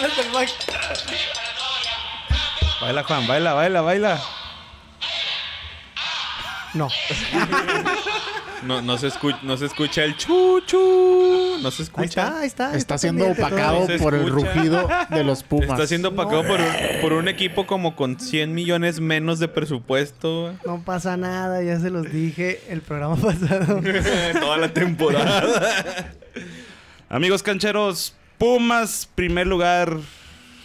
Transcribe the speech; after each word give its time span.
Del 0.00 0.30
Mike. 0.32 0.52
Baila, 2.80 3.02
Juan, 3.04 3.26
baila, 3.26 3.54
baila, 3.54 3.80
baila. 3.80 4.20
No. 6.74 6.88
No, 8.62 8.82
no, 8.82 8.98
se 8.98 9.06
escucha, 9.06 9.38
no 9.42 9.56
se 9.56 9.66
escucha 9.66 10.04
el 10.04 10.16
chuchu. 10.16 11.58
No 11.62 11.70
se 11.70 11.82
Ahí 11.82 11.84
escucha. 11.84 12.04
está, 12.06 12.40
ahí 12.40 12.46
está. 12.46 12.76
Está 12.76 12.98
siendo 12.98 13.26
opacado 13.30 13.86
por 13.98 14.14
el 14.14 14.28
rugido 14.28 14.88
de 15.10 15.24
los 15.24 15.42
Pumas. 15.42 15.70
Está 15.70 15.86
siendo 15.86 16.10
opacado 16.10 16.42
por, 16.46 16.60
un, 16.60 16.66
por 17.00 17.12
un 17.14 17.28
equipo 17.28 17.66
como 17.66 17.96
con 17.96 18.18
100 18.20 18.52
millones 18.54 19.00
menos 19.00 19.38
de 19.38 19.48
presupuesto. 19.48 20.54
No 20.66 20.82
pasa 20.84 21.16
nada, 21.16 21.62
ya 21.62 21.78
se 21.80 21.90
los 21.90 22.10
dije 22.12 22.60
el 22.68 22.82
programa 22.82 23.16
pasado. 23.22 23.80
Toda 24.40 24.56
la 24.58 24.68
temporada. 24.68 26.12
Amigos 27.08 27.42
cancheros, 27.42 28.14
Pumas, 28.38 29.08
primer 29.14 29.46
lugar. 29.46 29.96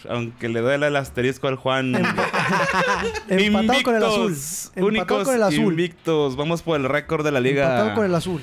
Aunque 0.09 0.49
le 0.49 0.62
duela 0.62 0.88
el 0.88 0.95
asterisco 0.95 1.48
al 1.48 1.55
Juan. 1.55 1.93
Empatado 3.29 3.84
con 3.84 3.95
el 3.95 4.03
azul. 4.03 4.31
Invictos, 4.31 4.71
Empatado 4.75 4.88
Únicos 4.88 5.23
con 5.25 5.35
el 5.35 5.43
azul. 5.43 5.59
invictos. 5.73 6.35
Vamos 6.35 6.62
por 6.63 6.79
el 6.79 6.89
récord 6.89 7.23
de 7.23 7.31
la 7.31 7.39
liga. 7.39 7.63
Empatado 7.65 7.93
con 7.95 8.05
el 8.05 8.15
azul. 8.15 8.41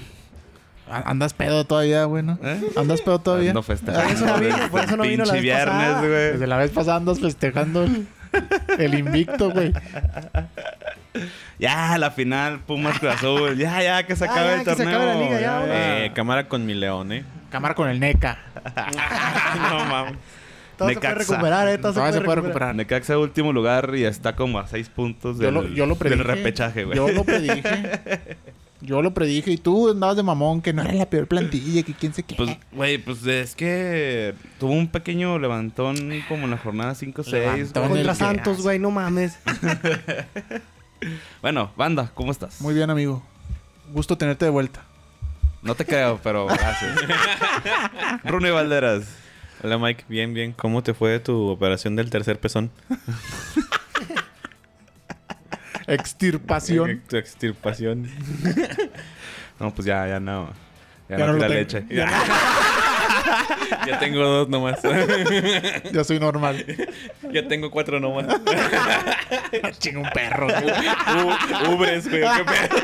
Andas 0.90 1.34
pedo 1.34 1.64
todavía, 1.64 2.04
güey, 2.04 2.22
¿no? 2.22 2.38
¿Eh? 2.42 2.60
Andas 2.76 3.02
pedo 3.02 3.18
todavía. 3.18 3.52
No 3.52 3.62
festejando. 3.62 4.02
Por 4.06 4.12
eso 4.14 4.26
no 4.26 4.38
vino, 4.38 4.70
por 4.70 4.84
eso 4.84 4.96
no 4.96 5.02
vino 5.02 5.24
la 5.26 5.32
vez 5.34 5.44
pasada. 5.44 5.90
viernes, 5.90 6.02
Desde 6.12 6.36
güey. 6.38 6.48
la 6.48 6.56
vez 6.56 6.70
pasada 6.70 6.96
andas 6.96 7.20
festejando 7.20 7.82
el, 7.82 8.06
el 8.78 8.94
invicto, 8.94 9.50
güey. 9.50 9.72
Ya, 11.58 11.98
la 11.98 12.12
final, 12.12 12.60
Pumas 12.60 13.00
Cruz 13.00 13.14
Azul. 13.14 13.56
Ya, 13.58 13.82
ya, 13.82 14.06
que 14.06 14.14
se 14.14 14.24
Ya, 14.26 14.30
acabe 14.30 14.48
ya, 14.50 14.54
el 14.54 14.58
que 14.64 14.70
se 14.70 14.76
torneo. 14.76 14.96
acabe 14.96 15.14
la 15.14 15.20
liga, 15.20 15.40
ya, 15.40 15.58
güey. 15.58 15.70
Eh, 15.72 16.12
cámara 16.14 16.46
con 16.48 16.64
mi 16.64 16.74
león, 16.74 17.10
eh. 17.10 17.24
Cámara 17.50 17.74
con 17.74 17.88
el 17.88 17.98
NECA. 18.00 18.38
no 19.70 19.84
mames. 19.86 20.14
Todo 20.76 20.88
se 20.90 20.94
puede 20.94 21.08
Necaxa. 21.08 21.32
recuperar, 21.32 21.68
eh. 21.68 21.78
Todo 21.78 21.92
se 22.12 22.20
puede 22.20 22.40
recuperar. 22.40 22.74
Necaxa 22.74 23.18
último 23.18 23.52
lugar 23.52 23.92
y 23.96 24.04
está 24.04 24.36
como 24.36 24.58
a 24.60 24.66
seis 24.68 24.88
puntos 24.88 25.38
Yo 25.38 25.46
del, 25.46 25.54
lo, 25.54 25.68
yo 25.68 25.86
lo 25.86 25.96
predije. 25.96 26.22
del 26.22 26.36
repechaje, 26.36 26.84
güey. 26.84 26.96
Yo 26.96 27.08
lo 27.08 27.24
predije. 27.24 28.36
Yo 28.80 29.02
lo 29.02 29.12
predije. 29.12 29.50
Y 29.50 29.56
tú 29.56 29.90
andabas 29.90 30.14
de 30.16 30.22
mamón 30.22 30.62
que 30.62 30.72
no 30.72 30.82
era 30.82 30.92
la 30.92 31.10
peor 31.10 31.26
plantilla, 31.26 31.82
que 31.82 31.94
quién 31.94 32.14
se 32.14 32.22
qué. 32.22 32.36
Pues, 32.36 32.56
güey, 32.70 32.98
pues 32.98 33.26
es 33.26 33.56
que 33.56 34.34
tuvo 34.60 34.72
un 34.72 34.86
pequeño 34.86 35.36
levantón 35.40 35.96
como 36.28 36.44
en 36.44 36.52
la 36.52 36.58
jornada 36.58 36.92
5-6. 36.92 37.32
Levantón. 37.32 37.88
güey. 37.88 38.00
el 38.02 38.06
Contra 38.06 38.14
Santos, 38.14 38.62
güey, 38.62 38.78
no 38.78 38.90
mames. 38.92 39.38
Bueno, 41.42 41.70
banda, 41.76 42.10
¿cómo 42.14 42.32
estás? 42.32 42.60
Muy 42.60 42.74
bien, 42.74 42.90
amigo. 42.90 43.22
Gusto 43.92 44.18
tenerte 44.18 44.44
de 44.44 44.50
vuelta. 44.50 44.84
No 45.62 45.74
te 45.74 45.84
creo, 45.84 46.20
pero 46.22 46.46
gracias. 46.46 46.94
Rune 48.24 48.50
Valderas. 48.50 49.04
Hola 49.62 49.78
Mike, 49.78 50.04
bien, 50.08 50.34
bien. 50.34 50.52
¿Cómo 50.52 50.82
te 50.82 50.94
fue 50.94 51.18
tu 51.18 51.48
operación 51.48 51.96
del 51.96 52.10
tercer 52.10 52.38
pezón? 52.38 52.70
Extirpación. 55.86 57.02
Tu 57.08 57.16
extirpación. 57.16 58.08
No, 59.60 59.74
pues 59.74 59.86
ya, 59.86 60.06
ya 60.06 60.20
no. 60.20 60.52
Ya, 61.08 61.16
Ya 61.18 61.26
no, 61.26 61.32
no 61.32 61.34
lo 61.38 61.40
tengo. 61.40 61.54
leche. 61.54 61.84
ya 61.90 62.08
tengo 63.98 64.20
dos 64.22 64.48
nomás. 64.48 64.78
Ya 65.92 66.04
soy 66.04 66.20
normal. 66.20 66.64
ya 67.32 67.48
tengo 67.48 67.68
cuatro 67.72 67.98
nomás. 67.98 68.26
Chinga 69.80 69.98
un 69.98 70.10
perro. 70.10 70.46
U- 70.46 71.72
ubres, 71.74 72.08
güey. 72.08 72.22
qué 72.22 72.44
pedo. 72.44 72.80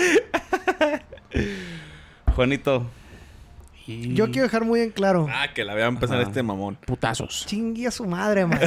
Juanito. 2.34 2.86
Yo 3.86 4.26
quiero 4.26 4.42
dejar 4.44 4.64
muy 4.64 4.80
en 4.80 4.90
claro. 4.90 5.26
Ah, 5.30 5.48
que 5.52 5.64
la 5.64 5.74
vean 5.74 5.94
empezar 5.94 6.18
Ajá. 6.18 6.28
este 6.28 6.42
mamón. 6.44 6.76
Putazos. 6.76 7.44
Chingue 7.46 7.88
a 7.88 7.90
su 7.90 8.06
madre, 8.06 8.46
man. 8.46 8.60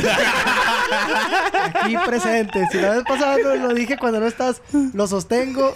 Aquí 1.76 1.96
presente. 2.06 2.68
Si 2.72 2.78
la 2.80 2.92
vez 2.96 3.04
pasada 3.04 3.38
no 3.38 3.56
lo 3.68 3.74
dije 3.74 3.98
cuando 3.98 4.20
no 4.20 4.28
estás, 4.28 4.62
lo 4.94 5.08
sostengo. 5.08 5.72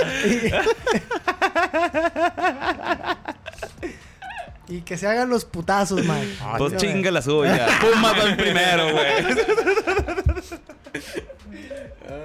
Y, 4.68 4.68
y 4.78 4.82
que 4.82 4.98
se 4.98 5.08
hagan 5.08 5.30
los 5.30 5.46
putazos, 5.46 6.04
man. 6.04 6.22
Pues 6.58 6.76
chinga 6.76 7.10
la 7.12 7.22
suya. 7.22 7.68
Pumas 7.80 8.20
va 8.20 8.30
en 8.30 8.36
primero, 8.38 8.92
güey. 8.92 9.06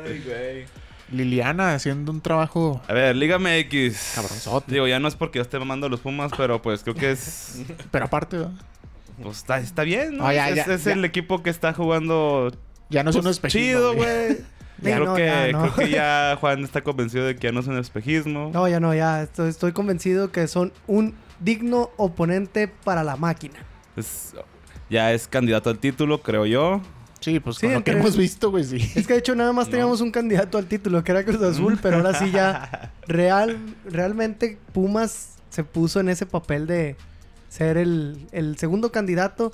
Ay, 0.04 0.22
güey. 0.26 0.66
Liliana 1.12 1.75
haciendo 1.75 2.11
un 2.12 2.21
trabajo. 2.21 2.81
A 2.89 2.93
ver, 2.93 3.15
Liga 3.17 3.39
MX. 3.39 4.12
Cabronzote. 4.15 4.73
Digo, 4.73 4.87
ya 4.89 4.99
no 4.99 5.09
es 5.09 5.15
porque 5.15 5.39
yo 5.39 5.43
esté 5.43 5.59
mamando 5.59 5.89
los 5.89 6.00
Pumas, 6.00 6.33
pero 6.37 6.61
pues 6.62 6.83
creo 6.83 6.95
que 6.95 7.12
es. 7.12 7.62
Pero 7.91 8.05
aparte, 8.06 8.39
¿verdad? 8.39 8.53
Pues 9.23 9.37
está, 9.39 9.59
está 9.59 9.83
bien, 9.84 10.17
¿no? 10.17 10.27
Ah, 10.27 10.33
ya, 10.34 10.49
es 10.49 10.56
ya, 10.56 10.75
es 10.75 10.84
ya. 10.84 10.93
el 10.93 11.05
equipo 11.05 11.43
que 11.43 11.50
está 11.50 11.73
jugando 11.75 12.50
ya 12.89 13.05
no 13.05 13.11
es 13.11 13.17
pues, 13.17 13.25
un 13.27 13.31
espejismo. 13.31 13.67
chido, 13.69 13.95
güey. 13.95 14.39
Ya 14.83 14.97
creo, 14.97 15.05
no, 15.05 15.15
que, 15.15 15.27
ya 15.27 15.53
no. 15.53 15.61
creo 15.61 15.75
que 15.77 15.91
ya 15.91 16.37
Juan 16.41 16.65
está 16.65 16.81
convencido 16.83 17.25
de 17.25 17.37
que 17.37 17.43
ya 17.47 17.53
no 17.53 17.61
es 17.61 17.69
un 17.69 17.79
espejismo. 17.79 18.50
No, 18.53 18.67
ya 18.67 18.81
no, 18.81 18.93
ya. 18.93 19.23
Estoy, 19.23 19.49
estoy 19.49 19.71
convencido 19.71 20.33
que 20.33 20.49
son 20.49 20.73
un 20.89 21.15
digno 21.39 21.91
oponente 21.99 22.67
para 22.67 23.05
la 23.05 23.15
máquina. 23.15 23.61
Es- 23.97 24.34
ya 24.91 25.12
es 25.12 25.29
candidato 25.29 25.71
al 25.71 25.79
título, 25.79 26.21
creo 26.23 26.47
yo. 26.47 26.81
Sí, 27.22 27.41
pues 27.41 27.56
Sí, 27.56 27.66
con 27.66 27.75
lo 27.75 27.84
que 27.84 27.93
hemos 27.93 28.16
visto, 28.16 28.50
güey, 28.50 28.65
sí. 28.65 28.77
Es 28.94 29.06
que 29.06 29.15
de 29.15 29.21
hecho 29.21 29.34
nada 29.34 29.53
más 29.53 29.69
teníamos 29.71 30.00
un 30.00 30.10
candidato 30.10 30.59
al 30.59 30.66
título, 30.66 31.03
que 31.05 31.12
era 31.12 31.25
Cruz 31.25 31.41
Azul, 31.43 31.78
pero 31.81 31.97
ahora 31.99 32.15
sí 32.15 32.31
ya 32.31 32.93
real, 33.09 33.59
realmente 33.84 34.59
Pumas 34.72 35.37
se 35.50 35.65
puso 35.65 36.00
en 36.00 36.09
ese 36.09 36.27
papel 36.27 36.66
de 36.66 36.97
ser 37.49 37.77
el, 37.77 38.27
el 38.32 38.56
segundo 38.59 38.91
candidato. 38.93 39.53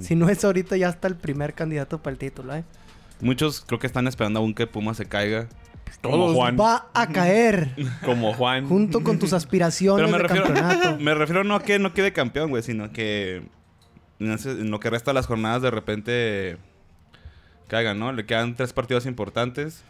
Si 0.00 0.14
no 0.14 0.28
es 0.28 0.44
ahorita, 0.44 0.76
ya 0.76 0.88
está 0.88 1.08
el 1.08 1.16
primer 1.16 1.54
candidato 1.54 1.98
para 2.02 2.12
el 2.12 2.18
título, 2.18 2.54
¿eh? 2.54 2.64
Muchos 3.20 3.62
creo 3.66 3.78
que 3.78 3.86
están 3.86 4.06
esperando 4.06 4.38
aún 4.40 4.54
que 4.54 4.66
Puma 4.66 4.94
se 4.94 5.04
caiga. 5.06 5.48
Como 6.00 6.32
Juan. 6.32 6.56
Va 6.58 6.88
a 6.94 7.08
caer 7.08 7.74
Como 8.04 8.32
Juan. 8.32 8.66
junto 8.68 9.02
con 9.02 9.18
tus 9.18 9.32
aspiraciones 9.32 10.06
Pero 10.06 10.08
me 10.16 10.22
de 10.22 10.22
refiero, 10.28 10.54
campeonato. 10.54 10.98
me 11.02 11.14
refiero 11.14 11.44
no 11.44 11.56
a 11.56 11.62
que 11.62 11.78
no 11.80 11.92
quede 11.92 12.12
campeón, 12.12 12.48
güey, 12.50 12.62
sino 12.62 12.92
que 12.92 13.42
en 14.20 14.70
lo 14.70 14.78
que 14.80 14.88
resta 14.88 15.10
de 15.10 15.14
las 15.16 15.26
jornadas 15.26 15.62
de 15.62 15.70
repente 15.70 16.58
caigan, 17.70 17.98
¿no? 17.98 18.12
Le 18.12 18.26
quedan 18.26 18.54
tres 18.56 18.72
partidos 18.74 19.06
importantes. 19.06 19.82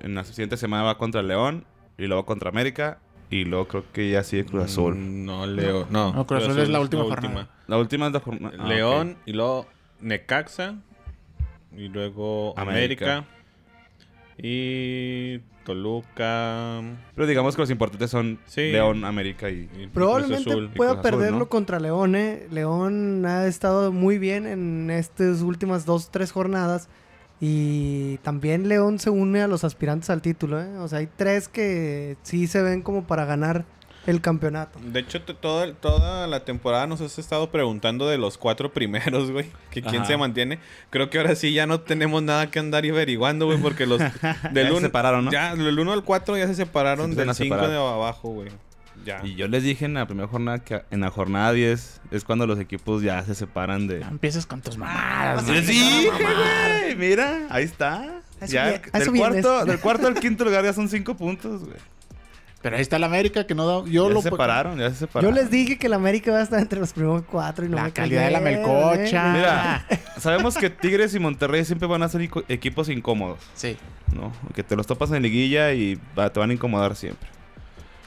En 0.00 0.14
la 0.14 0.24
siguiente 0.24 0.56
semana 0.58 0.82
va 0.82 0.98
contra 0.98 1.22
León 1.22 1.64
y 1.96 2.06
luego 2.06 2.26
contra 2.26 2.50
América 2.50 2.98
y 3.30 3.44
luego 3.44 3.66
creo 3.68 3.84
que 3.92 4.10
ya 4.10 4.22
sigue 4.24 4.44
Cruz 4.44 4.64
Azul. 4.64 4.94
Mm, 4.96 5.24
No, 5.24 5.46
Leo. 5.46 5.86
No, 5.90 6.12
No, 6.12 6.26
Cruz 6.26 6.42
Azul 6.44 6.58
es 6.58 6.68
la 6.68 6.80
última 6.80 7.04
jornada. 7.04 7.48
La 7.68 7.78
última 7.78 8.08
es 8.08 8.12
la 8.12 8.20
jornada. 8.20 8.54
ah, 8.60 8.66
León 8.68 9.16
y 9.24 9.32
luego 9.32 9.66
Necaxa. 10.00 10.74
Y 11.74 11.88
luego 11.88 12.52
América. 12.58 13.18
América. 13.18 13.28
Y 14.38 15.38
Toluca. 15.64 16.80
Pero 17.14 17.26
digamos 17.26 17.54
que 17.54 17.62
los 17.62 17.70
importantes 17.70 18.10
son 18.10 18.38
Sí. 18.46 18.72
León, 18.72 19.04
América 19.04 19.48
y... 19.50 19.62
y 19.62 19.68
Cruz 19.68 19.90
Probablemente 19.94 20.50
Azul. 20.50 20.70
y 20.72 20.76
pueda 20.76 20.90
Azul, 20.92 21.02
perderlo 21.02 21.38
¿no? 21.40 21.48
contra 21.48 21.78
León, 21.78 22.16
¿eh? 22.16 22.46
León 22.50 23.24
ha 23.26 23.46
estado 23.46 23.92
muy 23.92 24.18
bien 24.18 24.46
en 24.46 24.90
estas 24.90 25.42
últimas 25.42 25.86
dos, 25.86 26.10
tres 26.10 26.32
jornadas. 26.32 26.88
Y 27.44 28.18
también 28.18 28.68
León 28.68 29.00
se 29.00 29.10
une 29.10 29.42
a 29.42 29.48
los 29.48 29.64
aspirantes 29.64 30.10
al 30.10 30.22
título, 30.22 30.62
¿eh? 30.62 30.78
O 30.78 30.86
sea, 30.86 31.00
hay 31.00 31.08
tres 31.16 31.48
que 31.48 32.16
sí 32.22 32.46
se 32.46 32.62
ven 32.62 32.82
como 32.82 33.02
para 33.04 33.24
ganar 33.24 33.64
el 34.06 34.20
campeonato. 34.20 34.78
De 34.80 35.00
hecho, 35.00 35.20
toda, 35.22 35.74
toda 35.74 36.28
la 36.28 36.44
temporada 36.44 36.86
nos 36.86 37.00
has 37.00 37.18
estado 37.18 37.50
preguntando 37.50 38.06
de 38.08 38.16
los 38.16 38.38
cuatro 38.38 38.72
primeros, 38.72 39.32
güey. 39.32 39.46
Que 39.72 39.82
quién 39.82 40.02
Ajá. 40.02 40.04
se 40.06 40.16
mantiene. 40.16 40.60
Creo 40.90 41.10
que 41.10 41.18
ahora 41.18 41.34
sí 41.34 41.52
ya 41.52 41.66
no 41.66 41.80
tenemos 41.80 42.22
nada 42.22 42.48
que 42.48 42.60
andar 42.60 42.84
y 42.84 42.90
averiguando, 42.90 43.46
güey. 43.46 43.58
Porque 43.58 43.86
los 43.86 43.98
del 44.52 44.66
se 44.68 44.72
uno- 44.72 44.80
separaron, 44.80 45.24
¿no? 45.24 45.32
Ya, 45.32 45.56
del 45.56 45.76
1 45.76 45.92
al 45.92 46.04
4 46.04 46.36
ya 46.36 46.46
se 46.46 46.54
separaron 46.54 47.10
Se 47.10 47.16
del 47.16 47.28
empiezan 47.28 47.58
a 47.58 47.62
5 47.64 47.68
de 47.72 47.76
abajo, 47.76 48.28
güey. 48.30 48.50
Ya. 49.04 49.20
Y 49.24 49.34
yo 49.34 49.48
les 49.48 49.62
dije 49.62 49.84
en 49.84 49.94
la 49.94 50.06
primera 50.06 50.28
jornada 50.28 50.58
que 50.60 50.82
en 50.90 51.00
la 51.00 51.10
jornada 51.10 51.52
10 51.52 52.00
es 52.10 52.24
cuando 52.24 52.46
los 52.46 52.58
equipos 52.58 53.02
ya 53.02 53.22
se 53.24 53.34
separan 53.34 53.86
de... 53.86 54.00
No 54.00 54.08
empieces 54.08 54.46
con 54.46 54.60
tus 54.60 54.76
mamadas, 54.78 55.46
Les 55.48 55.64
güey. 55.66 55.76
dije, 55.78 56.10
güey. 56.10 56.96
Mira, 56.96 57.46
ahí 57.50 57.64
está. 57.64 58.20
Eso 58.40 58.52
Ya, 58.52 58.68
bien- 58.68 58.82
a 58.92 58.98
eso 58.98 59.10
del, 59.12 59.20
cuarto, 59.20 59.64
del 59.64 59.78
cuarto 59.80 60.06
al 60.06 60.14
quinto 60.14 60.44
lugar 60.44 60.64
ya 60.64 60.72
son 60.72 60.88
cinco 60.88 61.14
puntos, 61.16 61.64
güey. 61.64 61.76
Pero 62.60 62.76
ahí 62.76 62.82
está 62.82 62.94
el 62.94 63.02
América 63.02 63.44
que 63.44 63.56
no 63.56 63.66
da. 63.66 63.90
Yo 63.90 64.06
Ya 64.08 64.14
lo 64.14 64.22
se 64.22 64.30
separaron, 64.30 64.78
ya 64.78 64.86
se 64.90 64.94
Yo 64.94 64.98
separaron. 65.06 65.34
les 65.34 65.50
dije 65.50 65.78
que 65.78 65.88
el 65.88 65.94
América 65.94 66.30
va 66.30 66.38
a 66.38 66.42
estar 66.44 66.60
entre 66.60 66.78
los 66.78 66.92
primeros 66.92 67.24
cuatro 67.28 67.64
y 67.66 67.68
no 67.68 67.74
La 67.74 67.84
me 67.84 67.92
calidad 67.92 68.24
de 68.26 68.30
la 68.30 68.38
melcocha. 68.40 69.30
¿eh? 69.30 69.32
Mira, 69.36 69.86
sabemos 70.18 70.56
que 70.56 70.70
Tigres 70.70 71.12
y 71.16 71.18
Monterrey 71.18 71.64
siempre 71.64 71.88
van 71.88 72.04
a 72.04 72.08
ser 72.08 72.28
equipos 72.48 72.88
incómodos, 72.88 73.40
Sí. 73.56 73.76
¿no? 74.14 74.32
Que 74.54 74.62
te 74.62 74.76
los 74.76 74.86
topas 74.86 75.10
en 75.10 75.22
liguilla 75.24 75.72
y 75.72 75.98
va- 76.16 76.32
te 76.32 76.38
van 76.38 76.50
a 76.50 76.52
incomodar 76.52 76.94
siempre. 76.94 77.28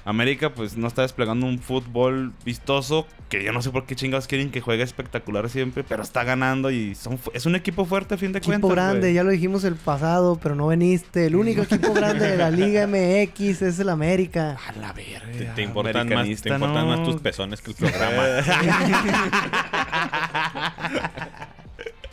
América 0.05 0.53
pues 0.53 0.77
no 0.77 0.87
está 0.87 1.01
desplegando 1.01 1.45
un 1.47 1.57
fútbol 1.59 2.31
vistoso 2.45 3.07
que 3.27 3.43
yo 3.43 3.51
no 3.51 3.63
sé 3.63 3.71
por 3.71 3.87
qué 3.87 3.95
chingados 3.95 4.27
quieren 4.27 4.51
que 4.51 4.61
juegue 4.61 4.83
espectacular 4.83 5.49
siempre, 5.49 5.83
pero 5.83 6.03
está 6.03 6.23
ganando 6.23 6.69
y 6.69 6.93
son 6.93 7.17
es 7.33 7.47
un 7.47 7.55
equipo 7.55 7.85
fuerte 7.85 8.13
a 8.13 8.17
fin 8.19 8.31
de 8.31 8.37
Equipo 8.37 8.51
cuentas. 8.51 8.69
grande, 8.71 8.99
güey. 9.07 9.13
ya 9.15 9.23
lo 9.23 9.31
dijimos 9.31 9.63
el 9.63 9.73
pasado, 9.75 10.39
pero 10.41 10.53
no 10.53 10.67
veniste. 10.67 11.25
El 11.25 11.35
único 11.35 11.63
equipo 11.63 11.91
grande 11.93 12.29
de 12.29 12.37
la 12.37 12.51
Liga 12.51 12.85
MX 12.85 13.63
es 13.63 13.79
el 13.79 13.89
América. 13.89 14.57
A 14.67 14.71
la 14.73 14.93
verga. 14.93 15.31
Te, 15.31 15.45
te 15.45 15.63
importan, 15.63 16.07
más, 16.07 16.27
te 16.41 16.49
importan 16.49 16.87
¿no? 16.87 16.97
más 16.97 17.03
tus 17.03 17.19
pezones 17.19 17.61
que 17.61 17.71
el 17.71 17.77
programa. 17.77 18.23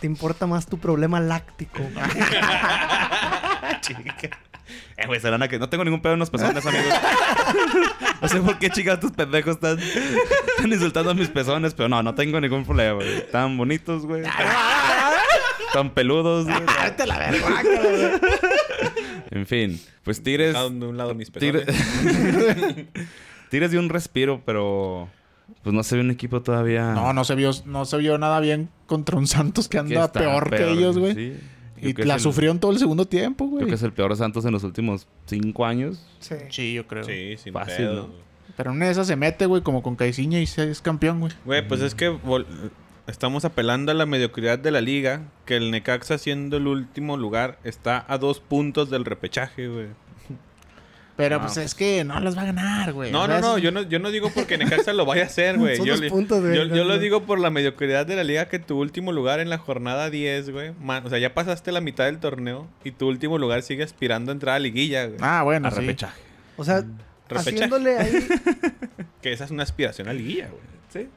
Te 0.00 0.06
importa 0.09 0.49
más 0.49 0.67
tu 0.67 0.79
problema 0.79 1.21
láctico. 1.21 1.81
Chica. 3.81 4.31
Eh, 5.03 5.07
güey, 5.07 5.21
serán 5.21 5.43
a 5.43 5.49
que 5.49 5.59
no 5.59 5.69
tengo 5.69 5.85
ningún 5.85 6.01
pedo 6.01 6.13
en 6.13 6.21
los 6.21 6.31
pezones, 6.31 6.65
amigos. 6.65 6.95
no 8.21 8.29
sé 8.29 8.41
por 8.41 8.59
qué, 8.59 8.71
chicas, 8.71 9.01
tus 9.01 9.11
pendejos 9.11 9.55
están, 9.57 9.79
están 9.79 10.73
insultando 10.73 11.11
a 11.11 11.15
mis 11.15 11.29
pezones, 11.29 11.75
pero 11.75 11.89
no, 11.89 12.03
no 12.03 12.15
tengo 12.15 12.41
ningún 12.41 12.65
problema, 12.65 12.95
güey. 12.95 13.17
Están 13.19 13.57
bonitos, 13.59 14.07
güey. 14.07 14.23
Están 15.67 15.91
peludos, 15.91 16.45
güey. 16.45 16.63
En 19.31 19.47
fin, 19.47 19.81
pues 20.05 20.23
Tigres. 20.23 20.55
Uno 20.55 20.87
de 20.87 20.91
un 20.93 20.97
lado 20.97 21.15
mis 21.15 21.31
pezones. 21.31 21.67
Tigres, 21.67 22.87
Tigres 23.51 23.71
dio 23.71 23.81
un 23.81 23.89
respiro, 23.89 24.43
pero 24.45 25.09
pues 25.63 25.75
no 25.75 25.83
se 25.83 25.97
ve 25.97 26.03
un 26.03 26.11
equipo 26.11 26.43
todavía. 26.43 26.93
No, 26.93 27.13
no 27.13 27.25
se 27.25 27.35
vio, 27.35 27.51
no 27.65 27.85
se 27.87 27.97
vio 27.97 28.19
nada 28.19 28.39
bien 28.41 28.69
contra 28.87 29.17
un 29.17 29.27
Santos 29.27 29.69
que 29.69 29.77
que 29.77 29.79
anda 29.79 30.05
está 30.05 30.21
peor, 30.21 30.51
que 30.51 30.71
ellos, 30.71 30.99
güey. 30.99 31.15
Sí. 31.15 31.41
Y 31.82 31.94
Creo 31.94 32.06
la 32.06 32.14
el- 32.14 32.20
sufrieron 32.20 32.58
todo 32.61 32.70
el 32.73 32.79
segundo 32.79 33.06
tiempo, 33.06 33.44
Creo 33.46 33.50
güey. 33.58 33.67
que 33.67 33.75
es 33.75 33.82
el 33.82 33.93
peor 33.93 34.17
Santos 34.17 34.44
en 34.44 34.52
los 34.52 34.62
últimos 34.64 35.06
cinco 35.26 35.67
años. 35.67 36.05
Sí. 36.20 36.37
Sí, 36.50 36.75
yo 36.75 36.87
creo. 36.87 37.05
Sí, 37.05 37.37
sin 37.38 37.52
Fácil, 37.52 37.76
pedo, 37.76 37.94
¿no? 38.08 38.08
Pero 38.56 38.73
en 38.73 38.82
esa 38.82 39.05
se 39.05 39.17
mete, 39.17 39.46
güey, 39.46 39.62
como 39.62 39.82
con 39.82 39.96
Caiciña 39.96 40.38
y 40.40 40.46
se 40.46 40.70
es 40.70 40.81
campeón, 40.82 41.20
güey. 41.20 41.32
Güey, 41.44 41.67
pues 41.67 41.81
es 41.81 41.94
que 41.94 42.17
estamos 43.06 43.44
apelando 43.44 43.90
a 43.93 43.94
la 43.94 44.06
mediocridad 44.06 44.58
de 44.58 44.70
la 44.70 44.81
liga. 44.81 45.23
Que 45.46 45.56
el 45.56 45.70
Necaxa, 45.70 46.19
siendo 46.19 46.56
el 46.58 46.67
último 46.67 47.17
lugar, 47.17 47.58
está 47.64 48.05
a 48.08 48.19
dos 48.19 48.40
puntos 48.40 48.90
del 48.90 49.05
repechaje, 49.05 49.69
güey. 49.69 49.87
Pero 51.17 51.41
pues 51.41 51.53
pues. 51.55 51.67
es 51.67 51.75
que 51.75 52.05
no 52.05 52.19
las 52.20 52.37
va 52.37 52.43
a 52.43 52.44
ganar, 52.47 52.93
güey. 52.94 53.12
No, 53.12 53.29
no, 53.29 53.38
no, 53.41 53.59
yo 53.59 53.70
no, 53.70 53.82
yo 53.82 53.99
no 53.99 54.11
digo 54.11 54.31
porque 54.35 54.56
Necaxa 54.56 54.93
lo 54.94 55.05
vaya 55.05 55.25
a 55.25 55.26
hacer, 55.26 55.59
güey. 55.59 55.76
Son 55.79 55.85
Yo, 55.87 55.97
dos 55.99 56.06
puntos, 56.11 56.41
güey. 56.41 56.55
yo, 56.55 56.85
lo 56.85 56.99
digo 56.99 57.25
por 57.25 57.38
la 57.38 57.50
mediocridad 57.50 58.06
de 58.06 58.17
la 58.17 58.25
liga 58.25 58.49
que 58.49 58.59
tu 58.59 58.81
último 58.81 59.12
lugar 59.12 59.38
en 59.38 59.50
la 59.50 59.59
jornada 59.59 60.09
10, 60.09 60.50
güey. 60.50 60.73
O 61.05 61.09
sea, 61.11 61.19
ya 61.19 61.35
pasaste 61.35 61.70
la 61.70 61.81
mitad 61.82 62.06
del 62.06 62.19
torneo 62.19 62.67
y 62.82 62.93
tu 62.93 63.09
último 63.09 63.37
lugar 63.38 63.62
sigue 63.62 63.82
aspirando 63.82 64.32
a 64.32 64.35
entrar 64.35 64.55
a 64.56 64.59
liguilla, 64.59 65.05
güey. 65.06 65.19
Ah, 65.20 65.43
bueno, 65.43 65.69
A 65.69 65.70
sí. 65.70 65.81
repechaje. 65.81 66.20
O 66.56 66.64
sea, 66.64 66.82
Repechaje. 67.29 67.50
haciéndole 67.56 67.99
ahí, 67.99 68.26
Que 69.23 69.32
esa 69.32 69.44
es 69.44 69.50
una 69.50 69.62
aspiración 69.65 70.08
a 70.08 70.12
liguilla, 70.15 70.49
güey. 70.49 70.62
Sí. 71.05 71.08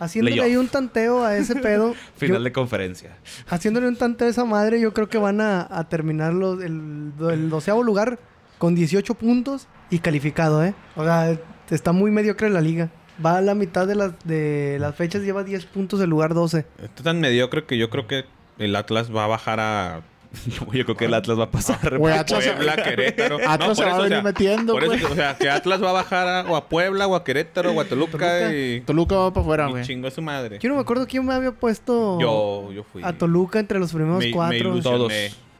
haciéndole 0.00 0.36
Playoff. 0.36 0.50
ahí 0.50 0.56
un 0.56 0.68
tanteo 0.68 1.24
a 1.24 1.36
ese 1.36 1.54
pedo. 1.56 1.94
Final 2.16 2.38
yo- 2.38 2.42
de 2.42 2.52
conferencia. 2.52 3.16
haciéndole 3.48 3.86
un 3.86 3.96
tanteo 3.96 4.26
a 4.26 4.30
esa 4.30 4.44
madre, 4.44 4.80
yo 4.80 4.92
creo 4.92 5.08
que 5.08 5.18
van 5.18 5.40
a, 5.40 5.66
a 5.70 5.88
terminar 5.88 6.32
los, 6.34 6.60
el, 6.62 7.12
el 7.30 7.50
doceavo 7.50 7.82
lugar 7.84 8.18
con 8.62 8.76
18 8.76 9.14
puntos 9.14 9.66
y 9.90 9.98
calificado, 9.98 10.64
¿eh? 10.64 10.72
O 10.94 11.02
sea, 11.02 11.36
está 11.68 11.90
muy 11.90 12.12
mediocre 12.12 12.48
la 12.48 12.60
liga. 12.60 12.90
Va 13.24 13.38
a 13.38 13.40
la 13.40 13.56
mitad 13.56 13.88
de 13.88 13.96
las, 13.96 14.12
de 14.22 14.76
las 14.78 14.94
fechas, 14.94 15.22
lleva 15.22 15.42
10 15.42 15.66
puntos 15.66 16.00
el 16.00 16.08
lugar 16.10 16.32
12. 16.32 16.58
Esto 16.60 16.84
es 16.98 17.02
tan 17.02 17.18
mediocre 17.18 17.64
que 17.64 17.76
yo 17.76 17.90
creo 17.90 18.06
que 18.06 18.24
el 18.58 18.76
Atlas 18.76 19.12
va 19.12 19.24
a 19.24 19.26
bajar 19.26 19.58
a 19.58 20.02
Yo 20.72 20.84
creo 20.84 20.96
que 20.96 21.06
el 21.06 21.14
Atlas 21.14 21.36
va 21.40 21.44
a 21.44 21.50
pasar. 21.50 21.78
Atlas, 21.82 21.98
Puebla, 21.98 22.76
Querétaro. 22.76 23.38
Atlas 23.48 23.76
se 23.78 23.84
va 23.84 23.90
a 23.90 23.94
o 23.94 24.02
venir 24.02 24.12
sea, 24.18 24.22
metiendo, 24.22 24.74
por 24.74 24.84
eso, 24.84 24.92
güey. 24.92 25.12
o 25.12 25.14
sea, 25.16 25.36
que 25.36 25.50
Atlas 25.50 25.82
va 25.82 25.90
a 25.90 25.94
bajar 25.94 26.28
a, 26.28 26.48
o 26.48 26.54
a 26.54 26.68
Puebla, 26.68 27.08
o 27.08 27.16
a 27.16 27.24
Querétaro, 27.24 27.72
o 27.72 27.80
a 27.80 27.84
Toluca, 27.84 28.12
Toluca. 28.18 28.54
y, 28.54 28.80
Toluca 28.82 29.16
va 29.16 29.32
para 29.32 29.42
afuera, 29.42 29.66
güey. 29.66 29.82
chingó 29.82 30.06
a 30.06 30.12
su 30.12 30.22
madre. 30.22 30.60
Yo 30.60 30.68
no 30.68 30.76
me 30.76 30.82
acuerdo 30.82 31.04
quién 31.08 31.26
me 31.26 31.34
había 31.34 31.50
puesto 31.50 32.20
Yo, 32.20 32.70
yo 32.72 32.84
fui. 32.84 33.02
a 33.02 33.12
Toluca 33.12 33.58
entre 33.58 33.80
los 33.80 33.92
primeros 33.92 34.20
Me- 34.20 34.26
me 34.26 34.30
cuatro. 34.30 34.56
ilusioné. 34.56 34.82
Todos. 34.82 35.12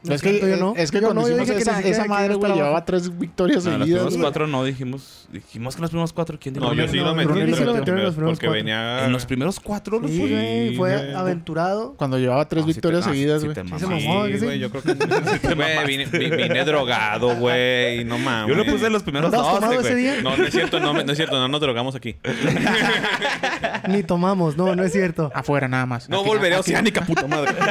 No 0.04 0.14
es 0.14 0.20
que, 0.22 0.40
yo 0.40 0.56
no. 0.56 0.74
es 0.76 0.90
que 0.90 0.96
Yo 1.00 1.04
cuando 1.04 1.22
no, 1.22 1.28
yo 1.28 1.40
hicimos 1.42 1.64
que 1.82 1.90
esa, 1.90 2.04
madre, 2.06 2.34
güey, 2.34 2.52
llevaba 2.54 2.84
tres 2.84 3.16
victorias 3.18 3.64
No, 3.64 3.70
los 3.70 3.78
seguidas. 3.80 3.86
primeros 4.00 4.12
güey. 4.14 4.22
cuatro 4.22 4.46
no 4.48 4.64
dijimos. 4.64 5.28
Dijimos 5.32 5.76
que 5.76 5.82
los 5.82 5.90
primeros 5.90 6.12
cuatro. 6.12 6.38
¿Quién 6.40 6.54
dijo? 6.54 6.66
No, 6.66 6.74
yo 6.74 6.88
sí 6.88 6.96
no, 6.96 7.04
lo 7.04 7.14
metí. 7.14 7.28
En 7.40 7.54
sí 7.54 7.64
lo 7.64 7.72
los 7.72 7.76
en 7.76 7.76
los 7.76 7.84
primeros 7.84 8.14
porque 8.14 8.46
cuatro. 8.46 8.50
venía... 8.52 9.04
En 9.04 9.12
los 9.12 9.26
primeros 9.26 9.60
cuatro 9.60 10.00
los 10.00 10.10
Sí, 10.10 10.18
fue. 10.18 10.28
güey, 10.28 10.76
fue 10.76 10.96
güey. 10.96 11.14
aventurado. 11.14 11.94
Cuando 11.96 12.18
llevaba 12.18 12.48
tres 12.48 12.66
victorias 12.66 13.04
seguidas, 13.04 13.44
güey. 13.44 13.54
se 13.54 13.86
mamó, 13.86 14.20
güey, 14.26 14.58
yo 14.58 14.70
creo 14.70 14.82
que... 14.82 14.92
Vine, 15.86 16.06
vi- 16.06 16.30
vine 16.30 16.64
drogado, 16.64 17.36
güey, 17.36 18.04
no 18.04 18.18
mames. 18.18 18.56
Yo 18.56 18.62
le 18.62 18.70
puse 18.70 18.90
los 18.90 19.02
primeros 19.02 19.30
¿No 19.32 19.40
has 19.40 19.60
dos, 19.60 19.82
güey. 19.82 20.22
No, 20.22 20.36
no 20.36 20.44
es 20.44 20.52
cierto, 20.52 20.80
no, 20.80 20.98
es 21.00 21.16
cierto, 21.16 21.38
no 21.38 21.48
nos 21.48 21.60
drogamos 21.60 21.94
aquí. 21.94 22.16
Ni 23.88 24.02
tomamos, 24.02 24.56
no, 24.56 24.74
no 24.74 24.82
es 24.84 24.92
cierto. 24.92 25.30
Afuera 25.34 25.68
nada 25.68 25.86
más. 25.86 26.08
No 26.08 26.22
volveré 26.24 26.56
a 26.56 26.60
Oceánica, 26.60 27.02
puta 27.04 27.26
madre. 27.26 27.52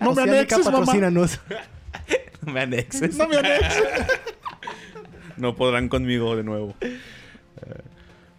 No 0.00 0.14
anexes, 0.38 0.64
patrocínanos. 0.64 1.40
No 2.46 2.52
me 2.52 2.60
anexes. 2.60 3.16
No 3.18 3.28
me 3.28 3.36
anexes. 3.36 3.82
No 5.36 5.54
podrán 5.54 5.88
conmigo 5.88 6.34
de 6.36 6.42
nuevo. 6.42 6.74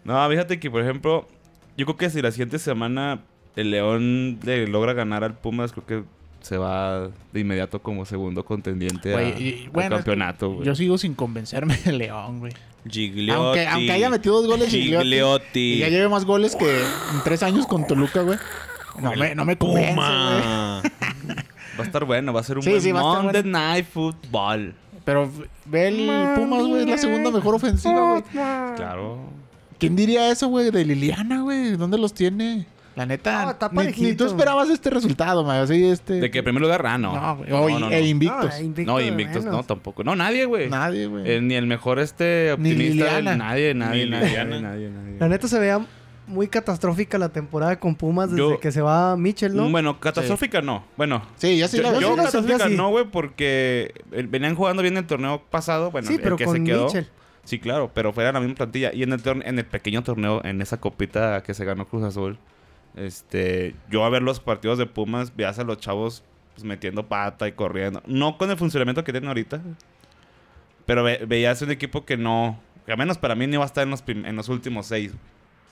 No, 0.03 0.29
fíjate 0.29 0.59
que, 0.59 0.69
por 0.71 0.81
ejemplo, 0.81 1.27
yo 1.77 1.85
creo 1.85 1.97
que 1.97 2.09
si 2.09 2.21
la 2.21 2.31
siguiente 2.31 2.59
semana 2.59 3.19
el 3.55 3.71
León 3.71 4.39
le 4.43 4.67
logra 4.67 4.93
ganar 4.93 5.23
al 5.23 5.33
Pumas, 5.37 5.71
creo 5.71 5.85
que 5.85 6.03
se 6.41 6.57
va 6.57 7.09
de 7.31 7.39
inmediato 7.39 7.81
como 7.81 8.05
segundo 8.05 8.43
contendiente 8.45 9.11
a- 9.13 9.17
Güey, 9.17 9.43
y- 9.43 9.63
al 9.65 9.69
bueno, 9.71 9.87
es 9.87 9.89
que 9.89 9.95
campeonato, 10.11 10.49
güey. 10.51 10.65
Yo 10.65 10.75
sigo 10.75 10.97
sin 10.97 11.13
convencerme 11.13 11.77
de 11.77 11.91
León, 11.93 12.39
güey. 12.39 12.53
Gigliotti. 12.89 13.31
Aunque, 13.39 13.67
aunque 13.67 13.91
haya 13.91 14.09
metido 14.09 14.35
dos 14.41 14.47
goles 14.47 14.69
Gigliotti, 14.69 15.03
Gigliotti. 15.05 15.73
y 15.73 15.79
ya 15.79 15.89
lleve 15.89 16.07
más 16.09 16.25
goles 16.25 16.55
que 16.55 16.79
en 16.79 17.23
tres 17.23 17.43
años 17.43 17.67
con 17.67 17.85
Toluca, 17.85 18.21
güey. 18.21 18.37
No 19.01 19.13
me, 19.15 19.35
no 19.35 19.45
me 19.45 19.57
convence. 19.57 19.95
Va 21.79 21.83
a 21.83 21.87
estar 21.87 22.05
bueno, 22.05 22.33
va 22.33 22.41
a 22.41 22.43
ser 22.43 22.57
un 22.57 22.63
Sí, 22.63 22.69
buen 22.71 22.81
sí, 22.81 22.93
Monday 22.93 23.41
bueno. 23.43 23.59
Night 23.59 23.85
Football. 23.87 24.75
Pero 25.05 25.31
ve 25.65 25.87
el 25.87 26.35
Pumas, 26.35 26.63
güey, 26.63 26.81
es 26.83 26.89
la 26.89 26.97
segunda 26.97 27.31
mejor 27.31 27.55
ofensiva, 27.55 28.09
güey. 28.11 28.23
Claro. 28.31 29.19
¿Quién 29.79 29.95
diría 29.95 30.29
eso, 30.29 30.47
güey? 30.49 30.71
De 30.71 30.83
Liliana, 30.83 31.41
güey. 31.41 31.77
¿Dónde 31.77 31.97
los 31.97 32.13
tiene? 32.13 32.65
La 32.95 33.05
neta, 33.05 33.45
No, 33.45 33.51
está 33.51 33.69
ni, 33.71 34.09
ni 34.09 34.13
tú 34.13 34.25
esperabas 34.25 34.69
este 34.69 34.89
resultado, 34.89 35.45
man. 35.45 35.61
Así, 35.61 35.85
este... 35.85 36.15
De 36.15 36.29
que 36.29 36.39
en 36.39 36.43
primer 36.43 36.61
lugar, 36.61 36.85
ah, 36.85 36.97
no. 36.97 37.13
No, 37.13 37.37
güey. 37.37 37.93
E 37.93 38.07
invictos. 38.09 38.59
Invicto 38.59 38.91
No, 38.91 38.99
invictos, 38.99 39.45
no, 39.45 39.63
tampoco. 39.63 40.03
No, 40.03 40.17
nadie, 40.17 40.43
güey. 40.43 40.69
Nadie, 40.69 41.07
güey. 41.07 41.31
Eh, 41.31 41.39
ni 41.41 41.55
el 41.55 41.65
mejor 41.65 41.99
este 41.99 42.55
Ni 42.57 42.71
optimista. 42.71 43.05
Liliana. 43.05 43.37
Nadie, 43.37 43.73
nadie, 43.73 44.03
Ni 44.03 44.11
nadie, 44.11 44.43
nadie, 44.43 44.89
nadie, 44.89 45.17
La 45.17 45.29
neta 45.29 45.47
se 45.47 45.59
veía 45.59 45.79
muy 46.29 46.47
catastrófica 46.47 47.17
la 47.17 47.29
temporada 47.29 47.79
con 47.79 47.95
Pumas 47.95 48.29
desde 48.31 48.39
Yo- 48.51 48.59
que 48.59 48.71
se 48.71 48.81
va 48.81 49.17
Mitchell, 49.17 49.55
¿no? 49.55 49.69
Bueno, 49.69 49.99
catastrófica 49.99 50.61
no. 50.61 50.83
Bueno, 50.95 51.23
Sí, 51.37 51.57
ya 51.57 51.67
sí 51.67 51.77
yo, 51.77 51.83
la 51.83 51.93
yo 51.93 51.99
yo 52.01 52.11
sí 52.11 52.15
la 52.17 52.23
sentí 52.23 52.25
catastrófica 52.31 52.65
así. 52.67 52.75
no, 52.77 52.89
güey, 52.91 53.05
porque 53.05 53.93
venían 54.29 54.55
jugando 54.55 54.81
bien 54.81 54.95
el 54.97 55.05
torneo 55.07 55.41
pasado. 55.49 55.91
Bueno, 55.91 56.07
sí, 56.07 56.15
el 56.15 56.21
pero 56.21 56.37
que 56.37 56.45
con 56.45 56.57
se 56.57 56.63
quedó. 56.63 56.85
Mitchell. 56.85 57.07
Sí, 57.43 57.57
claro, 57.59 57.91
pero 57.93 58.13
fuera 58.13 58.31
la 58.31 58.39
misma 58.39 58.55
plantilla. 58.55 58.93
Y 58.93 59.01
en 59.03 59.11
el, 59.11 59.23
torne- 59.23 59.43
en 59.47 59.57
el 59.57 59.65
pequeño 59.65 60.03
torneo, 60.03 60.41
en 60.45 60.61
esa 60.61 60.79
copita 60.79 61.41
que 61.41 61.53
se 61.55 61.65
ganó 61.65 61.87
Cruz 61.87 62.03
Azul, 62.03 62.37
este, 62.95 63.75
yo 63.89 64.03
a 64.05 64.09
ver 64.09 64.21
los 64.21 64.39
partidos 64.39 64.77
de 64.77 64.85
Pumas, 64.85 65.35
veías 65.35 65.57
a 65.59 65.63
los 65.63 65.77
chavos 65.79 66.23
pues, 66.53 66.63
metiendo 66.63 67.07
pata 67.07 67.47
y 67.47 67.53
corriendo. 67.53 68.03
No 68.05 68.37
con 68.37 68.51
el 68.51 68.57
funcionamiento 68.57 69.03
que 69.03 69.11
tienen 69.11 69.27
ahorita, 69.29 69.61
pero 70.85 71.03
ve- 71.03 71.23
veías 71.27 71.61
un 71.61 71.71
equipo 71.71 72.05
que 72.05 72.17
no, 72.17 72.59
que 72.85 72.91
al 72.91 72.97
menos 72.97 73.17
para 73.17 73.35
mí 73.35 73.47
no 73.47 73.55
iba 73.55 73.63
a 73.63 73.67
estar 73.67 73.83
en 73.83 73.91
los, 73.91 74.03
en 74.07 74.35
los 74.35 74.49
últimos 74.49 74.85
seis. 74.87 75.11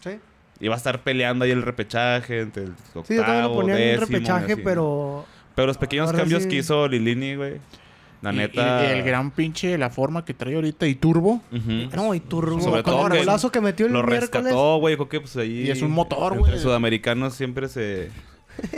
Sí. 0.03 0.11
Iba 0.59 0.73
a 0.73 0.77
estar 0.77 1.03
peleando 1.03 1.45
ahí 1.45 1.51
el 1.51 1.61
repechaje 1.61 2.41
entre 2.41 2.63
el 2.63 2.71
octavo, 2.71 3.05
Sí, 3.07 3.15
yo 3.15 3.21
también 3.21 3.43
lo 3.43 3.53
ponía 3.53 3.93
en 3.93 3.99
repechaje, 3.99 4.53
así. 4.53 4.61
pero... 4.63 5.25
Pero 5.55 5.67
los 5.67 5.77
pequeños 5.77 6.11
cambios 6.11 6.43
sí. 6.43 6.49
que 6.49 6.55
hizo 6.57 6.87
Lilini, 6.87 7.35
güey. 7.35 7.53
La 8.21 8.33
Y- 8.33 8.37
neta. 8.37 8.83
Y, 8.83 8.87
y 8.87 8.91
el 8.99 9.03
gran 9.03 9.31
pinche, 9.31 9.77
la 9.77 9.89
forma 9.89 10.23
que 10.25 10.33
trae 10.33 10.55
ahorita 10.55 10.87
y 10.87 10.95
turbo. 10.95 11.41
No, 11.95 12.13
y 12.15 12.19
Turbo. 12.19 12.59
Sobre 12.61 12.81
con 12.83 12.93
todo 12.93 13.07
el 13.07 13.19
golazo 13.19 13.51
que 13.51 13.61
metió 13.61 13.85
el 13.87 13.93
Lo 13.93 13.99
miércoles. 14.03 14.29
rescató, 14.31 14.77
güey. 14.79 14.93
Yo 14.95 14.97
creo 14.97 15.09
que 15.09 15.19
pues 15.21 15.35
ahí. 15.37 15.67
Y 15.67 15.69
es 15.71 15.81
un 15.81 15.91
motor, 15.91 16.37
güey. 16.37 16.57
sudamericanos 16.59 17.33
siempre 17.35 17.67
se. 17.69 18.09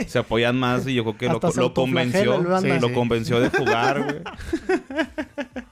Se 0.06 0.18
apoyan 0.18 0.58
más 0.58 0.86
y 0.86 0.94
yo 0.94 1.04
creo 1.04 1.16
que 1.16 1.26
lo, 1.60 1.72
convenció. 1.72 2.60
sí, 2.60 2.68
lo 2.80 2.92
convenció 2.92 3.40
de 3.40 3.48
jugar, 3.48 4.02
güey. 4.04 4.18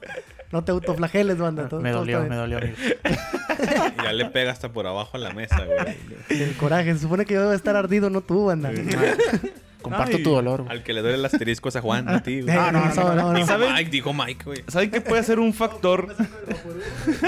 No 0.52 0.64
te 0.64 0.73
autoflageles, 0.73 1.38
banda. 1.38 1.69
todo- 1.69 1.81
Me 1.81 1.90
dolió, 1.90 2.23
me 2.25 2.37
dolió. 2.37 2.59
ya 4.02 4.12
le 4.12 4.25
pega 4.26 4.52
hasta 4.52 4.73
por 4.73 4.87
abajo 4.87 5.17
a 5.17 5.19
la 5.19 5.31
mesa, 5.33 5.64
güey. 5.64 5.97
El 6.40 6.57
coraje. 6.57 6.95
Se 6.95 7.00
supone 7.00 7.25
que 7.26 7.35
yo 7.35 7.40
debo 7.40 7.52
estar 7.52 7.76
ardido, 7.76 8.09
no 8.11 8.21
tú, 8.23 8.47
banda. 8.47 8.71
Comparto 9.83 10.17
Ay. 10.17 10.23
tu 10.23 10.31
dolor, 10.31 10.62
güey. 10.62 10.73
Al 10.76 10.83
que 10.83 10.93
le 10.93 11.02
duele 11.02 11.19
el 11.19 11.25
asterisco 11.25 11.69
es 11.69 11.76
a 11.76 11.81
Juan, 11.81 12.09
a 12.09 12.23
ti, 12.23 12.40
güey. 12.40 12.57
Ah, 12.57 12.73
no, 12.73 12.85
no, 12.87 13.14
no, 13.14 13.33
no, 13.33 13.59
no. 13.59 13.73
Mike, 13.75 13.90
dijo 13.90 14.12
Mike, 14.12 14.45
güey. 14.45 14.64
¿Saben 14.67 14.90
qué 14.90 15.00
puede 15.00 15.23
ser 15.23 15.38
un 15.38 15.55
factor? 15.55 16.14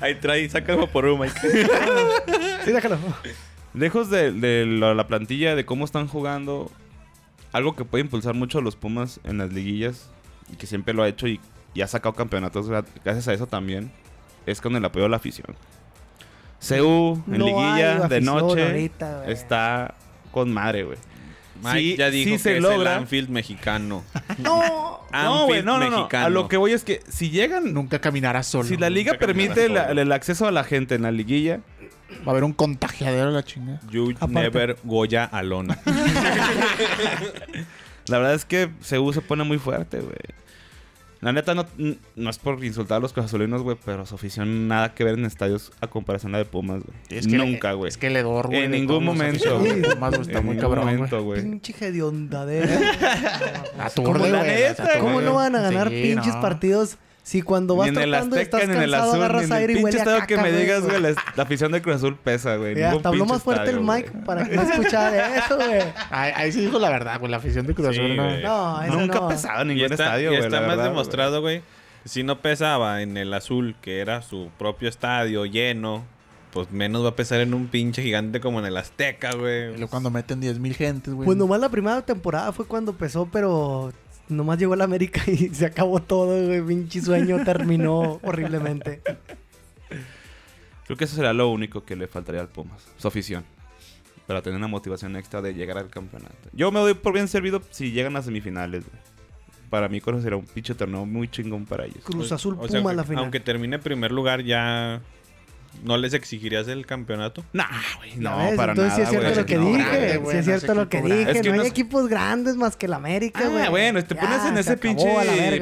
Ahí 0.00 0.14
trae, 0.16 0.48
saca 0.48 0.74
el 0.74 0.88
por 0.88 1.18
Mike. 1.18 1.38
Sí, 2.64 2.72
déjalo. 2.72 2.98
Lejos 3.74 4.10
de, 4.10 4.32
de 4.32 4.66
la, 4.66 4.94
la 4.94 5.06
plantilla, 5.06 5.54
de 5.54 5.64
cómo 5.64 5.84
están 5.84 6.08
jugando, 6.08 6.70
algo 7.52 7.76
que 7.76 7.84
puede 7.84 8.02
impulsar 8.04 8.34
mucho 8.34 8.58
a 8.58 8.62
los 8.62 8.76
Pumas 8.76 9.20
en 9.24 9.38
las 9.38 9.52
liguillas, 9.52 10.10
y 10.52 10.56
que 10.56 10.66
siempre 10.66 10.94
lo 10.94 11.02
ha 11.02 11.08
hecho 11.08 11.28
y 11.28 11.40
y 11.78 11.82
ha 11.82 11.86
sacado 11.86 12.12
campeonatos 12.14 12.68
gra- 12.68 12.84
gracias 13.04 13.28
a 13.28 13.32
eso 13.34 13.46
también, 13.46 13.92
es 14.46 14.60
con 14.60 14.74
el 14.74 14.84
apoyo 14.84 15.04
de 15.04 15.10
la 15.10 15.16
afición. 15.18 15.54
CU 16.60 17.22
en 17.28 17.38
No 17.38 17.46
liguilla 17.46 18.08
de 18.08 18.20
noche 18.20 18.66
ahorita, 18.66 19.30
está 19.30 19.94
con 20.32 20.52
madre, 20.52 20.82
güey. 20.82 20.98
Mike 21.62 21.78
Sí, 21.78 21.96
ya 21.96 22.10
dijo 22.10 22.24
sí 22.24 22.32
que 22.32 22.38
se 22.38 22.56
es 22.56 22.62
logra. 22.62 22.92
el 22.94 22.98
Anfield 23.02 23.28
mexicano. 23.30 24.02
No. 24.38 25.00
No, 25.12 25.46
güey, 25.46 25.60
Anfield 25.60 25.64
no, 25.66 25.78
no, 25.78 25.84
no. 25.90 25.96
mexicano. 25.98 26.26
A 26.26 26.30
lo 26.30 26.48
que 26.48 26.56
voy 26.56 26.72
es 26.72 26.82
que 26.82 27.00
si 27.08 27.30
llegan, 27.30 27.72
Nunca 27.72 28.00
caminarás 28.00 28.46
solo. 28.48 28.64
si 28.68 28.76
la 28.76 28.90
liga 28.90 29.14
permite 29.14 29.68
la- 29.68 29.84
el 29.92 30.10
acceso 30.12 30.46
a 30.48 30.50
la 30.50 30.64
gente 30.64 30.96
en 30.96 31.02
la 31.02 31.12
liguilla, 31.12 31.60
Va 32.26 32.28
a 32.28 32.30
haber 32.30 32.42
un 32.44 32.54
contagiadero 32.54 33.28
a 33.28 33.32
la 33.32 33.44
chingada. 33.44 33.80
You 33.90 34.10
Aparte. 34.12 34.32
never 34.34 34.76
Goya 34.82 35.24
alone. 35.26 35.76
la 38.08 38.18
verdad 38.18 38.34
es 38.34 38.44
que 38.44 38.70
CU 38.88 39.12
se 39.12 39.20
pone 39.20 39.44
muy 39.44 39.58
fuerte, 39.58 39.98
güey. 40.00 40.14
La 41.20 41.32
neta 41.32 41.52
no, 41.54 41.66
no 42.14 42.30
es 42.30 42.38
por 42.38 42.62
insultar 42.64 42.98
a 42.98 43.00
los 43.00 43.12
cazulinos, 43.12 43.62
güey, 43.62 43.76
pero 43.84 44.06
su 44.06 44.14
afición 44.14 44.68
nada 44.68 44.94
que 44.94 45.02
ver 45.02 45.14
en 45.18 45.24
estadios 45.24 45.72
a 45.80 45.88
comparación 45.88 46.32
a 46.32 46.38
la 46.38 46.44
de 46.44 46.50
Pumas, 46.50 46.80
güey. 46.84 46.96
Es 47.10 47.26
que 47.26 47.36
Nunca, 47.38 47.70
le- 47.70 47.74
güey. 47.74 47.88
Es 47.88 47.98
que 47.98 48.06
el 48.06 48.16
hedor, 48.16 48.46
güey. 48.46 48.62
En 48.62 48.70
de 48.70 48.78
ningún 48.78 49.02
momento. 49.04 49.58
de 49.60 49.82
Pumas, 49.94 50.10
güey, 50.10 50.22
está 50.22 50.38
En 50.38 50.44
muy 50.46 50.54
ningún 50.54 50.70
cabrón, 50.70 50.84
güey. 50.84 50.96
momento, 50.96 51.22
güey. 51.24 51.42
Pinche. 51.42 51.72
Aturde, 53.78 54.12
Como 54.12 54.26
la 54.26 54.38
güey. 54.44 55.00
¿Cómo 55.00 55.20
no 55.20 55.34
van 55.34 55.56
a 55.56 55.60
ganar 55.60 55.88
Sí, 55.88 56.02
pinches 56.02 56.34
no. 56.34 56.40
partidos 56.40 56.96
si 57.28 57.42
cuando 57.42 57.76
vas 57.76 57.92
tratando 57.92 58.36
y 58.36 58.40
estás 58.40 58.62
en 58.62 58.70
el 58.70 58.90
cansado 58.90 59.02
Azul, 59.04 59.18
ni 59.18 59.24
agarras 59.24 59.42
en 59.44 59.52
el 59.52 59.58
aire 59.58 59.72
y 59.74 59.76
pinche 59.76 59.84
huele 59.84 59.98
a 59.98 60.00
estadio 60.00 60.20
caca, 60.20 60.26
que 60.28 60.36
me 60.42 60.52
digas, 60.58 60.82
güey, 60.82 61.00
la, 61.02 61.14
la 61.36 61.42
afición 61.42 61.72
de 61.72 61.82
Cruz 61.82 61.96
Azul 61.96 62.16
pesa, 62.16 62.56
güey. 62.56 62.74
Ya, 62.74 62.92
hasta 62.92 63.10
habló 63.10 63.26
más 63.26 63.42
fuerte 63.42 63.68
el 63.68 63.80
mic 63.80 64.10
güey. 64.10 64.24
para 64.24 64.48
que 64.48 64.56
no 64.56 64.62
escuchara 64.62 65.36
eso, 65.36 65.56
güey. 65.56 65.82
Ahí, 66.10 66.32
ahí 66.34 66.52
sí 66.52 66.62
dijo 66.62 66.78
la 66.78 66.88
verdad, 66.88 67.18
güey. 67.18 67.30
La 67.30 67.36
afición 67.36 67.66
de 67.66 67.74
Cruz 67.74 67.94
Sí, 67.94 68.00
Azul, 68.00 68.16
no. 68.16 68.24
güey. 68.24 68.42
No, 68.42 68.82
eso 68.82 68.94
Nunca 68.98 69.18
no. 69.18 69.24
ha 69.26 69.28
pesado 69.28 69.60
en 69.60 69.70
y 69.70 69.74
ningún 69.74 69.92
está, 69.92 70.04
estadio, 70.04 70.32
y 70.32 70.36
güey. 70.36 70.46
está 70.46 70.60
la 70.62 70.66
más 70.66 70.76
verdad, 70.78 70.90
demostrado, 70.90 71.40
güey. 71.42 71.60
Si 72.06 72.22
no 72.22 72.40
pesaba 72.40 73.02
en 73.02 73.18
el 73.18 73.34
azul, 73.34 73.76
que 73.82 74.00
era 74.00 74.22
su 74.22 74.48
propio 74.58 74.88
estadio 74.88 75.44
lleno, 75.44 76.06
pues 76.54 76.70
menos 76.70 77.04
va 77.04 77.10
a 77.10 77.14
pesar 77.16 77.40
en 77.40 77.52
un 77.52 77.66
pinche 77.68 78.00
gigante 78.02 78.40
como 78.40 78.58
en 78.60 78.64
el 78.64 78.76
Azteca, 78.78 79.32
Y 79.34 79.38
güey. 79.38 79.66
luego 79.72 79.88
cuando 79.88 80.10
meten 80.10 80.40
10 80.40 80.58
mil 80.60 80.74
gentes, 80.74 81.12
güey. 81.12 81.26
Pues 81.26 81.36
nomás 81.36 81.60
la 81.60 81.68
primera 81.68 82.00
temporada 82.00 82.52
fue 82.52 82.66
cuando 82.66 82.92
empezó, 82.92 83.28
pero 83.30 83.92
nomás 84.28 84.58
llegó 84.58 84.74
el 84.74 84.82
América 84.82 85.22
y 85.26 85.48
se 85.48 85.66
acabó 85.66 86.00
todo, 86.00 86.46
güey. 86.46 86.62
Pinche 86.62 87.00
sueño 87.00 87.44
terminó 87.44 88.20
horriblemente. 88.22 89.02
Creo 90.86 90.96
que 90.96 91.04
eso 91.04 91.16
será 91.16 91.32
lo 91.32 91.48
único 91.50 91.84
que 91.84 91.96
le 91.96 92.06
faltaría 92.06 92.40
al 92.40 92.48
Pumas. 92.48 92.86
Su 92.96 93.08
afición. 93.08 93.44
Para 94.26 94.42
tener 94.42 94.58
una 94.58 94.68
motivación 94.68 95.16
extra 95.16 95.42
de 95.42 95.54
llegar 95.54 95.78
al 95.78 95.88
campeonato. 95.88 96.34
Yo 96.52 96.70
me 96.70 96.80
doy 96.80 96.94
por 96.94 97.12
bien 97.12 97.28
servido 97.28 97.62
si 97.70 97.92
llegan 97.92 98.16
a 98.16 98.22
semifinales, 98.22 98.84
güey. 98.84 99.02
Para 99.70 99.88
mí, 99.88 100.00
será 100.22 100.36
un 100.36 100.46
pinche 100.46 100.74
torneo 100.74 101.04
muy 101.04 101.28
chingón 101.28 101.66
para 101.66 101.84
ellos. 101.84 102.02
Cruz 102.02 102.32
Azul 102.32 102.56
O 102.58 102.68
sea, 102.68 102.80
Puma 102.80 102.90
que 102.90 102.96
la 102.96 103.04
final. 103.04 103.24
Aunque 103.24 103.40
termine 103.40 103.76
en 103.76 103.82
primer 103.82 104.12
lugar, 104.12 104.42
ya 104.42 105.02
no 105.84 105.96
les 105.96 106.12
exigirías 106.14 106.66
el 106.68 106.86
campeonato. 106.86 107.44
Nah, 107.52 107.66
güey. 107.98 108.16
No, 108.16 108.36
para 108.56 108.72
entonces 108.72 108.94
sí 108.94 109.00
nada, 109.00 109.04
es 109.04 109.08
cierto 109.10 109.26
güey. 109.28 109.36
lo 109.36 109.46
que 109.46 109.54
No, 109.56 109.66
dije. 109.66 109.78
grande, 109.78 110.12
sí 110.12 110.18
güey, 110.18 110.36
es 110.38 110.46
no 110.46 110.52
cierto 110.58 110.74
lo 110.74 110.88
que 110.88 111.02
dije. 111.02 111.30
Es 111.30 111.40
que 111.42 111.52
no 111.52 111.62
hay 111.62 111.68
equipos 111.68 112.08
grandes 112.08 112.56
más 112.56 112.76
que 112.76 112.86
el 112.86 112.94
América, 112.94 113.46
güey. 113.48 113.64
Ah, 113.64 113.70
bueno, 113.70 114.02
te 114.04 114.14
Ya, 114.14 114.20
pones 114.20 114.44
en 114.44 114.54
se 114.54 114.60
ese 114.60 114.76
pinche 114.76 115.04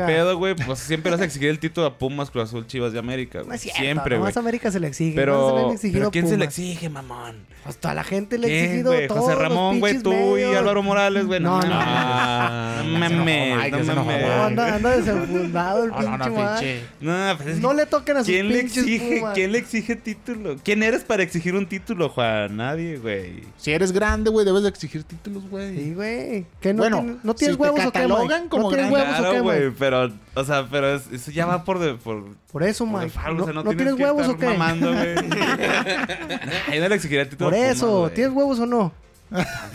pedo, 0.07 0.39
güey. 0.39 0.55
Pues 0.55 0.79
siempre 0.79 1.11
vas 1.13 1.21
a 1.21 1.25
exigir 1.25 1.49
el 1.51 1.59
título 1.59 1.87
a 1.87 1.99
Pumas, 1.99 2.31
Cruz 2.31 2.45
Azul, 2.45 2.67
Chivas 2.67 2.93
de 2.93 2.99
América, 2.99 3.41
No 3.41 3.45
güey. 3.47 3.57
es 3.57 3.63
cierto. 3.63 3.81
Siempre, 3.81 4.17
güey. 4.17 4.21
Nomás 4.21 4.37
a 4.37 4.41
América 4.41 4.71
se 4.71 4.81
le 4.81 4.89
exige. 4.89 5.15
no 5.27 5.77
se 5.77 5.87
le 5.87 5.91
Pero, 5.93 5.93
pero 5.99 6.11
¿quién 6.11 6.25
se 6.27 6.33
le 6.33 6.45
Pumas. 6.47 6.59
exige, 6.59 6.89
mamón? 6.89 7.37
Hasta 7.67 7.93
la 7.95 8.05
gente 8.05 8.39
le 8.39 8.47
ha 8.47 8.49
¿Quién, 8.49 8.65
exigido 8.65 8.93
güey? 8.93 9.09
todos 9.09 9.21
José 9.23 9.35
Ramón, 9.35 9.81
güey, 9.81 9.99
tú 10.01 10.39
y. 10.39 10.43
Álvaro 10.45 10.83
Morales, 10.83 11.27
güey. 11.27 11.41
No, 11.41 11.61
no. 11.61 11.69
Ah, 11.73 12.83
No 12.87 12.99
mames, 12.99 13.87
no 13.87 14.05
mames. 14.05 14.27
No, 14.27 14.43
anda, 14.45 14.97
desenfundado 14.97 15.85
el 15.85 15.91
No, 15.91 16.17
no, 16.17 16.25
pinche 16.25 16.83
no. 17.01 17.29
No, 17.31 17.37
pues 17.39 17.77
le 17.77 17.87
toquen 17.87 18.17
a 18.17 18.21
sus 18.21 18.29
¿Quién 18.29 18.49
le 18.49 18.61
pinches 18.61 18.79
exige? 18.85 19.17
Pumas. 19.19 19.35
¿Quién 19.35 19.53
le 19.53 19.59
exige 19.59 19.96
título? 19.97 20.57
¿Quién 20.63 20.83
eres 20.83 21.05
para 21.05 21.23
exigir 21.23 21.55
un 21.55 21.67
título, 21.67 22.09
Juan? 22.09 22.57
Nadie, 22.57 22.99
güey. 22.99 23.43
Si 23.57 23.73
eres 23.73 23.93
grande, 23.93 24.31
güey, 24.31 24.45
debes 24.47 24.63
de 24.63 24.69
exigir 24.69 25.03
títulos, 25.05 25.49
güey. 25.51 25.77
Sí, 25.77 25.95
güey. 25.95 26.47
¿Qué 26.61 26.73
no, 26.75 26.83
Bueno, 26.83 26.99
tienes- 27.01 27.25
¿no 27.25 27.35
tienes 27.35 27.55
si 27.57 27.59
te 27.59 27.63
huevos 27.63 27.81
o 27.81 27.93
qué, 27.93 27.99
catalogan 28.01 28.49
como 28.49 28.63
¿No 28.65 28.69
tienes 28.77 28.93
huevos 28.93 29.09
o 29.15 29.17
Claro, 29.19 29.33
qué, 29.33 29.41
güey, 29.41 29.71
pero, 29.79 30.11
o 30.35 30.45
sea, 30.45 30.67
pero 30.71 30.95
es- 30.97 31.11
eso 31.13 31.31
ya 31.31 31.47
va 31.47 31.65
por, 31.65 31.79
de, 31.79 31.95
por, 31.95 32.25
Por 32.53 32.63
eso, 32.63 32.85
por 32.85 32.95
Mike. 33.01 33.05
default, 33.15 33.37
¿No, 33.37 33.43
o 33.43 33.47
sea, 33.47 33.55
no, 33.55 33.63
no 33.65 33.71
tienes 33.75 33.95
que 33.95 34.03
huevos 34.05 34.27
o 34.29 34.31
estar 34.33 34.51
qué? 34.53 34.59
mamando, 34.59 34.93
güey. 34.93 35.15
Ahí 36.71 36.81
no 36.81 36.89
le 36.89 36.95
exigiría 36.95 37.23
el 37.23 37.29
título 37.29 37.51
Por 37.51 37.59
eso. 37.59 38.11
¿Tienes 38.15 38.33
huevos 38.35 38.59
o 38.61 38.67
no? 38.67 38.93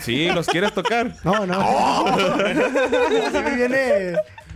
Sí, 0.00 0.28
¿los 0.32 0.46
quieres 0.46 0.72
tocar? 0.72 1.14
No, 1.24 1.44
no. 1.46 1.60
Así 2.06 3.38
me 3.44 3.54
viene... 3.56 4.14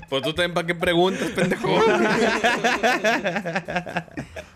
Pues 0.08 0.22
tú 0.22 0.32
también, 0.32 0.54
¿para 0.54 0.66
qué 0.66 0.75
preguntas, 0.75 1.28
pendejo? 1.30 1.68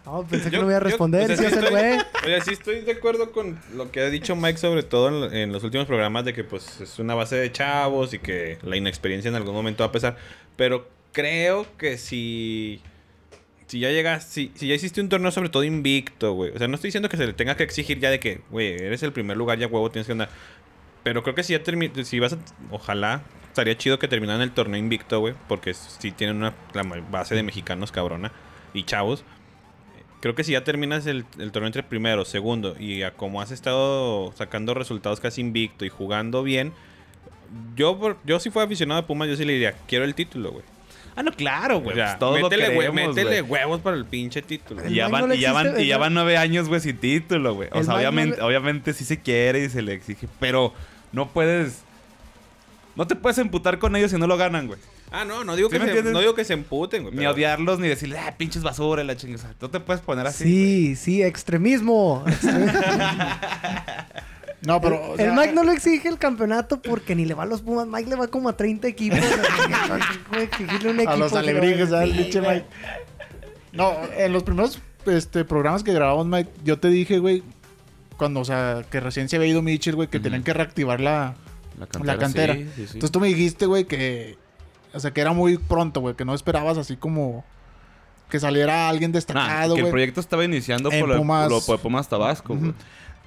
No, 0.06 0.24
pensé 0.26 0.50
que 0.50 0.56
Yo- 0.56 0.60
no 0.62 0.66
voy 0.66 0.74
a 0.74 0.78
yo- 0.78 0.84
responder. 0.84 1.24
o 1.30 1.36
sea, 1.36 1.36
sí 1.36 1.44
estoy- 1.54 1.70
güey. 1.70 1.98
Oye, 2.24 2.40
sí 2.40 2.52
estoy 2.52 2.80
de 2.80 2.92
acuerdo 2.92 3.30
con 3.32 3.58
lo 3.74 3.90
que 3.92 4.00
ha 4.00 4.10
dicho 4.10 4.34
Mike, 4.34 4.58
sobre 4.58 4.82
todo 4.82 5.26
en, 5.26 5.34
en 5.36 5.52
los 5.52 5.62
últimos 5.62 5.86
programas, 5.86 6.24
de 6.24 6.32
que 6.34 6.42
pues 6.42 6.80
es 6.80 6.98
una 6.98 7.14
base 7.14 7.36
de 7.36 7.52
chavos 7.52 8.12
y 8.14 8.18
que 8.18 8.58
la 8.62 8.76
inexperiencia 8.76 9.28
en 9.28 9.34
algún 9.36 9.54
momento 9.54 9.84
va 9.84 9.88
a 9.88 9.92
pesar. 9.92 10.16
Pero 10.56 10.88
creo 11.12 11.66
que 11.76 11.96
si... 11.98 12.82
Si 13.68 13.78
ya 13.78 13.90
llegas, 13.90 14.24
si, 14.24 14.50
si 14.56 14.66
ya 14.66 14.74
hiciste 14.74 15.00
un 15.00 15.08
torneo 15.08 15.30
sobre 15.30 15.48
todo 15.48 15.62
invicto, 15.62 16.32
güey. 16.32 16.50
O 16.52 16.58
sea, 16.58 16.66
no 16.66 16.74
estoy 16.74 16.88
diciendo 16.88 17.08
que 17.08 17.16
se 17.16 17.24
le 17.24 17.34
tenga 17.34 17.56
que 17.56 17.62
exigir 17.62 18.00
ya 18.00 18.10
de 18.10 18.18
que, 18.18 18.40
güey, 18.50 18.72
eres 18.72 19.00
el 19.04 19.12
primer 19.12 19.36
lugar, 19.36 19.60
ya 19.60 19.68
huevo, 19.68 19.92
tienes 19.92 20.06
que 20.06 20.12
andar. 20.12 20.28
Pero 21.04 21.22
creo 21.22 21.36
que 21.36 21.44
si 21.44 21.52
ya 21.52 21.62
terminas, 21.62 22.08
si 22.08 22.18
vas 22.18 22.32
a, 22.32 22.38
ojalá, 22.72 23.22
estaría 23.60 23.76
chido 23.78 23.98
que 23.98 24.08
terminaran 24.08 24.42
el 24.42 24.50
torneo 24.52 24.78
invicto, 24.78 25.20
güey. 25.20 25.34
Porque 25.48 25.74
si 25.74 26.10
tienen 26.12 26.36
una 26.36 26.54
la 26.72 26.82
base 27.10 27.34
de 27.34 27.42
mexicanos 27.42 27.92
cabrona 27.92 28.32
y 28.74 28.84
chavos. 28.84 29.24
Creo 30.20 30.34
que 30.34 30.44
si 30.44 30.52
ya 30.52 30.64
terminas 30.64 31.06
el, 31.06 31.24
el 31.38 31.50
torneo 31.50 31.68
entre 31.68 31.82
primero, 31.82 32.24
segundo 32.26 32.76
y 32.78 33.02
a 33.02 33.12
como 33.12 33.40
has 33.40 33.50
estado 33.52 34.32
sacando 34.36 34.74
resultados 34.74 35.18
casi 35.18 35.40
invicto 35.40 35.86
y 35.86 35.88
jugando 35.88 36.42
bien, 36.42 36.72
yo 37.76 38.16
yo 38.24 38.38
si 38.38 38.50
fuera 38.50 38.66
aficionado 38.66 39.00
de 39.00 39.06
Pumas, 39.06 39.28
yo 39.28 39.36
sí 39.36 39.44
le 39.46 39.54
diría, 39.54 39.74
quiero 39.88 40.04
el 40.04 40.14
título, 40.14 40.52
güey. 40.52 40.64
Ah, 41.16 41.22
no, 41.22 41.32
claro, 41.32 41.78
O 41.78 41.80
güey. 41.80 41.96
sea, 41.96 42.18
pues 42.18 42.40
lo 42.42 42.48
métele, 42.48 42.74
güey, 42.74 42.90
queremos, 42.90 43.16
métele 43.16 43.42
huevos 43.42 43.80
para 43.80 43.96
el 43.96 44.04
pinche 44.04 44.42
título. 44.42 44.82
El 44.82 44.92
Y 44.92 44.96
ya, 44.96 45.08
van, 45.08 45.26
no 45.28 45.34
y 45.34 45.40
ya, 45.40 45.52
van, 45.52 45.80
y 45.80 45.86
ya 45.86 45.98
van 45.98 46.14
nueve 46.14 46.36
años, 46.36 46.68
güey, 46.68 46.80
sin 46.80 46.98
título, 46.98 47.54
güey. 47.54 47.68
O 47.72 47.78
El 47.78 47.84
sea, 47.84 47.94
Mike 47.94 48.02
no 48.04 48.08
obviamente, 48.10 48.36
le- 48.36 48.42
obviamente 48.42 48.92
sí 48.92 49.04
se 49.04 49.20
quiere 49.20 49.64
y 49.64 49.68
se 49.70 49.82
le 49.82 49.94
exige, 49.94 50.28
pero 50.38 50.72
no 51.12 51.28
puedes... 51.30 51.82
No 53.00 53.06
te 53.06 53.16
puedes 53.16 53.38
emputar 53.38 53.78
con 53.78 53.96
ellos 53.96 54.10
si 54.10 54.18
no 54.18 54.26
lo 54.26 54.36
ganan, 54.36 54.66
güey. 54.66 54.78
Ah, 55.10 55.24
no, 55.24 55.42
no 55.42 55.56
digo, 55.56 55.70
¿Sí 55.70 55.78
que 55.78 55.86
se, 55.90 56.02
no 56.02 56.20
digo 56.20 56.34
que 56.34 56.44
se 56.44 56.52
emputen, 56.52 57.02
güey. 57.04 57.14
Ni 57.14 57.20
pero- 57.20 57.30
odiarlos, 57.30 57.78
ni 57.78 57.88
decirle, 57.88 58.18
ah, 58.18 58.34
pinches 58.36 58.62
basura, 58.62 59.02
la 59.04 59.16
chingada. 59.16 59.54
No 59.58 59.70
te 59.70 59.80
puedes 59.80 60.02
poner 60.02 60.26
así. 60.26 60.44
Sí, 60.44 60.96
sí, 60.96 61.22
extremismo. 61.22 62.22
No, 64.62 64.78
pero. 64.82 64.96
o 65.12 65.16
el 65.16 65.32
Mike 65.32 65.54
no 65.54 65.64
le 65.64 65.72
exige 65.72 66.08
el 66.08 66.18
campeonato 66.18 66.82
porque 66.82 67.14
ni 67.14 67.24
le 67.24 67.32
va 67.32 67.44
a 67.44 67.46
los 67.46 67.62
Pumas. 67.62 67.86
Mike 67.86 68.10
le 68.10 68.16
va 68.16 68.28
como 68.28 68.50
a 68.50 68.56
30 68.58 68.88
equipos. 68.88 69.18
Puede 70.28 70.42
exigirle 70.42 70.90
un 70.90 70.96
equipo. 70.96 71.12
A 71.12 71.16
los 71.16 71.32
alebrijes. 71.32 71.88
Sí, 71.88 72.12
Pinche. 72.12 72.40
Mike. 72.42 72.66
No, 73.72 73.96
en 74.14 74.34
los 74.34 74.42
primeros 74.42 74.78
este, 75.06 75.46
programas 75.46 75.82
que 75.82 75.94
grabamos, 75.94 76.26
Mike, 76.26 76.50
yo 76.62 76.78
te 76.78 76.88
dije, 76.88 77.20
güey, 77.20 77.42
cuando, 78.18 78.40
o 78.40 78.44
sea, 78.44 78.84
que 78.90 79.00
recién 79.00 79.30
se 79.30 79.36
había 79.36 79.48
ido 79.48 79.62
Mitchell, 79.62 79.94
güey, 79.96 80.08
que 80.08 80.18
Ujú. 80.18 80.24
tenían 80.24 80.42
que 80.42 80.52
reactivar 80.52 81.00
la, 81.00 81.36
La 81.80 82.04
la 82.14 82.18
cantera. 82.18 82.54
sí, 82.54 82.64
sí, 82.64 82.82
sí. 82.86 82.90
Entonces 82.94 83.10
tú 83.12 83.20
me 83.20 83.28
dijiste, 83.28 83.66
güey, 83.66 83.84
que. 83.84 84.36
O 84.92 84.98
sea, 85.00 85.12
que 85.12 85.20
era 85.20 85.32
muy 85.32 85.56
pronto, 85.58 86.00
güey, 86.00 86.14
que 86.16 86.24
no 86.24 86.34
esperabas 86.34 86.76
así 86.78 86.96
como. 86.96 87.44
Que 88.28 88.38
saliera 88.38 88.88
alguien 88.88 89.10
Ah, 89.10 89.14
destacado, 89.14 89.74
que 89.74 89.80
el 89.80 89.84
güey. 89.86 89.90
proyecto 89.92 90.20
estaba 90.20 90.44
iniciando 90.44 90.90
En 90.92 91.00
por 91.04 91.16
Pumas. 91.16 91.50
lo- 91.50 91.60
por 91.60 91.78
Pumas 91.80 92.08
Tabasco, 92.08 92.54
güey. 92.56 92.72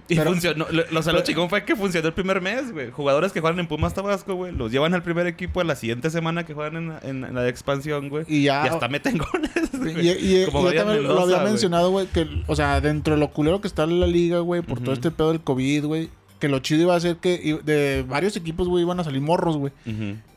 Y 0.09 0.15
Pero- 0.17 0.31
funcionó. 0.31 0.65
Lo, 0.69 0.83
lo- 0.91 0.99
o 0.99 1.03
sea, 1.03 1.13
lo 1.13 1.21
chingón 1.23 1.49
fue 1.49 1.63
que 1.63 1.75
funcionó 1.77 2.07
el 2.09 2.13
primer 2.13 2.41
mes, 2.41 2.71
güey. 2.73 2.91
Jugadores 2.91 3.31
que 3.31 3.39
juegan 3.39 3.59
en 3.59 3.67
Pumas 3.67 3.93
Tabasco, 3.93 4.35
güey. 4.35 4.51
Los 4.53 4.69
llevan 4.71 4.93
al 4.93 5.01
primer 5.03 5.27
equipo 5.27 5.61
a 5.61 5.63
la 5.63 5.75
siguiente 5.77 6.09
semana 6.09 6.45
que 6.45 6.53
juegan 6.53 6.75
en, 6.75 6.89
la- 6.89 6.99
en- 7.03 7.23
en 7.23 7.33
la 7.33 7.41
de 7.41 7.49
expansión, 7.49 8.09
güey. 8.09 8.25
Y 8.27 8.43
ya. 8.43 8.65
Y 8.65 8.67
hasta 8.69 8.87
meten 8.89 9.17
goles, 9.17 9.51
Y, 9.73 9.77
güey. 9.77 10.09
y- 10.09 10.45
yo 10.45 10.51
también 10.73 11.03
lo 11.03 11.21
había 11.21 11.37
güey. 11.39 11.49
mencionado, 11.51 11.89
güey, 11.91 12.07
que, 12.07 12.27
o 12.47 12.55
sea, 12.55 12.79
dentro 12.81 13.13
de 13.15 13.19
lo 13.21 13.29
culero 13.31 13.61
que 13.61 13.67
está 13.67 13.83
en 13.83 13.99
la 14.01 14.07
liga, 14.07 14.39
güey, 14.39 14.61
por 14.61 14.79
todo 14.81 14.93
este 14.93 15.09
pedo 15.11 15.31
del 15.31 15.41
COVID, 15.41 15.85
güey, 15.85 16.09
que 16.43 16.49
lo 16.49 16.59
chido 16.59 16.81
iba 16.81 16.93
a 16.93 16.99
ser 16.99 17.15
que 17.15 17.57
de 17.63 18.03
varios 18.05 18.35
equipos, 18.35 18.67
güey, 18.67 18.83
iban 18.83 18.99
a 18.99 19.05
salir 19.05 19.21
morros, 19.21 19.55
güey. 19.55 19.71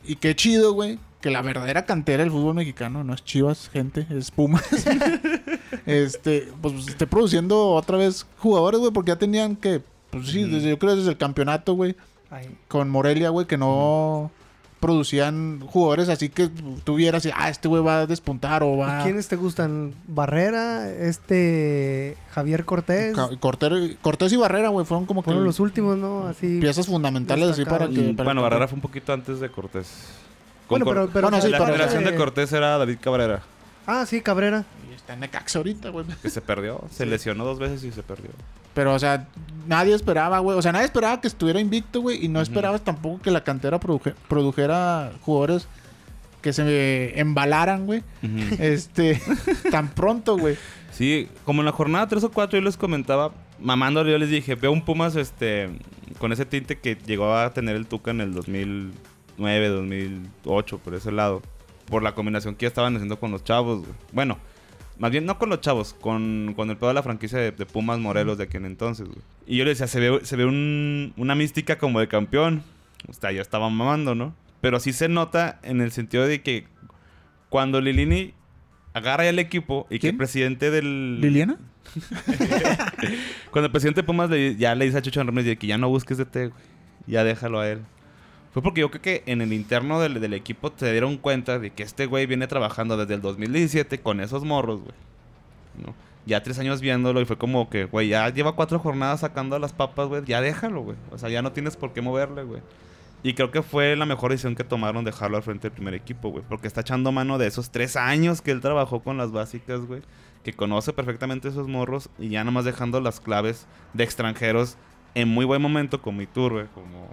Y 0.05 0.15
qué 0.15 0.37
chido, 0.37 0.71
güey, 0.71 0.99
que 1.19 1.29
la 1.29 1.41
verdadera 1.41 1.85
cantera 1.85 2.23
del 2.23 2.31
fútbol 2.31 2.55
mexicano 2.55 3.03
no 3.03 3.13
es 3.13 3.25
Chivas, 3.25 3.69
gente, 3.73 4.07
es 4.09 4.31
Pumas. 4.31 4.63
este, 5.85 6.47
pues 6.61 6.87
esté 6.87 7.07
produciendo 7.07 7.71
otra 7.71 7.97
vez 7.97 8.25
jugadores, 8.37 8.79
güey, 8.79 8.93
porque 8.93 9.09
ya 9.09 9.17
tenían 9.17 9.57
que, 9.57 9.81
pues 10.09 10.29
sí, 10.29 10.45
desde, 10.45 10.69
yo 10.69 10.79
creo 10.79 10.95
desde 10.95 11.09
el 11.09 11.17
campeonato, 11.17 11.73
güey, 11.73 11.97
con 12.69 12.89
Morelia, 12.89 13.27
güey, 13.27 13.45
que 13.45 13.57
no 13.57 14.31
producían 14.79 15.59
jugadores 15.65 16.07
así 16.09 16.29
que 16.29 16.49
tuvieras, 16.83 17.27
ah, 17.35 17.49
este 17.49 17.67
güey 17.67 17.81
va 17.83 17.99
a 18.01 18.05
despuntar 18.05 18.63
o 18.63 18.77
va... 18.77 19.03
¿Quiénes 19.03 19.27
te 19.27 19.35
gustan? 19.35 19.93
Barrera, 20.07 20.89
este 20.91 22.15
Javier 22.31 22.65
Cortés. 22.65 23.15
Ca- 23.15 23.29
Cortés 23.39 24.33
y 24.33 24.37
Barrera, 24.37 24.69
güey, 24.69 24.85
fueron 24.85 25.05
como 25.05 25.21
que 25.21 25.25
Fueron 25.25 25.43
los 25.43 25.59
últimos, 25.59 25.97
¿no? 25.97 26.27
Así. 26.27 26.59
piezas 26.59 26.85
fundamentales 26.87 27.49
así 27.49 27.65
para 27.65 27.87
que... 27.87 28.13
para 28.13 28.25
Bueno, 28.25 28.41
que- 28.41 28.43
Barrera 28.43 28.67
fue 28.67 28.75
un 28.75 28.81
poquito 28.81 29.13
antes 29.13 29.39
de 29.39 29.49
Cortés. 29.49 29.87
Con 30.67 30.79
Bueno, 30.79 30.85
Cor- 30.85 30.93
pero, 30.95 31.09
pero 31.13 31.27
Bueno, 31.29 31.41
sí, 31.41 31.49
la 31.49 31.57
pero- 31.57 31.71
generación 31.71 32.03
de 32.03 32.15
Cortés 32.15 32.51
era 32.53 32.77
David 32.77 32.97
Cabrera, 33.01 33.41
Ah, 33.87 34.05
sí, 34.05 34.21
Cabrera. 34.21 34.65
Y 34.91 34.93
está 34.93 35.13
en 35.13 35.21
Necaxa 35.21 35.57
ahorita, 35.59 35.89
güey. 35.89 36.05
que 36.21 36.29
se 36.29 36.41
perdió. 36.41 36.83
Se 36.91 37.05
lesionó 37.07 37.43
dos 37.45 37.57
veces 37.57 37.83
y 37.83 37.91
se 37.91 38.03
perdió. 38.03 38.29
Pero, 38.73 38.93
o 38.93 38.99
sea, 38.99 39.27
nadie 39.65 39.95
esperaba, 39.95 40.37
güey. 40.39 40.55
O 40.57 40.61
sea, 40.61 40.71
nadie 40.71 40.85
esperaba 40.85 41.19
que 41.21 41.27
estuviera 41.27 41.59
invicto, 41.59 42.01
güey. 42.01 42.23
Y 42.23 42.27
no 42.27 42.41
esperabas 42.41 42.83
tampoco 42.83 43.21
que 43.21 43.31
la 43.31 43.43
cantera 43.43 43.79
produje- 43.79 44.13
produjera 44.27 45.11
jugadores 45.21 45.67
que 46.41 46.53
se 46.53 47.19
embalaran, 47.19 47.85
güey. 47.87 48.03
Este, 48.59 49.19
tan 49.71 49.87
pronto, 49.89 50.37
güey. 50.37 50.57
Sí, 50.91 51.27
como 51.45 51.61
en 51.61 51.65
la 51.65 51.71
jornada 51.71 52.07
3 52.07 52.23
o 52.25 52.31
4 52.31 52.59
yo 52.59 52.63
les 52.65 52.77
comentaba, 52.77 53.31
mamándole, 53.59 54.11
yo 54.11 54.17
les 54.17 54.29
dije, 54.29 54.55
veo 54.55 54.71
un 54.71 54.83
Pumas 54.83 55.15
este 55.15 55.69
con 56.19 56.31
ese 56.31 56.45
tinte 56.45 56.77
que 56.79 56.95
llegó 56.95 57.35
a 57.35 57.53
tener 57.53 57.75
el 57.75 57.85
Tuca 57.87 58.11
en 58.11 58.21
el 58.21 58.33
2009, 58.33 59.67
2008, 59.69 60.77
por 60.79 60.93
ese 60.95 61.11
lado. 61.11 61.41
Por 61.87 62.03
la 62.03 62.13
combinación 62.15 62.55
que 62.55 62.63
ya 62.65 62.67
estaban 62.67 62.95
haciendo 62.95 63.19
con 63.19 63.31
los 63.31 63.43
chavos, 63.43 63.79
güey. 63.79 63.91
Bueno, 64.11 64.37
más 64.99 65.11
bien 65.11 65.25
no 65.25 65.37
con 65.37 65.49
los 65.49 65.61
chavos, 65.61 65.93
con, 65.93 66.53
con 66.55 66.69
el 66.69 66.77
pedo 66.77 66.89
de 66.89 66.93
la 66.95 67.03
franquicia 67.03 67.39
de, 67.39 67.51
de 67.51 67.65
Pumas 67.65 67.99
Morelos 67.99 68.37
de 68.37 68.43
aquel 68.45 68.65
entonces, 68.65 69.07
güey. 69.07 69.19
Y 69.45 69.57
yo 69.57 69.63
le 69.63 69.69
decía, 69.71 69.87
se 69.87 69.99
ve, 69.99 70.19
se 70.23 70.35
ve 70.35 70.45
un- 70.45 71.13
una 71.17 71.35
mística 71.35 71.77
como 71.77 71.99
de 71.99 72.07
campeón. 72.07 72.63
O 73.07 73.13
sea, 73.13 73.31
ya 73.31 73.41
estaba 73.41 73.69
mamando, 73.69 74.15
¿no? 74.15 74.35
Pero 74.59 74.79
sí 74.79 74.91
se 74.91 75.07
nota 75.07 75.59
en 75.63 75.81
el 75.81 75.91
sentido 75.91 76.25
de 76.27 76.41
que 76.41 76.65
cuando 77.49 77.79
Lilini 77.79 78.33
agarra 78.93 79.23
ya 79.25 79.29
el 79.29 79.39
equipo 79.39 79.85
y 79.89 79.99
que 79.99 80.09
el 80.09 80.17
presidente 80.17 80.71
del... 80.71 81.21
¿Liliana? 81.21 81.57
Cuando 83.51 83.67
el 83.67 83.71
presidente 83.71 84.03
Pumas 84.03 84.29
le- 84.29 84.55
ya 84.55 84.75
le 84.75 84.85
dice 84.85 84.97
a 84.97 85.01
Chucho 85.01 85.23
Ramírez 85.23 85.45
de 85.45 85.57
que 85.57 85.67
ya 85.67 85.77
no 85.77 85.89
busques 85.89 86.17
de 86.17 86.25
té, 86.25 86.47
güey. 86.47 86.59
Ya 87.05 87.23
déjalo 87.23 87.59
a 87.59 87.69
él. 87.69 87.79
Fue 88.53 88.61
porque 88.63 88.81
yo 88.81 88.89
creo 88.89 89.01
que 89.01 89.23
en 89.25 89.41
el 89.41 89.53
interno 89.53 89.99
del, 89.99 90.19
del 90.19 90.33
equipo 90.33 90.71
se 90.75 90.91
dieron 90.91 91.17
cuenta 91.17 91.59
de 91.59 91.71
que 91.71 91.83
este 91.83 92.05
güey 92.05 92.25
viene 92.25 92.47
trabajando 92.47 92.97
desde 92.97 93.13
el 93.13 93.21
2017 93.21 93.99
con 93.99 94.19
esos 94.19 94.43
morros, 94.43 94.81
güey. 94.81 94.95
¿No? 95.85 95.93
Ya 96.25 96.43
tres 96.43 96.59
años 96.59 96.81
viéndolo 96.81 97.21
y 97.21 97.25
fue 97.25 97.37
como 97.37 97.69
que, 97.69 97.85
güey, 97.85 98.09
ya 98.09 98.27
lleva 98.29 98.53
cuatro 98.53 98.79
jornadas 98.79 99.21
sacando 99.21 99.55
a 99.55 99.59
las 99.59 99.71
papas, 99.71 100.07
güey. 100.09 100.25
Ya 100.25 100.41
déjalo, 100.41 100.81
güey. 100.81 100.97
O 101.11 101.17
sea, 101.17 101.29
ya 101.29 101.41
no 101.41 101.53
tienes 101.53 101.77
por 101.77 101.93
qué 101.93 102.01
moverle, 102.01 102.43
güey. 102.43 102.61
Y 103.23 103.33
creo 103.33 103.49
que 103.49 103.61
fue 103.61 103.95
la 103.95 104.05
mejor 104.05 104.31
decisión 104.31 104.55
que 104.55 104.63
tomaron 104.63 105.05
dejarlo 105.05 105.37
al 105.37 105.43
frente 105.43 105.69
del 105.69 105.75
primer 105.75 105.93
equipo, 105.93 106.29
güey. 106.29 106.43
Porque 106.47 106.67
está 106.67 106.81
echando 106.81 107.11
mano 107.11 107.37
de 107.37 107.47
esos 107.47 107.71
tres 107.71 107.95
años 107.95 108.41
que 108.41 108.51
él 108.51 108.61
trabajó 108.61 109.01
con 109.01 109.17
las 109.17 109.31
básicas, 109.31 109.81
güey. 109.81 110.01
Que 110.43 110.53
conoce 110.53 110.93
perfectamente 110.93 111.47
esos 111.47 111.67
morros 111.67 112.09
y 112.19 112.29
ya 112.29 112.43
nomás 112.43 112.65
dejando 112.65 112.99
las 112.99 113.19
claves 113.19 113.65
de 113.93 114.03
extranjeros 114.03 114.77
en 115.21 115.29
muy 115.29 115.45
buen 115.45 115.61
momento 115.61 116.01
como 116.01 116.21
Iturbe, 116.21 116.67
como 116.73 117.07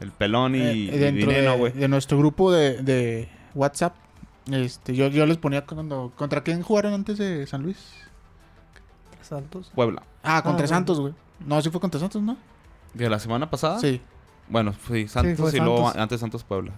el 0.00 0.10
Pelón 0.12 0.54
y, 0.54 0.60
Eh, 0.60 0.72
y 0.74 0.86
dentro 0.90 1.30
Dineno, 1.30 1.56
güey. 1.58 1.72
de 1.72 1.88
nuestro 1.88 2.18
grupo 2.18 2.52
de, 2.52 2.82
de 2.82 3.28
WhatsApp, 3.54 3.94
este, 4.50 4.94
yo, 4.94 5.08
yo 5.08 5.26
les 5.26 5.36
ponía 5.36 5.64
cuando... 5.66 6.12
¿Contra 6.16 6.42
quién 6.42 6.62
jugaron 6.62 6.94
antes 6.94 7.18
de 7.18 7.46
San 7.46 7.62
Luis? 7.62 7.78
Santos. 9.22 9.70
Puebla. 9.74 10.02
Ah, 10.22 10.42
contra 10.42 10.64
bueno. 10.64 10.68
Santos, 10.68 11.00
güey. 11.00 11.14
No, 11.44 11.60
sí 11.60 11.70
fue 11.70 11.80
contra 11.80 12.00
Santos, 12.00 12.22
¿no? 12.22 12.36
¿De 12.94 13.10
la 13.10 13.18
semana 13.18 13.50
pasada? 13.50 13.78
Sí. 13.78 14.00
Bueno, 14.48 14.74
sí, 14.90 15.06
Santos 15.08 15.52
y 15.52 15.58
luego 15.58 15.84
Santos. 15.84 16.02
antes 16.02 16.20
Santos 16.20 16.44
Puebla. 16.44 16.72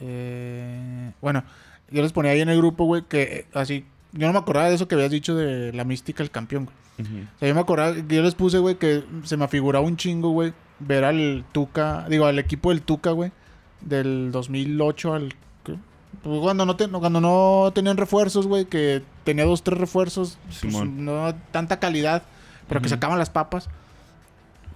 Eh, 0.00 1.12
bueno, 1.20 1.44
yo 1.90 2.02
les 2.02 2.12
ponía 2.12 2.32
ahí 2.32 2.40
en 2.40 2.48
el 2.48 2.56
grupo, 2.58 2.84
güey, 2.84 3.02
que 3.02 3.22
eh, 3.22 3.46
así... 3.54 3.84
Yo 4.16 4.26
no 4.28 4.32
me 4.32 4.38
acordaba 4.38 4.68
de 4.68 4.74
eso 4.76 4.88
que 4.88 4.94
habías 4.94 5.10
dicho 5.10 5.34
de 5.34 5.72
la 5.72 5.84
mística 5.84 6.22
del 6.22 6.30
campeón, 6.30 6.66
güey. 6.66 6.76
O 7.24 7.38
sea, 7.40 7.48
yo 7.48 7.54
me 7.54 7.60
acordaba, 7.60 7.94
que 7.94 8.14
yo 8.14 8.22
les 8.22 8.34
puse, 8.36 8.58
güey, 8.58 8.76
que 8.76 9.02
se 9.24 9.36
me 9.36 9.44
afiguraba 9.44 9.84
un 9.84 9.96
chingo, 9.96 10.30
güey, 10.30 10.52
ver 10.78 11.04
al 11.04 11.44
Tuca, 11.52 12.06
digo, 12.08 12.26
al 12.26 12.38
equipo 12.38 12.70
del 12.70 12.82
Tuca, 12.82 13.10
güey, 13.10 13.32
del 13.80 14.30
2008 14.30 15.14
al... 15.14 15.34
¿qué? 15.64 15.74
Pues 16.22 16.40
cuando 16.40 16.64
no, 16.64 16.76
te- 16.76 16.88
cuando 16.88 17.20
no 17.20 17.72
tenían 17.74 17.96
refuerzos, 17.96 18.46
güey, 18.46 18.66
que 18.66 19.02
tenía 19.24 19.44
dos, 19.44 19.64
tres 19.64 19.78
refuerzos, 19.78 20.38
pues, 20.60 20.72
no 20.72 21.34
tanta 21.50 21.80
calidad, 21.80 22.22
pero 22.68 22.80
que 22.80 22.88
sacaban 22.88 23.18
las 23.18 23.30
papas. 23.30 23.68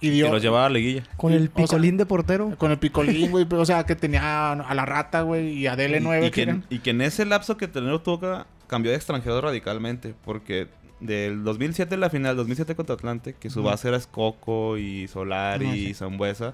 Y 0.01 0.07
Que 0.09 0.11
dio... 0.15 0.31
los 0.31 0.41
llevaba 0.41 0.65
a 0.65 0.69
la 0.69 0.75
liguilla. 0.75 1.03
Con 1.17 1.31
el 1.33 1.43
o 1.53 1.57
sea, 1.57 1.65
picolín 1.65 1.97
de 1.97 2.05
portero. 2.05 2.53
Con 2.57 2.71
el 2.71 2.77
picolín, 2.79 3.31
güey, 3.31 3.47
o 3.49 3.65
sea, 3.65 3.85
que 3.85 3.95
tenía 3.95 4.51
a 4.51 4.73
la 4.75 4.85
rata, 4.85 5.21
güey, 5.21 5.49
y 5.57 5.67
a 5.67 5.75
DL9, 5.77 6.23
Y, 6.23 6.25
y 6.27 6.31
que 6.31 6.45
que, 6.45 6.61
y 6.69 6.79
que 6.79 6.89
en 6.91 7.01
ese 7.01 7.25
lapso 7.25 7.55
que 7.57 7.67
Tenero 7.69 8.01
Tuca 8.01 8.45
cambió 8.69 8.91
de 8.91 8.97
extranjero 8.97 9.41
radicalmente. 9.41 10.15
Porque 10.23 10.67
del 11.01 11.43
2007 11.43 11.97
la 11.97 12.09
final, 12.09 12.37
2007 12.37 12.75
contra 12.75 12.95
Atlante, 12.95 13.33
que 13.33 13.49
su 13.49 13.61
base 13.63 13.89
era 13.89 13.97
Escoco 13.97 14.77
y 14.77 15.07
Solar 15.09 15.61
Ajá, 15.61 15.75
y 15.75 15.87
sí. 15.87 15.93
Zambuesa. 15.95 16.53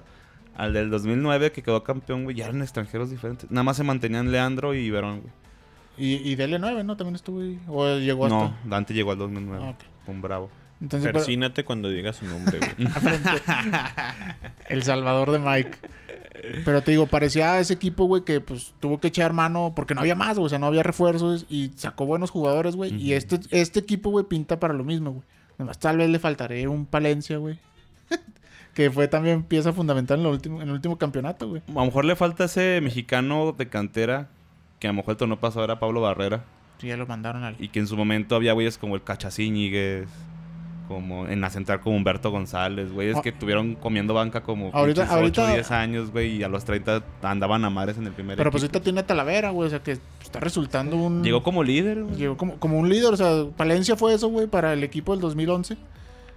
Al 0.56 0.72
del 0.72 0.88
2009 0.90 1.52
que 1.52 1.62
quedó 1.62 1.84
campeón, 1.84 2.24
güey, 2.24 2.34
ya 2.34 2.46
eran 2.46 2.62
extranjeros 2.62 3.10
diferentes. 3.10 3.50
Nada 3.50 3.62
más 3.62 3.76
se 3.76 3.84
mantenían 3.84 4.32
Leandro 4.32 4.74
y 4.74 4.90
Verón, 4.90 5.20
güey. 5.20 5.32
Y, 5.98 6.30
y 6.30 6.36
DL9, 6.36 6.84
¿no? 6.84 6.96
También 6.96 7.14
estuvo 7.14 7.40
ahí. 7.40 7.58
O 7.68 7.96
llegó 7.98 8.26
hasta... 8.26 8.36
No, 8.36 8.56
Dante 8.64 8.92
llegó 8.94 9.12
al 9.12 9.18
2009 9.18 9.64
Ah, 9.64 9.70
ok. 9.70 9.76
con 10.06 10.20
Bravo. 10.22 10.50
Entonces, 10.80 11.06
pero- 11.08 11.18
Persínate 11.20 11.64
cuando 11.64 11.88
diga 11.88 12.12
su 12.12 12.24
nombre, 12.26 12.58
güey. 12.58 12.88
El 14.68 14.82
Salvador 14.82 15.30
de 15.32 15.38
Mike. 15.38 15.70
Pero 16.64 16.82
te 16.82 16.90
digo, 16.92 17.06
parecía 17.06 17.58
ese 17.60 17.74
equipo, 17.74 18.04
güey, 18.04 18.22
que 18.24 18.40
pues 18.40 18.74
tuvo 18.80 19.00
que 19.00 19.08
echar 19.08 19.32
mano 19.32 19.72
porque 19.74 19.94
no 19.94 20.00
había 20.00 20.14
más, 20.14 20.36
güey. 20.36 20.46
O 20.46 20.48
sea, 20.48 20.58
no 20.58 20.66
había 20.66 20.82
refuerzos 20.82 21.46
y 21.48 21.70
sacó 21.76 22.06
buenos 22.06 22.30
jugadores, 22.30 22.76
güey. 22.76 22.94
Y 22.94 23.12
este, 23.12 23.40
este 23.50 23.80
equipo, 23.80 24.10
güey, 24.10 24.24
pinta 24.24 24.58
para 24.60 24.74
lo 24.74 24.84
mismo, 24.84 25.12
güey. 25.12 25.22
Además, 25.56 25.78
tal 25.78 25.96
vez 25.96 26.10
le 26.10 26.18
faltaré 26.18 26.68
un 26.68 26.86
Palencia, 26.86 27.38
güey. 27.38 27.58
que 28.74 28.90
fue 28.90 29.08
también 29.08 29.42
pieza 29.42 29.72
fundamental 29.72 30.20
en 30.20 30.26
el 30.26 30.32
último, 30.32 30.62
en 30.62 30.68
el 30.68 30.74
último 30.74 30.98
campeonato, 30.98 31.48
güey. 31.48 31.62
A 31.68 31.72
lo 31.72 31.84
mejor 31.86 32.04
le 32.04 32.16
falta 32.16 32.44
ese 32.44 32.80
mexicano 32.82 33.52
de 33.52 33.68
cantera, 33.68 34.28
que 34.78 34.86
a 34.86 34.90
lo 34.90 34.96
mejor 34.96 35.12
el 35.12 35.16
torneo 35.16 35.40
pasado 35.40 35.64
era 35.64 35.78
Pablo 35.78 36.02
Barrera. 36.02 36.44
Sí, 36.78 36.88
ya 36.88 36.96
lo 36.96 37.06
mandaron 37.06 37.44
al. 37.44 37.56
Y 37.58 37.68
que 37.68 37.78
en 37.78 37.86
su 37.86 37.96
momento 37.96 38.36
había 38.36 38.52
güeyes 38.52 38.76
como 38.76 38.94
el 38.94 39.02
Cachacíñiguez, 39.02 40.08
como 40.88 41.26
en 41.28 41.40
la 41.40 41.50
central 41.50 41.80
como 41.80 41.96
Humberto 41.96 42.30
González, 42.30 42.92
güeyes 42.92 43.16
Ah. 43.16 43.22
que 43.22 43.30
estuvieron 43.30 43.74
comiendo 43.74 44.14
banca 44.14 44.42
como 44.42 44.70
Ahorita- 44.72 45.02
pinches 45.02 45.10
ahorita- 45.16 45.42
8 45.42 45.50
o 45.52 45.54
10 45.54 45.70
años, 45.70 46.10
güey, 46.12 46.36
y 46.36 46.42
a 46.42 46.48
los 46.48 46.64
30 46.64 47.02
andaban 47.22 47.64
a 47.64 47.70
mares 47.70 47.98
en 47.98 48.06
el 48.06 48.12
primer 48.12 48.36
Pero 48.36 48.50
pues 48.50 48.62
ahorita 48.62 48.80
tiene 48.80 49.00
a 49.00 49.06
Talavera, 49.06 49.50
güey. 49.50 49.66
O 49.66 49.70
sea, 49.70 49.80
que 49.82 49.92
está 50.22 50.40
resultando 50.40 50.96
un. 50.96 51.22
Llegó 51.22 51.42
como 51.42 51.62
líder, 51.64 52.02
güey. 52.04 52.16
Llegó 52.16 52.36
como, 52.36 52.56
como 52.56 52.78
un 52.78 52.88
líder, 52.88 53.12
o 53.12 53.16
sea, 53.16 53.44
Palencia 53.56 53.96
fue 53.96 54.14
eso, 54.14 54.28
güey, 54.28 54.46
para 54.46 54.72
el 54.72 54.82
equipo 54.84 55.12
del 55.12 55.20
2011. 55.20 55.76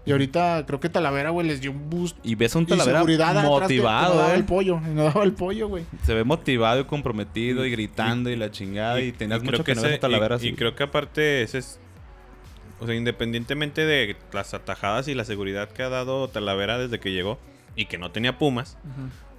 Y 0.05 0.11
ahorita 0.11 0.63
creo 0.65 0.79
que 0.79 0.89
Talavera, 0.89 1.29
güey, 1.29 1.45
les 1.45 1.61
dio 1.61 1.71
un 1.71 1.89
boost 1.89 2.17
Y 2.23 2.33
ves 2.33 2.55
a 2.55 2.57
un 2.59 2.63
y 2.63 2.67
Talavera 2.67 2.99
seguridad 2.99 3.29
atrás 3.37 3.43
que- 3.43 3.49
que 3.49 3.59
motivado, 3.61 4.13
no 4.15 4.19
daba 4.21 4.33
eh. 4.33 4.37
el 4.37 4.45
pollo, 4.45 4.79
y 4.89 4.89
no 4.95 5.03
daba 5.03 5.23
el 5.23 5.33
pollo, 5.33 5.67
güey. 5.67 5.83
Se 6.03 6.13
ve 6.15 6.23
motivado 6.23 6.79
y 6.79 6.83
comprometido 6.85 7.65
y 7.65 7.69
gritando 7.71 8.29
y, 8.31 8.35
la 8.35 8.49
chingada. 8.49 8.99
Y, 9.01 9.11
tenías 9.11 9.43
mucho 9.43 9.63
que, 9.63 9.75
no 9.75 9.81
ver 9.81 9.91
ese- 9.91 9.97
a 9.97 9.99
Talavera 10.01 10.35
y, 10.35 10.37
así. 10.37 10.47
y 10.47 10.53
creo 10.53 10.73
que 10.73 10.83
aparte 10.83 11.43
ese 11.43 11.59
es 11.59 11.79
o 12.79 12.85
sea, 12.85 12.95
independientemente 12.95 13.85
de 13.85 14.15
las 14.31 14.53
atajadas 14.53 15.07
y 15.07 15.13
la 15.13 15.25
seguridad 15.25 15.69
que 15.69 15.83
ha 15.83 15.89
dado 15.89 16.27
Talavera 16.27 16.77
desde 16.77 16.99
que 16.99 17.11
llegó 17.11 17.39
y 17.75 17.85
que 17.85 17.97
no 17.97 18.11
tenía 18.11 18.37
Pumas 18.37 18.77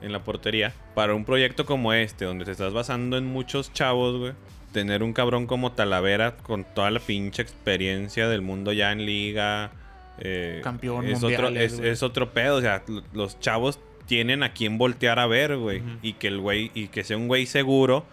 en 0.02 0.12
la 0.12 0.24
portería, 0.24 0.72
para 0.94 1.14
un 1.14 1.24
proyecto 1.24 1.66
como 1.66 1.92
este 1.92 2.24
donde 2.24 2.44
te 2.44 2.52
estás 2.52 2.72
basando 2.72 3.18
en 3.18 3.26
muchos 3.26 3.72
chavos, 3.72 4.18
güey, 4.18 4.32
tener 4.72 5.02
un 5.02 5.12
cabrón 5.12 5.46
como 5.46 5.72
Talavera 5.72 6.36
con 6.36 6.64
toda 6.64 6.90
la 6.90 7.00
pinche 7.00 7.42
experiencia 7.42 8.28
del 8.28 8.40
mundo 8.40 8.72
ya 8.72 8.92
en 8.92 9.04
liga 9.04 9.72
eh, 10.20 10.60
Campeón 10.62 11.06
es 11.06 11.22
otro 11.22 11.44
mundiales, 11.44 11.78
es, 11.78 12.02
otro 12.02 12.32
pedo, 12.32 12.56
o 12.56 12.60
sea, 12.60 12.82
los 13.14 13.40
chavos 13.40 13.80
tienen 14.06 14.42
a 14.42 14.52
quien 14.52 14.76
voltear 14.76 15.18
a 15.18 15.26
ver, 15.26 15.56
güey, 15.56 15.82
y 16.02 16.14
que 16.14 16.28
el 16.28 16.38
güey 16.38 16.70
y 16.74 16.88
que 16.88 17.04
sea 17.04 17.16
un 17.16 17.26
güey 17.26 17.46
seguro 17.46 18.04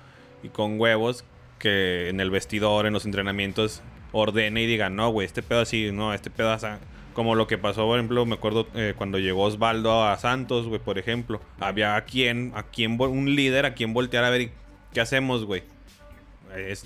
y 0.42 0.50
con 0.50 0.80
huevos 0.80 1.26
que 1.60 2.08
en 2.10 2.22
el 2.22 2.30
vestidor, 2.30 2.86
en 2.86 2.94
los 2.94 3.06
entrenamientos 3.06 3.82
ordene 4.12 4.63
y 4.63 4.65
diga, 4.65 4.89
"No, 4.89 5.10
güey, 5.10 5.26
este 5.26 5.43
pedo 5.43 5.62
así, 5.62 5.91
no, 5.91 6.13
este 6.13 6.30
pedo 6.30 6.52
así." 6.52 6.67
Como 7.13 7.34
lo 7.34 7.48
que 7.48 7.58
pasó, 7.58 7.86
por 7.86 7.98
ejemplo, 7.98 8.26
me 8.28 8.36
acuerdo 8.36 8.67
eh, 8.76 8.93
cuando 8.96 9.17
llegó 9.17 9.43
Osvaldo 9.43 10.04
a 10.06 10.17
Santos, 10.17 10.67
güey, 10.67 10.80
por 10.80 11.00
ejemplo. 11.00 11.41
Había 11.60 11.96
a 11.96 12.06
quien, 12.06 12.52
a 12.56 12.63
quien, 12.63 13.00
un 13.02 13.36
líder 13.36 13.65
a 13.65 13.74
quien 13.74 13.93
voltear 13.93 14.24
a 14.24 14.30
ver 14.30 14.52
¿qué 14.93 15.02
hacemos, 15.02 15.46
güey? 15.46 15.63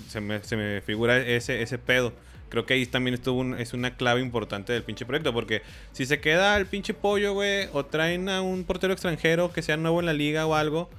Se, 0.08 0.22
me, 0.22 0.44
se 0.44 0.56
me 0.56 0.82
figura 0.82 1.18
ese, 1.18 1.62
ese 1.62 1.78
pedo. 1.78 2.14
Creo 2.50 2.66
que 2.66 2.74
ahí 2.74 2.86
también 2.86 3.14
estuvo 3.14 3.56
es 3.56 3.74
una 3.74 3.96
clave 3.96 4.20
importante 4.20 4.74
del 4.74 4.84
pinche 4.84 5.06
proyecto. 5.06 5.34
Porque 5.34 5.62
si 5.94 6.06
se 6.06 6.20
queda 6.20 6.58
el 6.58 6.66
pinche 6.66 6.94
pollo, 6.94 7.34
güey, 7.34 7.70
o 7.72 7.86
traen 7.86 8.28
a 8.28 8.42
un 8.42 8.66
portero 8.66 8.92
extranjero 8.92 9.54
que 9.54 9.62
sea 9.62 9.78
nuevo 9.78 10.02
en 10.02 10.06
la 10.06 10.14
liga 10.14 10.46
o 10.46 10.56
algo, 10.56 10.90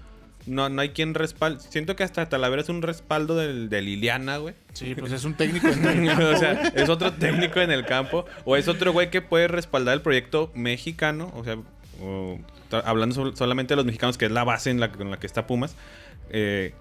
no, 0.47 0.69
no 0.69 0.81
hay 0.83 0.91
quien 0.91 1.15
respalde. 1.15 1.61
Siento 1.69 1.95
que 1.97 2.03
hasta 2.05 2.29
Talavera 2.29 2.63
es 2.63 2.69
un 2.69 2.83
respaldo 2.83 3.37
del, 3.37 3.69
de 3.69 3.83
Liliana, 3.83 4.39
güey. 4.39 4.55
Sí, 4.73 4.95
pues 4.95 5.13
es 5.13 5.25
un 5.25 5.35
técnico. 5.35 5.69
en 5.69 5.85
el 5.87 6.07
campo, 6.09 6.25
o 6.27 6.37
sea, 6.37 6.53
es 6.75 6.89
otro 6.89 7.13
técnico 7.13 7.61
en 7.61 7.71
el 7.71 7.85
campo. 7.87 8.25
O 8.45 8.57
es 8.57 8.69
otro 8.69 8.93
güey 8.93 9.11
que 9.11 9.23
puede 9.23 9.49
respaldar 9.49 9.95
el 9.95 10.01
proyecto 10.03 10.51
mexicano. 10.55 11.33
O 11.37 11.45
sea, 11.45 11.57
o 12.01 12.39
hablando 12.85 13.15
sol- 13.15 13.37
solamente 13.37 13.73
de 13.73 13.77
los 13.77 13.85
mexicanos, 13.85 14.19
que 14.19 14.25
es 14.27 14.33
la 14.33 14.45
base 14.45 14.71
en 14.71 14.81
la, 14.81 14.91
con 14.93 15.11
la 15.11 15.19
que 15.19 15.27
está 15.27 15.47
Pumas. 15.47 15.77
eh, 16.31 16.75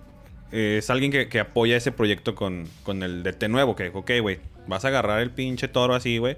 eh, 0.53 0.77
es 0.79 0.89
alguien 0.89 1.11
que, 1.13 1.29
que 1.29 1.39
apoya 1.39 1.77
ese 1.77 1.93
proyecto 1.93 2.35
con, 2.35 2.67
con 2.83 3.03
el 3.03 3.23
DT 3.23 3.47
nuevo. 3.47 3.75
Que 3.75 3.85
dijo, 3.85 3.99
ok, 3.99 4.11
güey, 4.21 4.39
vas 4.67 4.83
a 4.83 4.89
agarrar 4.89 5.21
el 5.21 5.31
pinche 5.31 5.67
toro 5.69 5.95
así, 5.95 6.17
güey. 6.17 6.35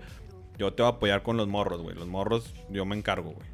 Yo 0.59 0.71
te 0.73 0.83
voy 0.83 0.91
a 0.91 0.95
apoyar 0.95 1.23
con 1.23 1.35
los 1.35 1.47
morros, 1.47 1.81
güey. 1.81 1.95
Los 1.95 2.07
morros, 2.07 2.53
yo 2.69 2.85
me 2.85 2.95
encargo, 2.95 3.31
güey. 3.31 3.47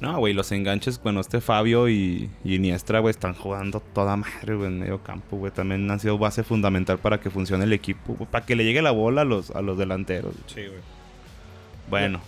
No, 0.00 0.16
güey, 0.18 0.32
los 0.32 0.52
enganches, 0.52 1.02
bueno, 1.02 1.20
este 1.20 1.40
Fabio 1.40 1.88
y, 1.88 2.30
y 2.44 2.54
Iniestra, 2.54 3.00
güey, 3.00 3.10
están 3.10 3.34
jugando 3.34 3.80
toda 3.80 4.16
madre, 4.16 4.54
güey, 4.54 4.68
en 4.68 4.78
medio 4.78 5.02
campo, 5.02 5.36
güey. 5.36 5.50
También 5.50 5.90
han 5.90 5.98
sido 5.98 6.18
base 6.18 6.44
fundamental 6.44 6.98
para 6.98 7.18
que 7.18 7.30
funcione 7.30 7.64
el 7.64 7.72
equipo, 7.72 8.14
para 8.30 8.46
que 8.46 8.54
le 8.54 8.64
llegue 8.64 8.80
la 8.80 8.92
bola 8.92 9.22
a 9.22 9.24
los, 9.24 9.50
a 9.50 9.60
los 9.60 9.76
delanteros. 9.76 10.34
Sí, 10.46 10.60
güey. 10.66 10.80
Bueno, 11.90 12.20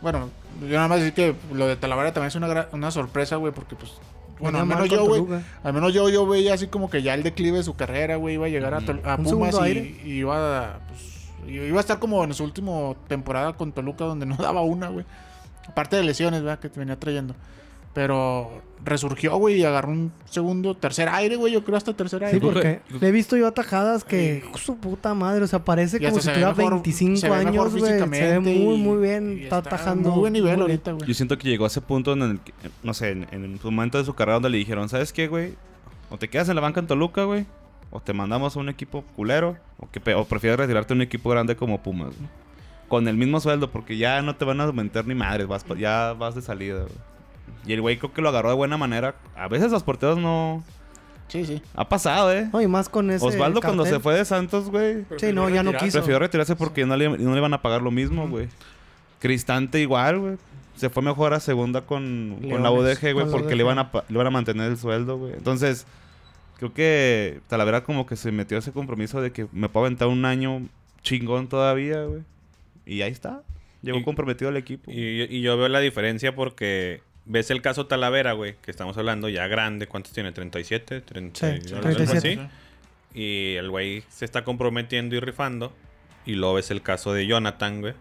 Bueno, 0.00 0.30
yo 0.60 0.68
nada 0.76 0.88
más 0.88 1.00
decir 1.00 1.14
que 1.14 1.34
lo 1.54 1.66
de 1.66 1.76
Talavera 1.76 2.12
también 2.12 2.28
es 2.28 2.34
una, 2.36 2.68
una 2.72 2.90
sorpresa, 2.90 3.36
güey, 3.36 3.52
porque 3.52 3.74
pues... 3.74 3.92
Bueno, 4.38 4.58
al 4.58 4.66
menos 4.66 4.88
yo, 4.88 5.04
güey. 5.06 5.24
Al 5.62 5.72
menos 5.72 5.94
yo, 5.94 6.08
yo 6.08 6.26
veía 6.26 6.54
así 6.54 6.66
como 6.66 6.90
que 6.90 7.02
ya 7.02 7.14
el 7.14 7.22
declive 7.22 7.58
de 7.58 7.62
su 7.62 7.74
carrera, 7.74 8.16
güey. 8.16 8.34
Iba 8.34 8.46
a 8.46 8.48
llegar 8.48 8.74
a, 8.74 9.12
a 9.12 9.16
Pumas 9.16 9.54
y, 9.68 10.00
y 10.04 10.10
iba 10.18 10.74
a... 10.74 10.78
Pues, 10.88 11.48
iba 11.48 11.78
a 11.78 11.80
estar 11.80 11.98
como 12.00 12.24
en 12.24 12.34
su 12.34 12.42
última 12.42 12.94
temporada 13.08 13.52
con 13.52 13.72
Toluca 13.72 14.04
donde 14.04 14.26
no 14.26 14.36
daba 14.38 14.62
una, 14.62 14.88
güey. 14.88 15.04
Aparte 15.68 15.96
de 15.96 16.02
lesiones, 16.04 16.42
¿verdad? 16.42 16.58
Que 16.58 16.68
te 16.68 16.78
venía 16.80 16.98
trayendo. 16.98 17.34
Pero 17.94 18.62
resurgió, 18.84 19.36
güey, 19.36 19.60
y 19.60 19.64
agarró 19.64 19.90
un 19.92 20.12
segundo, 20.24 20.74
tercer 20.74 21.08
aire, 21.10 21.36
güey. 21.36 21.52
Yo 21.52 21.62
creo 21.62 21.76
hasta 21.76 21.94
tercer 21.94 22.24
aire. 22.24 22.38
Sí, 22.38 22.44
porque 22.44 22.80
le 23.00 23.08
he 23.08 23.12
visto 23.12 23.36
yo 23.36 23.46
atajadas 23.46 24.02
que 24.02 24.42
Sí. 24.54 24.58
su 24.64 24.76
puta 24.78 25.12
madre, 25.14 25.44
o 25.44 25.46
sea, 25.46 25.62
parece 25.62 26.00
como 26.00 26.18
si 26.20 26.28
tuviera 26.30 26.54
mejor- 26.54 26.72
25 26.74 27.16
se 27.18 27.28
ve 27.28 27.36
mejor 27.44 27.68
años, 27.68 27.72
güey. 27.78 27.98
Se 28.18 28.26
ve 28.28 28.40
muy, 28.40 28.78
muy 28.78 28.96
bien. 29.06 29.38
y 29.38 29.42
Está 29.44 29.58
atajando. 29.58 30.10
Muy 30.10 30.20
buen 30.20 30.32
nivel 30.32 30.54
muy 30.56 30.62
ahorita, 30.62 30.92
güey. 30.92 31.06
yo 31.06 31.14
siento 31.14 31.36
que 31.36 31.48
llegó 31.48 31.64
a 31.64 31.68
ese 31.68 31.82
punto 31.82 32.14
en 32.14 32.22
el 32.22 32.40
que, 32.40 32.52
no 32.82 32.94
sé, 32.94 33.10
en, 33.10 33.26
en 33.30 33.58
su 33.60 33.70
momento 33.70 33.98
de 33.98 34.04
su 34.04 34.14
carrera 34.14 34.34
donde 34.34 34.50
le 34.50 34.56
dijeron, 34.58 34.88
¿sabes 34.88 35.12
qué, 35.12 35.28
güey? 35.28 35.54
O 36.10 36.16
te 36.16 36.28
quedas 36.28 36.48
en 36.48 36.54
la 36.54 36.60
banca 36.62 36.80
en 36.80 36.86
Toluca, 36.86 37.24
güey, 37.24 37.44
o 37.90 38.00
te 38.00 38.14
mandamos 38.14 38.56
a 38.56 38.60
un 38.60 38.68
equipo 38.70 39.02
culero, 39.16 39.56
o, 39.78 39.88
que, 39.90 40.14
o 40.14 40.24
prefieres 40.24 40.58
retirarte 40.58 40.94
a 40.94 40.96
un 40.96 41.02
equipo 41.02 41.28
grande 41.30 41.56
como 41.56 41.82
Pumas, 41.82 42.08
güey. 42.16 42.28
Con 42.92 43.08
el 43.08 43.16
mismo 43.16 43.40
sueldo, 43.40 43.70
porque 43.70 43.96
ya 43.96 44.20
no 44.20 44.36
te 44.36 44.44
van 44.44 44.60
a 44.60 44.64
aumentar 44.64 45.06
ni 45.06 45.14
madres, 45.14 45.46
vas, 45.46 45.64
pa- 45.64 45.78
ya 45.78 46.12
vas 46.12 46.34
de 46.34 46.42
salida, 46.42 46.80
güey. 46.82 46.92
Y 47.64 47.72
el 47.72 47.80
güey 47.80 47.96
creo 47.98 48.12
que 48.12 48.20
lo 48.20 48.28
agarró 48.28 48.50
de 48.50 48.54
buena 48.56 48.76
manera. 48.76 49.14
A 49.34 49.48
veces 49.48 49.72
los 49.72 49.82
porteros 49.82 50.18
no... 50.18 50.62
Sí, 51.28 51.46
sí. 51.46 51.62
Ha 51.74 51.88
pasado, 51.88 52.30
¿eh? 52.30 52.50
No, 52.52 52.60
y 52.60 52.66
más 52.66 52.90
con 52.90 53.10
ese. 53.10 53.24
Osvaldo 53.24 53.62
cuando 53.62 53.86
se 53.86 53.98
fue 53.98 54.14
de 54.14 54.26
Santos, 54.26 54.68
güey, 54.68 55.06
Sí, 55.16 55.32
no, 55.32 55.48
ya 55.48 55.62
no 55.62 55.72
quiso. 55.72 55.92
prefirió 56.00 56.18
retirarse 56.18 56.54
porque 56.54 56.84
no 56.84 56.94
le, 56.98 57.08
no 57.08 57.32
le 57.32 57.38
iban 57.38 57.54
a 57.54 57.62
pagar 57.62 57.80
lo 57.80 57.90
mismo, 57.90 58.28
güey. 58.28 58.48
Cristante 59.20 59.80
igual, 59.80 60.18
güey. 60.18 60.36
Se 60.76 60.90
fue 60.90 61.02
mejor 61.02 61.32
a 61.32 61.40
segunda 61.40 61.82
con, 61.82 62.36
con 62.50 62.62
la. 62.62 62.70
UDG, 62.70 63.14
güey, 63.14 63.26
porque 63.30 63.54
le 63.56 63.62
iban, 63.62 63.78
a, 63.78 63.90
le 64.08 64.14
iban 64.14 64.26
a 64.26 64.30
mantener 64.30 64.70
el 64.70 64.76
sueldo, 64.76 65.16
güey. 65.16 65.32
Entonces, 65.32 65.86
creo 66.58 66.74
que 66.74 67.40
Talavera 67.48 67.84
como 67.84 68.04
que 68.04 68.16
se 68.16 68.30
metió 68.32 68.58
ese 68.58 68.72
compromiso 68.72 69.22
de 69.22 69.30
que 69.32 69.46
me 69.52 69.70
puedo 69.70 69.86
aventar 69.86 70.08
un 70.08 70.26
año 70.26 70.60
chingón 71.02 71.48
todavía, 71.48 72.04
güey. 72.04 72.22
Y 72.86 73.02
ahí 73.02 73.12
está. 73.12 73.42
Llegó 73.82 73.98
Y- 73.98 74.04
comprometido 74.04 74.48
al 74.50 74.56
equipo. 74.56 74.90
Y, 74.90 75.22
y 75.28 75.40
yo 75.42 75.56
veo 75.56 75.68
la 75.68 75.80
diferencia 75.80 76.34
porque 76.34 77.02
ves 77.24 77.50
el 77.50 77.62
caso 77.62 77.86
Talavera, 77.86 78.32
güey, 78.32 78.56
que 78.62 78.70
estamos 78.70 78.96
hablando 78.98 79.28
ya 79.28 79.46
grande. 79.46 79.86
¿Cuántos 79.86 80.12
tiene? 80.12 80.32
¿37? 80.32 81.02
30, 81.04 81.38
Sí, 81.40 81.74
algo 81.74 81.80
37. 81.82 82.40
así. 82.40 82.40
Y 83.14 83.54
el 83.56 83.70
güey 83.70 84.02
se 84.08 84.24
está 84.24 84.44
comprometiendo 84.44 85.14
y 85.16 85.20
rifando. 85.20 85.72
Y 86.24 86.34
luego 86.34 86.54
ves 86.54 86.70
el 86.70 86.82
caso 86.82 87.12
de 87.12 87.26
Jonathan, 87.26 87.80
güey. 87.80 87.94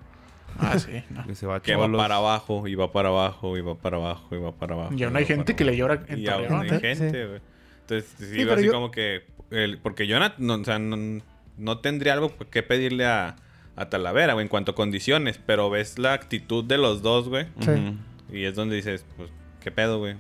Ah, 0.60 0.78
sí. 0.78 1.02
no. 1.10 1.26
que 1.26 1.34
se 1.34 1.48
va 1.48 1.62
Que 1.62 1.76
para 1.78 2.16
abajo, 2.16 2.68
y 2.68 2.76
va 2.76 2.92
para 2.92 3.08
abajo, 3.10 3.58
y 3.58 3.62
va 3.62 3.76
para 3.76 3.98
abajo, 3.98 4.36
y 4.36 4.40
va 4.40 4.52
para 4.52 4.76
abajo. 4.76 4.94
Y 4.96 5.04
aún 5.04 5.16
hay 5.16 5.26
gente 5.26 5.56
que 5.56 5.64
le 5.64 5.76
llora 5.78 6.04
en 6.08 6.20
Y 6.20 6.28
aún 6.28 6.54
hay 6.54 6.70
¿eh? 6.70 6.80
gente, 6.80 7.10
Sí. 7.22 7.28
güey. 7.28 7.42
Entonces, 7.82 8.16
sí, 8.18 8.26
Sí, 8.26 8.36
pero 8.40 8.54
así 8.54 8.66
yo- 8.66 8.72
como 8.74 8.92
que... 8.92 9.24
el- 9.50 9.78
porque 9.80 10.08
Jonathan, 10.08 10.46
no, 10.46 10.56
o 10.56 10.64
sea, 10.66 10.78
no, 10.78 11.22
no 11.58 11.80
tendría 11.80 12.14
algo 12.14 12.36
que 12.50 12.64
pedirle 12.64 13.06
a, 13.06 13.38
a 13.76 13.90
Talavera, 13.90 14.34
güey, 14.34 14.44
en 14.44 14.50
cuanto 14.50 14.72
a 14.72 14.76
condiciones. 14.76 15.40
Pero 15.46 15.70
ves 15.70 15.98
la 16.00 16.14
actitud 16.14 16.64
de 16.64 16.78
los 16.78 17.02
dos, 17.02 17.30
güey. 17.30 17.46
Sí. 17.60 17.98
Y 18.32 18.44
es 18.46 18.56
donde 18.56 18.76
dices, 18.76 19.06
pues, 19.18 19.30
¿qué 19.62 19.72
pedo, 19.72 20.00
güey? 20.00 20.16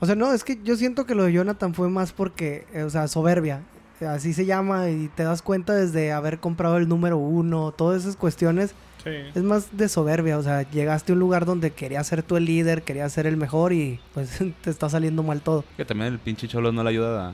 O 0.00 0.06
sea, 0.06 0.14
no, 0.14 0.32
es 0.32 0.44
que 0.44 0.58
yo 0.62 0.76
siento 0.76 1.06
que 1.06 1.14
lo 1.14 1.24
de 1.24 1.32
Jonathan 1.32 1.74
fue 1.74 1.88
más 1.88 2.12
porque, 2.12 2.66
eh, 2.72 2.82
o 2.82 2.90
sea, 2.90 3.08
soberbia. 3.08 3.62
Así 4.00 4.32
se 4.32 4.46
llama 4.46 4.88
y 4.90 5.08
te 5.08 5.24
das 5.24 5.42
cuenta 5.42 5.74
desde 5.74 6.12
haber 6.12 6.38
comprado 6.38 6.76
el 6.76 6.88
número 6.88 7.18
uno, 7.18 7.72
todas 7.72 8.02
esas 8.02 8.14
cuestiones. 8.14 8.72
Sí. 9.02 9.10
Es 9.34 9.42
más 9.42 9.76
de 9.76 9.88
soberbia, 9.88 10.38
o 10.38 10.42
sea, 10.42 10.62
llegaste 10.70 11.10
a 11.10 11.14
un 11.14 11.18
lugar 11.18 11.44
donde 11.46 11.72
querías 11.72 12.06
ser 12.06 12.22
tú 12.22 12.36
el 12.36 12.44
líder, 12.44 12.82
querías 12.82 13.12
ser 13.12 13.26
el 13.26 13.36
mejor 13.36 13.72
y 13.72 13.98
pues 14.14 14.38
te 14.62 14.70
está 14.70 14.88
saliendo 14.88 15.24
mal 15.24 15.40
todo. 15.40 15.64
Que 15.76 15.84
también 15.84 16.12
el 16.12 16.20
pinche 16.20 16.46
Cholos 16.46 16.72
no 16.74 16.84
le 16.84 16.90
ayuda. 16.90 17.30
a- 17.30 17.32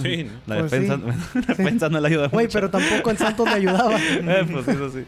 Sí, 0.00 0.24
¿no? 0.24 0.30
La 0.46 0.60
Pues 0.60 0.70
defensa, 0.70 0.96
la 1.34 1.40
defensa 1.42 1.88
no 1.90 2.00
le 2.00 2.08
ayuda 2.08 2.28
Güey, 2.28 2.48
pero 2.50 2.70
tampoco 2.70 3.10
en 3.10 3.18
Santos 3.18 3.46
me 3.46 3.52
ayudaba. 3.52 3.98
Eh, 4.00 4.46
pues 4.50 4.66
eso 4.68 4.90
sí. 4.90 5.04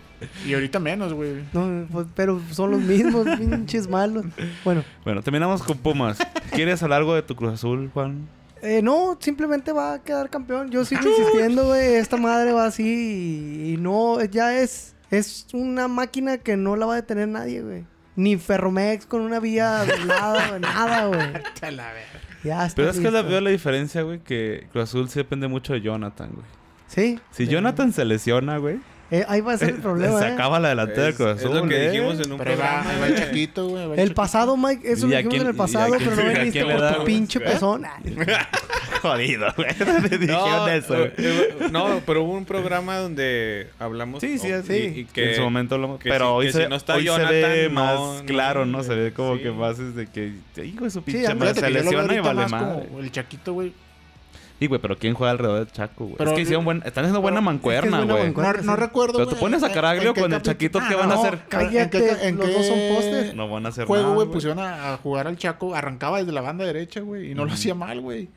Y 0.46 0.54
ahorita 0.54 0.78
menos, 0.78 1.12
güey. 1.14 1.42
No, 1.52 1.86
pues, 1.90 2.06
pero 2.14 2.40
son 2.50 2.72
los 2.72 2.80
mismos, 2.80 3.26
pinches 3.38 3.88
malos. 3.88 4.24
Bueno, 4.64 4.84
Bueno, 5.04 5.22
terminamos 5.22 5.62
con 5.62 5.78
Pumas. 5.78 6.18
¿Quieres 6.52 6.82
hablar 6.82 6.98
algo 7.00 7.14
de 7.14 7.22
tu 7.22 7.34
Cruz 7.34 7.54
Azul, 7.54 7.90
Juan? 7.94 8.28
eh, 8.62 8.80
no, 8.82 9.16
simplemente 9.20 9.72
va 9.72 9.94
a 9.94 10.02
quedar 10.02 10.30
campeón. 10.30 10.70
Yo 10.70 10.84
sigo 10.84 11.02
insistiendo, 11.08 11.66
güey. 11.66 11.94
Esta 11.94 12.16
madre 12.16 12.52
va 12.52 12.66
así 12.66 12.82
y, 12.84 13.72
y 13.74 13.76
no, 13.76 14.22
ya 14.24 14.58
es, 14.58 14.94
es 15.10 15.46
una 15.52 15.86
máquina 15.88 16.38
que 16.38 16.56
no 16.56 16.74
la 16.76 16.86
va 16.86 16.92
a 16.94 16.96
detener 16.96 17.28
nadie, 17.28 17.60
güey. 17.62 17.84
Ni 18.16 18.36
Ferromex 18.36 19.06
con 19.06 19.20
una 19.22 19.40
vía 19.40 19.84
doblada, 19.84 20.48
güey, 20.48 20.60
nada, 20.60 21.06
güey. 21.06 21.32
Ya 22.44 22.64
está 22.66 22.76
Pero 22.76 22.90
es 22.90 22.98
que 23.00 23.10
la 23.10 23.22
veo 23.22 23.40
la 23.40 23.50
diferencia, 23.50 24.02
güey, 24.02 24.20
que 24.20 24.66
Cruz 24.72 24.84
Azul 24.84 25.08
sí 25.08 25.18
depende 25.18 25.48
mucho 25.48 25.72
de 25.72 25.80
Jonathan, 25.80 26.30
güey. 26.32 26.46
Sí. 26.86 27.18
Si 27.30 27.46
Sí. 27.46 27.50
Jonathan 27.50 27.92
se 27.92 28.04
lesiona, 28.04 28.58
güey, 28.58 28.78
Eh, 29.10 29.24
ahí 29.28 29.40
va 29.42 29.52
a 29.52 29.58
ser 29.58 29.68
el 29.70 29.74
problema, 29.76 30.18
se 30.18 30.26
¿eh? 30.28 30.32
acaba 30.32 30.58
la 30.58 30.70
delantera 30.70 31.02
de 31.04 31.10
Es, 31.10 31.16
Cruz 31.16 31.36
es 31.36 31.44
lo 31.44 31.68
que 31.68 31.76
¿eh? 31.86 31.90
dijimos 31.90 32.18
en 32.20 32.32
un 32.32 32.38
Pero 32.38 32.50
va, 32.52 32.56
programa. 32.56 32.90
ahí 32.90 33.00
va 33.00 33.06
el 33.06 33.12
güey. 33.12 33.24
Chaquito, 33.26 33.68
güey. 33.68 33.86
va 33.86 33.94
El 33.96 34.14
pasado, 34.14 34.56
Mike, 34.56 34.90
eso 34.92 35.06
¿Y 35.06 35.10
lo 35.10 35.16
dijimos 35.16 35.30
quién- 35.30 35.42
en 35.42 35.48
el 35.48 35.54
pasado, 35.54 35.94
quién- 35.96 36.10
pero 36.10 36.16
no 36.16 36.34
veniste 36.34 36.64
por 36.64 36.80
da, 36.80 36.88
tu 36.90 36.94
güey? 37.02 37.06
pinche 37.06 37.38
¿Eh? 37.38 37.42
pezón. 37.42 37.84
Jodido, 39.02 39.46
güey. 39.56 39.68
No, 40.26 40.68
eso, 40.68 40.94
güey. 40.96 41.12
eh, 41.18 41.54
no, 41.70 42.00
pero 42.06 42.22
hubo 42.22 42.32
un 42.32 42.44
programa 42.46 42.96
donde 42.98 43.68
hablamos. 43.78 44.20
Sí, 44.22 44.38
sí, 44.38 44.48
sí. 44.66 44.72
Y, 44.72 45.00
y 45.00 45.04
que 45.04 45.30
en 45.30 45.36
su 45.36 45.42
momento 45.42 45.76
lo... 45.76 45.98
que 45.98 46.08
Pero 46.08 46.26
si- 46.26 46.32
hoy, 46.32 46.46
que 46.46 46.52
se, 46.52 46.62
si 46.64 46.68
no 46.70 46.76
está 46.76 46.94
hoy 46.94 47.04
se 47.06 47.10
ve 47.10 47.16
Jonathan, 47.66 47.74
más 47.74 47.94
no, 48.00 48.14
no, 48.20 48.24
claro, 48.24 48.64
¿no? 48.66 48.82
Se 48.82 48.94
ve 48.94 49.12
como 49.12 49.36
sí. 49.36 49.42
que 49.42 49.50
más 49.50 49.78
es 49.78 49.94
de 49.94 50.06
que... 50.06 50.32
Hijo 50.64 50.84
de 50.84 50.90
su 50.90 51.02
pinche 51.02 51.26
Sí, 51.26 51.34
madre, 51.34 51.54
se 51.54 51.70
lesiona 51.70 52.14
y 52.14 52.20
vale 52.20 52.40
más 52.42 52.50
madre. 52.50 52.88
el 52.98 53.12
Chaquito, 53.12 53.52
güey. 53.52 53.72
Sí, 54.60 54.66
güey, 54.68 54.80
pero 54.80 54.96
¿quién 54.96 55.14
juega 55.14 55.32
alrededor 55.32 55.58
del 55.58 55.72
Chaco, 55.72 56.04
güey? 56.04 56.16
Pero- 56.16 56.30
es 56.30 56.36
que 56.36 56.42
hicieron 56.42 56.64
buen... 56.64 56.78
Están 56.86 57.04
haciendo 57.04 57.20
buena 57.20 57.40
mancuerna, 57.40 58.02
güey. 58.04 58.32
No, 58.62 58.76
recuerdo, 58.76 59.18
Pero 59.18 59.28
tú 59.28 59.36
pones 59.36 59.62
a 59.62 59.72
Caraglio 59.72 60.14
con 60.14 60.32
el 60.32 60.40
Chaquito, 60.42 60.78
¿qué 60.78 60.94
Ah, 60.94 60.98
van 60.98 61.12
a 61.12 61.14
no, 61.16 61.20
hacer? 61.20 61.40
Cállate, 61.48 61.80
¿En 61.82 61.90
qué- 61.90 62.28
en 62.28 62.36
los 62.36 62.46
qué 62.46 62.52
dos 62.54 62.66
son 62.66 62.78
postes. 62.94 63.34
No 63.34 63.48
van 63.48 63.66
a 63.66 63.70
hacer 63.70 63.86
juego, 63.86 64.04
nada, 64.04 64.14
güey, 64.14 64.28
pusieron 64.28 64.58
a, 64.60 64.94
a 64.94 64.96
jugar 64.98 65.26
al 65.26 65.36
Chaco, 65.36 65.74
arrancaba 65.74 66.18
desde 66.18 66.32
la 66.32 66.40
banda 66.40 66.64
derecha, 66.64 67.00
güey, 67.00 67.32
y 67.32 67.34
no 67.34 67.44
lo 67.44 67.52
hacía 67.52 67.74
mal, 67.74 68.00
güey. 68.00 68.28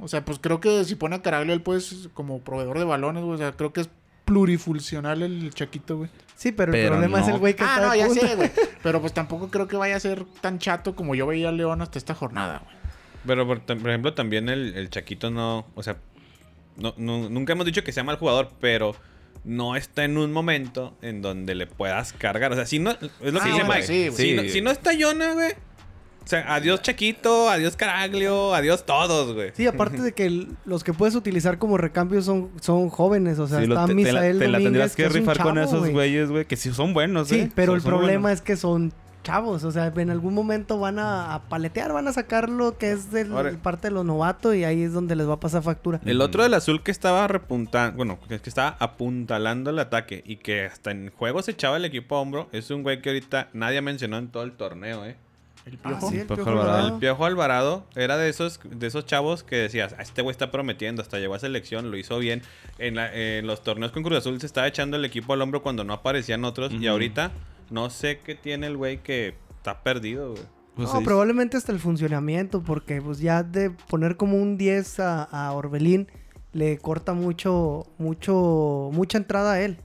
O 0.00 0.08
sea, 0.08 0.24
pues 0.24 0.38
creo 0.40 0.58
que 0.60 0.84
si 0.84 0.94
pone 0.96 1.16
a 1.16 1.22
Caraglio, 1.22 1.54
él 1.54 1.60
pues 1.62 2.08
como 2.14 2.40
proveedor 2.40 2.78
de 2.78 2.84
balones, 2.84 3.22
güey, 3.22 3.34
o 3.34 3.38
sea, 3.38 3.52
creo 3.52 3.72
que 3.72 3.82
es 3.82 3.90
plurifuncional 4.24 5.22
el 5.22 5.52
Chaquito, 5.54 5.98
güey. 5.98 6.10
Sí, 6.34 6.50
pero, 6.50 6.72
Pero 6.72 6.84
el 6.84 6.90
problema 6.90 7.20
es 7.20 7.28
el 7.28 7.38
güey 7.38 7.54
que 7.54 7.62
Ah, 7.62 7.74
está 7.74 7.86
no, 7.86 7.92
de 7.92 7.98
ya 7.98 8.06
punta. 8.06 8.26
sé, 8.28 8.34
güey. 8.36 8.50
Pero 8.82 9.00
pues 9.00 9.12
tampoco 9.12 9.48
creo 9.48 9.68
que 9.68 9.76
vaya 9.76 9.94
a 9.94 10.00
ser 10.00 10.24
tan 10.40 10.58
chato 10.58 10.96
como 10.96 11.14
yo 11.14 11.24
veía 11.26 11.50
a 11.50 11.52
León 11.52 11.82
hasta 11.82 11.98
esta 11.98 12.14
jornada, 12.14 12.62
güey. 12.64 12.81
Pero 13.26 13.46
por, 13.46 13.60
por 13.62 13.88
ejemplo, 13.88 14.14
también 14.14 14.48
el, 14.48 14.74
el 14.74 14.90
Chaquito 14.90 15.30
no. 15.30 15.66
O 15.74 15.82
sea, 15.82 15.96
no, 16.76 16.94
no- 16.96 17.28
nunca 17.28 17.52
hemos 17.52 17.66
dicho 17.66 17.84
que 17.84 17.92
sea 17.92 18.02
mal 18.04 18.16
jugador, 18.16 18.50
pero 18.60 18.94
no 19.44 19.76
está 19.76 20.04
en 20.04 20.16
un 20.18 20.32
momento 20.32 20.96
en 21.02 21.22
donde 21.22 21.54
le 21.54 21.66
puedas 21.66 22.12
cargar. 22.12 22.52
O 22.52 22.56
sea, 22.56 22.66
si 22.66 22.78
no. 22.78 22.90
Es 22.92 23.32
lo 23.32 23.40
que 23.40 23.48
Ah, 23.48 23.52
dice 23.52 23.64
bueno, 23.64 23.68
Mike. 23.68 23.82
sí, 23.86 24.10
si, 24.14 24.34
no, 24.34 24.42
Sí. 24.42 24.48
si 24.50 24.60
no 24.60 24.70
está 24.70 24.92
Yona, 24.92 25.34
güey. 25.34 25.52
O 26.24 26.26
sea, 26.28 26.54
adiós 26.54 26.80
Chaquito, 26.82 27.50
adiós 27.50 27.74
Caraglio, 27.74 28.54
adiós 28.54 28.86
todos, 28.86 29.34
güey. 29.34 29.50
Sí, 29.54 29.66
aparte 29.66 30.00
de 30.00 30.12
que 30.12 30.26
el- 30.26 30.48
los 30.64 30.84
que 30.84 30.92
puedes 30.92 31.16
utilizar 31.16 31.58
como 31.58 31.78
recambio 31.78 32.22
son, 32.22 32.50
son 32.60 32.90
jóvenes, 32.90 33.40
o 33.40 33.48
sea, 33.48 33.58
Sí, 33.58 33.64
está 33.64 33.86
te, 33.86 33.94
te 33.94 34.02
la, 34.04 34.08
Misael 34.12 34.38
te 34.38 34.46
la 34.48 34.58
tendrías 34.58 34.94
que 34.94 35.08
rifar 35.08 35.40
con 35.42 35.58
esos 35.58 35.80
güey. 35.80 35.92
güeyes, 35.92 36.30
güey, 36.30 36.44
que 36.44 36.54
sí 36.56 36.72
son 36.72 36.94
buenos, 36.94 37.26
Sí, 37.26 37.40
¿eh? 37.40 37.50
pero 37.56 37.72
Son- 37.72 37.76
el 37.76 37.82
son 37.82 37.90
problema 37.90 38.20
buenos. 38.22 38.38
es 38.38 38.42
que 38.42 38.56
son 38.56 38.92
chavos, 39.22 39.64
o 39.64 39.70
sea, 39.70 39.92
en 39.96 40.10
algún 40.10 40.34
momento 40.34 40.78
van 40.78 40.98
a, 40.98 41.34
a 41.34 41.42
paletear, 41.48 41.92
van 41.92 42.08
a 42.08 42.12
sacar 42.12 42.48
lo 42.48 42.76
que 42.78 42.92
es 42.92 43.10
de 43.10 43.22
Ahora- 43.22 43.52
parte 43.62 43.88
de 43.88 43.94
los 43.94 44.04
novatos 44.04 44.54
y 44.54 44.64
ahí 44.64 44.82
es 44.82 44.92
donde 44.92 45.16
les 45.16 45.28
va 45.28 45.34
a 45.34 45.40
pasar 45.40 45.62
factura. 45.62 46.00
El 46.04 46.20
otro 46.20 46.42
del 46.42 46.54
azul 46.54 46.82
que 46.82 46.90
estaba 46.90 47.26
repuntando, 47.28 47.96
bueno, 47.96 48.18
que 48.28 48.40
que 48.40 48.48
estaba 48.48 48.76
apuntalando 48.80 49.70
el 49.70 49.78
ataque 49.78 50.22
y 50.26 50.36
que 50.36 50.64
hasta 50.66 50.90
en 50.90 51.10
juego 51.10 51.42
se 51.42 51.52
echaba 51.52 51.76
el 51.76 51.84
equipo 51.84 52.16
a 52.16 52.20
hombro, 52.20 52.48
es 52.52 52.70
un 52.70 52.82
güey 52.82 53.00
que 53.02 53.10
ahorita 53.10 53.48
nadie 53.52 53.80
mencionó 53.80 54.18
en 54.18 54.28
todo 54.28 54.42
el 54.42 54.52
torneo, 54.52 55.04
¿eh? 55.04 55.16
El 55.64 55.78
Ah, 55.84 55.90
piojo. 55.90 56.10
sí, 56.10 56.16
el 56.18 56.26
Piojo 56.26 56.34
Piojo 56.42 56.50
Alvarado. 56.50 56.70
Alvarado. 56.72 56.94
El 56.96 57.00
Piojo 57.00 57.24
Alvarado 57.24 57.86
era 57.94 58.16
de 58.16 58.28
esos, 58.28 58.58
de 58.64 58.84
esos 58.84 59.06
chavos 59.06 59.44
que 59.44 59.54
decías, 59.54 59.94
"Ah, 59.96 60.02
este 60.02 60.20
güey 60.20 60.32
está 60.32 60.50
prometiendo, 60.50 61.02
hasta 61.02 61.20
llegó 61.20 61.34
a 61.36 61.38
selección, 61.38 61.92
lo 61.92 61.96
hizo 61.96 62.18
bien. 62.18 62.42
En, 62.78 62.96
la- 62.96 63.14
en 63.14 63.46
los 63.46 63.62
torneos 63.62 63.92
con 63.92 64.02
Cruz 64.02 64.18
Azul 64.18 64.40
se 64.40 64.46
estaba 64.46 64.66
echando 64.66 64.96
el 64.96 65.04
equipo 65.04 65.34
al 65.34 65.40
hombro 65.40 65.62
cuando 65.62 65.84
no 65.84 65.92
aparecían 65.92 66.44
otros. 66.44 66.72
Y 66.72 66.88
ahorita 66.88 67.30
no 67.72 67.90
sé 67.90 68.20
qué 68.20 68.34
tiene 68.34 68.68
el 68.68 68.76
güey 68.76 69.02
que 69.02 69.34
está 69.56 69.82
perdido, 69.82 70.32
güey. 70.32 70.42
Pues 70.76 70.92
no, 70.92 71.02
probablemente 71.02 71.56
hasta 71.56 71.72
el 71.72 71.80
funcionamiento, 71.80 72.62
porque 72.62 73.02
pues 73.02 73.18
ya 73.18 73.42
de 73.42 73.70
poner 73.70 74.16
como 74.16 74.36
un 74.36 74.56
10 74.56 75.00
a, 75.00 75.22
a 75.24 75.52
Orbelín 75.52 76.08
le 76.52 76.78
corta 76.78 77.12
mucho, 77.12 77.86
mucho, 77.98 78.90
mucha 78.92 79.18
entrada 79.18 79.52
a 79.52 79.60
él. 79.60 79.78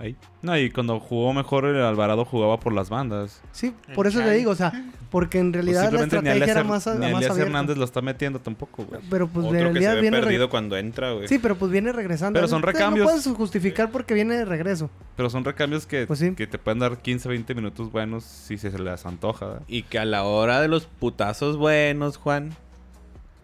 Ahí. 0.00 0.16
No, 0.40 0.56
y 0.58 0.70
cuando 0.70 0.98
jugó 0.98 1.32
mejor 1.34 1.66
el 1.66 1.82
Alvarado 1.82 2.24
jugaba 2.24 2.58
por 2.58 2.72
las 2.72 2.88
bandas. 2.88 3.42
Sí, 3.52 3.74
por 3.94 4.06
eso 4.06 4.20
te 4.20 4.30
digo, 4.32 4.50
o 4.50 4.54
sea, 4.54 4.72
porque 5.10 5.38
en 5.38 5.52
Pues 5.52 5.64
realidad 5.66 5.92
la 5.92 5.98
simplemente 6.00 6.22
ni 6.22 6.28
estrategia 6.30 6.52
era 6.52 6.64
más, 6.64 6.86
ni 6.86 7.12
más. 7.12 7.38
Hernández 7.38 7.76
lo 7.76 7.84
está 7.84 8.00
metiendo 8.00 8.38
tampoco, 8.38 8.84
güey. 8.84 9.02
Pero 9.10 9.28
pues 9.28 9.46
en 9.46 9.56
Otro 9.56 9.58
que 9.58 9.64
se 9.64 9.72
realidad 9.72 9.94
ve 9.96 10.00
viene... 10.00 10.20
perdido 10.20 10.48
cuando 10.48 10.76
entra, 10.78 11.12
güey. 11.12 11.28
Sí, 11.28 11.38
pero 11.38 11.54
pues 11.56 11.70
viene 11.70 11.92
regresando. 11.92 12.38
Pero 12.38 12.48
son 12.48 12.62
recambios. 12.62 13.04
No 13.06 13.12
puedes 13.12 13.36
justificar 13.36 13.90
porque 13.90 14.14
viene 14.14 14.36
de 14.36 14.46
regreso. 14.46 14.88
Pero 15.16 15.28
son 15.28 15.44
recambios 15.44 15.86
que, 15.86 16.06
Pues 16.06 16.18
sí. 16.18 16.34
que 16.34 16.46
te 16.46 16.56
pueden 16.58 16.78
dar 16.78 16.96
15, 16.96 17.28
20 17.28 17.54
minutos 17.54 17.92
buenos 17.92 18.24
si 18.24 18.56
se 18.56 18.70
les 18.78 19.04
antoja. 19.04 19.46
¿verdad? 19.46 19.62
Y 19.68 19.82
que 19.82 19.98
a 19.98 20.06
la 20.06 20.24
hora 20.24 20.62
de 20.62 20.68
los 20.68 20.86
putazos 20.86 21.58
buenos, 21.58 22.16
Juan, 22.16 22.54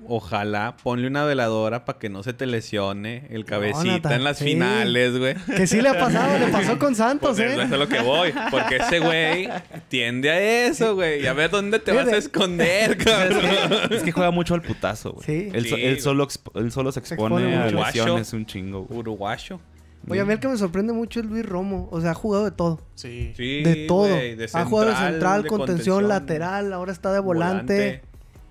ojalá 0.08 0.76
ponle 0.82 1.06
una 1.06 1.24
veladora 1.24 1.84
para 1.84 1.98
que 1.98 2.08
no 2.08 2.22
se 2.22 2.32
te 2.32 2.46
lesione 2.46 3.26
el 3.30 3.44
cabecita 3.44 4.14
en 4.14 4.24
las 4.24 4.38
sí. 4.38 4.44
finales, 4.44 5.18
güey. 5.18 5.34
Que 5.56 5.66
sí 5.66 5.80
le 5.80 5.88
ha 5.88 5.98
pasado, 5.98 6.38
le 6.38 6.48
pasó 6.52 6.78
con 6.78 6.94
Santos, 6.94 7.36
Pues 7.36 7.50
eso 7.50 7.60
¿eh? 7.60 7.64
es 7.64 7.72
a 7.72 7.76
lo 7.76 7.88
que 7.88 8.00
voy. 8.00 8.32
Porque 8.50 8.76
ese 8.76 8.98
güey 9.00 9.48
tiende 9.88 10.30
a 10.30 10.66
eso, 10.66 10.94
güey. 10.94 11.22
Y 11.22 11.26
a 11.26 11.32
ver 11.32 11.50
dónde 11.50 11.78
te 11.78 11.92
vas 11.92 12.08
a 12.08 12.16
esconder, 12.16 12.96
cabrón. 12.98 13.42
Es 13.90 14.02
que 14.02 14.12
juega 14.12 14.30
mucho 14.30 14.54
al 14.54 14.62
putazo, 14.62 15.12
güey. 15.12 15.24
Sí. 15.26 15.50
Él, 15.52 15.66
so- 15.68 15.76
Sí, 15.76 15.84
él 15.84 16.00
solo, 16.00 16.26
exp- 16.26 16.50
él 16.54 16.72
solo 16.72 16.92
se 16.92 17.00
expone, 17.00 17.36
expone 17.36 17.56
a 17.56 17.64
mucho. 17.70 17.84
lesiones 17.86 18.32
un 18.32 18.46
chingo, 18.46 18.84
güey. 18.84 19.00
Uruguayo. 19.00 19.60
Oye, 20.08 20.20
a 20.20 20.24
mí 20.24 20.32
el 20.32 20.38
que 20.38 20.46
me 20.46 20.56
sorprende 20.56 20.92
mucho 20.92 21.18
es 21.18 21.26
Luis 21.26 21.44
Romo. 21.44 21.88
O 21.90 22.00
sea, 22.00 22.12
ha 22.12 22.14
jugado 22.14 22.44
de 22.44 22.52
todo. 22.52 22.80
Sí. 22.94 23.32
Sí, 23.36 23.62
de 23.64 23.86
todo. 23.88 24.06
de 24.06 24.48
ha 24.52 24.64
jugado 24.64 24.90
de 24.90 24.96
central, 24.96 25.42
de 25.42 25.48
contención, 25.48 26.06
lateral, 26.06 26.72
ahora 26.72 26.92
está 26.92 27.12
de 27.12 27.18
volante. 27.18 27.74
volante. 27.74 28.02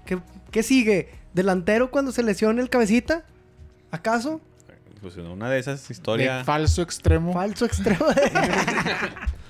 ¿Qué, 0.05 0.19
qué 0.51 0.63
sigue? 0.63 1.09
¿Delantero 1.35 1.91
cuando 1.91 2.11
se 2.11 2.23
lesione 2.23 2.61
el 2.61 2.69
cabecita? 2.71 3.23
¿Acaso? 3.91 4.41
Pues 5.01 5.17
en 5.17 5.27
una 5.27 5.49
de 5.51 5.59
esas 5.59 5.87
De 5.87 5.93
historias. 5.93 6.45
falso 6.45 6.81
extremo. 6.81 7.33
Falso 7.33 7.65
extremo. 7.65 8.05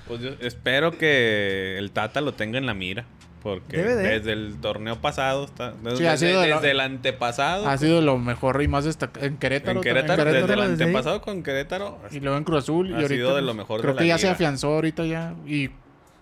Pues 0.08 0.20
yo 0.20 0.30
espero 0.40 0.96
que 0.96 1.76
el 1.78 1.90
Tata 1.90 2.20
lo 2.20 2.32
tenga 2.34 2.58
en 2.58 2.66
la 2.66 2.74
mira. 2.74 3.06
Porque 3.42 3.76
de. 3.82 3.94
desde 3.96 4.32
el 4.32 4.56
torneo 4.60 5.00
pasado, 5.00 5.44
está, 5.46 5.72
desde, 5.82 6.08
ha 6.08 6.16
sido 6.16 6.40
de 6.40 6.48
lo- 6.48 6.56
desde 6.56 6.70
el 6.72 6.80
antepasado, 6.80 7.68
ha 7.68 7.76
sido 7.76 8.00
lo 8.00 8.16
mejor 8.18 8.60
y 8.62 8.68
más 8.68 8.84
destacado. 8.84 9.24
En 9.26 9.36
Querétaro. 9.36 9.78
en 9.80 9.84
también. 9.84 9.94
Querétaro, 9.96 10.24
Querétaro 10.24 10.46
desde 10.46 10.62
el 10.64 10.70
desde 10.70 10.84
ahí. 10.84 10.88
antepasado 10.90 11.20
con 11.22 11.42
Querétaro, 11.42 11.98
Y 12.12 12.20
luego 12.20 12.38
en 12.38 12.44
Cruz 12.44 12.58
Azul. 12.64 12.88
Y 12.90 12.92
Ha 12.92 12.96
ahorita. 12.96 13.14
sido 13.14 13.34
de 13.36 13.42
lo 13.42 13.46
pues, 13.48 13.56
mejor 13.56 13.76
de 13.78 13.82
Creo 13.82 13.94
la 13.94 14.00
que 14.00 14.06
ya 14.08 14.18
se 14.18 14.22
liga. 14.26 14.32
afianzó 14.34 14.74
ahorita 14.74 15.04
ya. 15.06 15.34
Y 15.46 15.70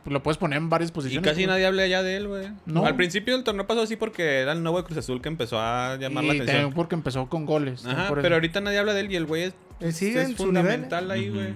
lo 0.07 0.23
puedes 0.23 0.37
poner 0.39 0.59
en 0.59 0.69
varias 0.69 0.91
y 0.91 0.93
posiciones. 0.93 1.29
casi 1.31 1.43
güey. 1.43 1.47
nadie 1.47 1.67
habla 1.67 1.87
ya 1.87 2.03
de 2.03 2.17
él, 2.17 2.29
güey. 2.29 2.49
No. 2.67 2.85
Al 2.87 2.97
principio 2.97 3.35
del 3.35 3.45
torneo 3.45 3.67
pasó 3.67 3.83
así 3.83 3.97
porque 3.97 4.41
era 4.41 4.53
el 4.53 4.63
nuevo 4.63 4.79
de 4.79 4.85
Cruz 4.85 4.99
Azul 4.99 5.21
que 5.23 5.29
empezó 5.29 5.59
a 5.61 5.97
llamar 5.97 6.25
la 6.25 6.35
Y 6.35 6.37
atención. 6.39 6.57
también 6.57 6.75
porque 6.75 6.95
empezó 6.95 7.27
con 7.29 7.47
goles. 7.47 7.87
Ajá, 7.87 8.09
por 8.09 8.21
pero 8.23 8.35
ahorita 8.37 8.61
nadie 8.61 8.79
habla 8.79 8.93
de 8.95 9.01
él 9.01 9.13
y 9.13 9.17
el 9.17 9.27
güey 9.27 9.45
es, 9.45 9.55
Él 9.81 9.93
sigue 9.95 10.21
es 10.23 10.29
en 10.31 10.37
su 10.37 10.47
nivel. 10.47 10.63
fundamental 10.65 11.11
ahí, 11.11 11.29
güey. 11.31 11.55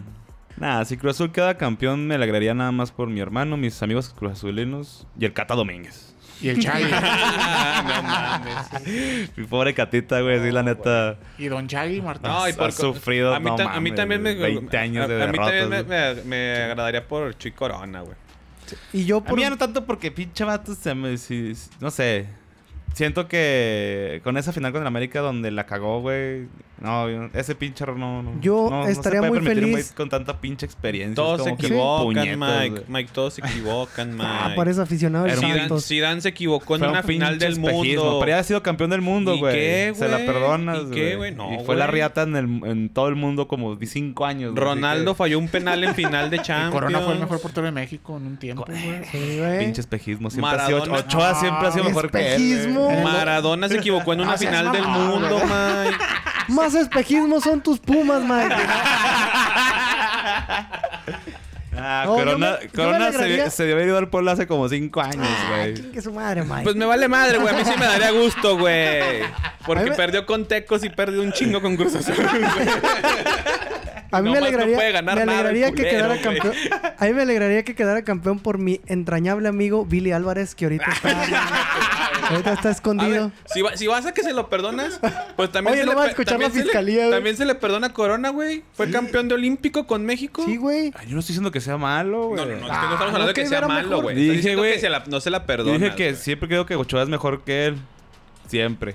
Nada, 0.57 0.85
si 0.87 0.97
Cruz 0.97 1.15
Azul 1.17 1.31
queda 1.31 1.57
campeón, 1.57 2.07
me 2.09 2.17
alegraría 2.17 2.53
nada 2.55 2.73
más 2.73 2.91
por 2.91 3.09
mi 3.09 3.21
hermano, 3.21 3.57
mis 3.57 3.81
amigos 3.83 4.09
Cruz 4.17 4.33
Azulinos 4.33 5.07
y 5.19 5.25
el 5.25 5.33
Cata 5.33 5.55
Domínguez. 5.55 6.15
Y 6.41 6.49
el 6.51 6.61
Chagui. 6.61 6.85
no 6.91 8.03
mames. 8.03 9.37
Mi 9.37 9.45
pobre 9.45 9.75
Catita, 9.75 10.21
güey, 10.21 10.41
sí, 10.41 10.51
la 10.53 10.63
neta. 10.63 11.17
y 11.37 11.47
Don 11.49 11.67
Chagui 11.67 12.01
Martín. 12.01 12.31
No, 12.31 12.49
y 12.49 12.53
Ha 12.53 12.57
por 12.57 12.73
sufrido, 12.73 13.35
a 13.35 13.41
mí, 13.41 13.47
no 13.47 13.55
a 13.55 13.57
también 13.95 14.23
me 14.23 14.35
20 14.35 14.79
años 14.79 15.09
de 15.09 15.21
a, 15.21 15.25
a 15.25 15.33
mí 15.33 15.39
también 15.39 15.69
me, 15.69 15.83
me- 15.83 16.23
me 16.25 16.57
agradaría 16.63 17.07
por 17.07 17.37
Chuy 17.37 17.53
Corona, 17.53 18.01
güey. 18.03 18.15
Y 18.93 19.05
yo 19.05 19.19
A 19.19 19.25
por... 19.25 19.37
mí 19.37 19.43
ya 19.43 19.51
no 19.51 19.59
tanto 19.59 19.85
porque 19.85 20.11
pinche 20.11 20.45
vato 20.45 20.75
se 20.75 20.95
me... 20.95 21.15
no 21.81 21.91
sé. 21.91 22.27
Siento 22.95 23.29
que 23.29 24.21
con 24.25 24.37
esa 24.37 24.53
final 24.53 24.73
con 24.73 24.81
el 24.81 24.87
América 24.87 25.21
donde 25.21 25.51
la 25.51 25.67
cagó, 25.67 26.01
güey. 26.01 26.49
No, 26.81 27.09
ese 27.35 27.55
pinche 27.55 27.83
error 27.85 27.97
no, 27.99 28.23
no. 28.23 28.41
Yo 28.41 28.69
no- 28.71 28.81
no 28.81 28.87
se 28.87 28.93
estaría 28.93 29.19
puede 29.21 29.33
muy 29.33 29.41
permitir 29.41 29.65
un 29.65 29.71
feliz. 29.73 29.87
güey 29.89 29.97
con 29.97 30.09
tanta 30.09 30.41
pinche 30.41 30.65
experiencia. 30.65 31.15
Todos 31.17 31.43
se 31.45 31.57
que 31.57 31.67
equivocan, 31.67 32.39
Mike. 32.39 32.69
güey. 32.71 32.83
Mike, 32.89 33.11
todos 33.13 33.35
se 33.35 33.41
equivocan, 33.45 34.13
Mike. 34.13 34.25
Ah, 34.27 34.53
pareces 34.55 34.79
aficionado 34.81 35.25
un 35.25 35.31
Zidane. 35.33 35.81
Zidane 35.81 36.21
se 36.21 36.29
equivocó 36.29 36.75
en 36.77 36.79
Fue 36.81 36.89
un 36.89 36.93
una 36.95 37.03
final 37.03 37.39
del 37.39 37.53
espejismo, 37.55 37.77
mundo. 38.05 38.17
Pero 38.21 38.31
ya 38.31 38.39
ha 38.39 38.43
sido 38.45 38.63
campeón 38.63 38.91
del 38.91 39.01
mundo, 39.01 39.35
¿Y 39.35 39.39
güey. 39.41 39.55
qué, 39.55 39.93
Se 39.97 40.07
la 40.09 40.17
güey? 40.19 40.27
perdonas, 40.27 40.79
¿Y 40.87 40.91
qué, 40.91 41.17
güey? 41.17 41.35
No, 41.35 41.53
y 41.53 41.65
fue 41.65 41.75
la 41.77 41.87
güey. 41.87 41.95
riata 41.97 42.23
en, 42.23 42.37
el, 42.37 42.45
en 42.65 42.89
todo 42.91 43.09
el 43.09 43.17
mundo 43.17 43.49
como 43.49 43.75
de 43.75 43.87
cinco 43.87 44.25
años. 44.25 44.53
güey, 44.53 44.65
Ronaldo 44.65 45.13
que- 45.15 45.19
falló 45.19 45.39
un 45.39 45.49
penal 45.49 45.83
en 45.83 45.95
final 45.95 46.31
de 46.31 46.39
Champions. 46.43 46.73
Corona 46.75 47.01
fue 47.01 47.15
el 47.15 47.19
mejor 47.21 47.41
portero 47.41 47.67
de 47.67 47.73
México 47.73 48.17
en 48.17 48.27
un 48.27 48.37
tiempo, 48.37 48.65
güey. 48.67 49.05
Sí, 49.11 49.39
güey. 49.39 49.59
Pinche 49.59 49.81
espejismo. 49.81 50.31
Siempre 50.31 50.55
ha 50.61 50.67
sido... 50.67 50.83
Ochoa 50.83 51.35
siempre 51.35 51.67
ha 51.67 51.73
sido 51.73 51.85
mejor 51.85 52.11
que 52.11 52.35
él, 52.37 52.41
güey. 52.43 52.53
Espejismo. 52.53 53.03
Maradona 53.03 53.69
se 53.69 53.79
equivocó 53.79 54.13
en 54.13 54.21
una 54.21 54.37
seas 54.37 54.51
final 54.53 54.73
del 54.73 54.87
mundo, 54.87 55.29
güey. 55.29 55.43
Mike. 55.43 55.97
Más 56.49 56.75
espejismo 56.77 57.41
son 57.41 57.61
tus 57.63 57.79
pumas, 57.79 58.23
Mike. 58.23 58.55
Ah, 61.81 62.03
No, 62.07 62.15
Corona, 62.17 62.59
me- 62.61 62.69
se, 62.71 62.83
alegraría- 62.83 63.51
se 63.51 63.65
dio 63.67 63.75
haber 63.77 63.87
ido 63.89 63.99
al 63.99 64.09
pueblo 64.09 64.31
hace 64.33 64.49
como 64.49 64.69
cinco 64.69 65.01
años, 65.01 65.27
Ah, 65.29 65.49
güey. 65.61 65.75
chingue 65.75 66.03
su 66.03 66.13
madre, 66.13 66.43
Mike. 66.43 66.63
Pues 66.65 66.75
me 66.75 66.85
vale 66.85 67.07
madre, 67.07 67.39
güey. 67.39 67.55
A 67.55 67.59
mí 67.59 67.65
sí 67.65 67.71
me 67.79 67.87
daría 67.87 68.11
gusto, 68.11 68.59
güey. 68.59 69.23
Porque 69.65 69.85
me- 69.91 69.97
perdió 69.97 70.27
con 70.27 70.47
Tecos 70.47 70.83
y 70.85 70.89
perdió 70.91 71.23
un 71.23 71.33
chingo 71.33 71.61
con 71.63 71.77
Cruz 71.77 71.95
Azul. 71.95 72.15
A 74.11 74.23
mí 74.23 74.31
me 74.31 74.37
Nomás 74.37 74.41
no 74.41 74.47
alegraría, 74.47 74.75
puede 74.77 74.93
ganar 74.93 75.19
me 75.19 75.27
nada 75.27 75.39
alegraría 75.41 75.67
que 75.71 75.75
culero, 75.89 75.91
quedara 76.09 76.21
campeón. 76.23 76.55
A 76.99 77.05
mí 77.05 77.13
me 77.13 77.23
alegraría 77.23 77.63
que 77.63 77.75
quedara 77.75 78.03
campeón 78.03 78.39
por 78.41 78.57
mi 78.59 78.81
entrañable 78.87 79.49
amigo 79.49 79.85
Billy 79.85 80.13
Álvarez, 80.13 80.55
que 80.55 80.65
ahorita 80.65 80.87
está, 80.91 81.09
ahorita 82.31 82.53
está 82.53 82.69
A 82.69 82.73
escondido. 82.73 83.25
ver, 83.27 83.33
si, 83.47 83.63
va- 83.63 83.77
si 83.77 83.87
vas 83.87 84.07
a 84.07 84.13
que 84.13 84.23
se 84.23 84.33
lo 84.33 84.49
perdonas, 84.49 85.01
pues 85.37 85.51
también 85.53 85.73
Oye, 85.75 85.81
se 85.83 85.87
no 85.87 85.93
le 85.93 85.97
va 85.99 86.05
a 86.05 86.09
escuchar 86.09 86.33
también 86.35 86.51
la 86.51 86.53
se 86.55 86.59
le- 86.61 86.65
fiscalía, 86.65 86.99
güey. 87.01 87.11
También 87.11 87.37
se 87.37 87.45
le 87.45 87.55
perdona 87.55 87.87
a 87.89 87.93
Corona, 87.93 88.31
güey. 88.31 88.63
Fue 88.75 88.91
campeón 88.91 89.29
de 89.29 89.35
olímpico 89.35 89.87
con 89.87 90.05
México. 90.05 90.43
Sí, 90.45 90.57
güey. 90.57 90.93
Ay, 90.97 91.07
yo 91.09 91.15
no 91.15 91.21
estoy 91.21 91.33
diciendo 91.35 91.51
que 91.51 91.61
sea 91.61 91.77
malo, 91.77 92.29
güey. 92.29 92.37
No, 92.41 92.47
no, 92.47 92.51
no, 92.53 92.57
es 92.57 92.63
que 92.63 92.67
no 92.69 92.73
Ah, 92.73 92.77
estamos 92.77 93.01
hablando 93.01 93.19
no, 93.21 93.27
de 93.27 93.35
que 93.35 93.47
sea 93.47 93.61
malo, 93.69 94.03
güey. 94.03 94.17
Dije, 94.17 94.57
güey, 94.57 94.75
no 95.09 95.21
se 95.21 95.31
la 95.31 95.47
perdona. 95.47 95.73
dije 95.79 95.95
que 95.97 96.15
siempre 96.15 96.49
creo 96.49 96.67
que 96.67 96.77
Ochoa 96.77 97.03
es 97.03 97.09
mejor 97.09 97.43
que 97.43 97.67
él. 97.67 97.77
Siempre. 98.49 98.95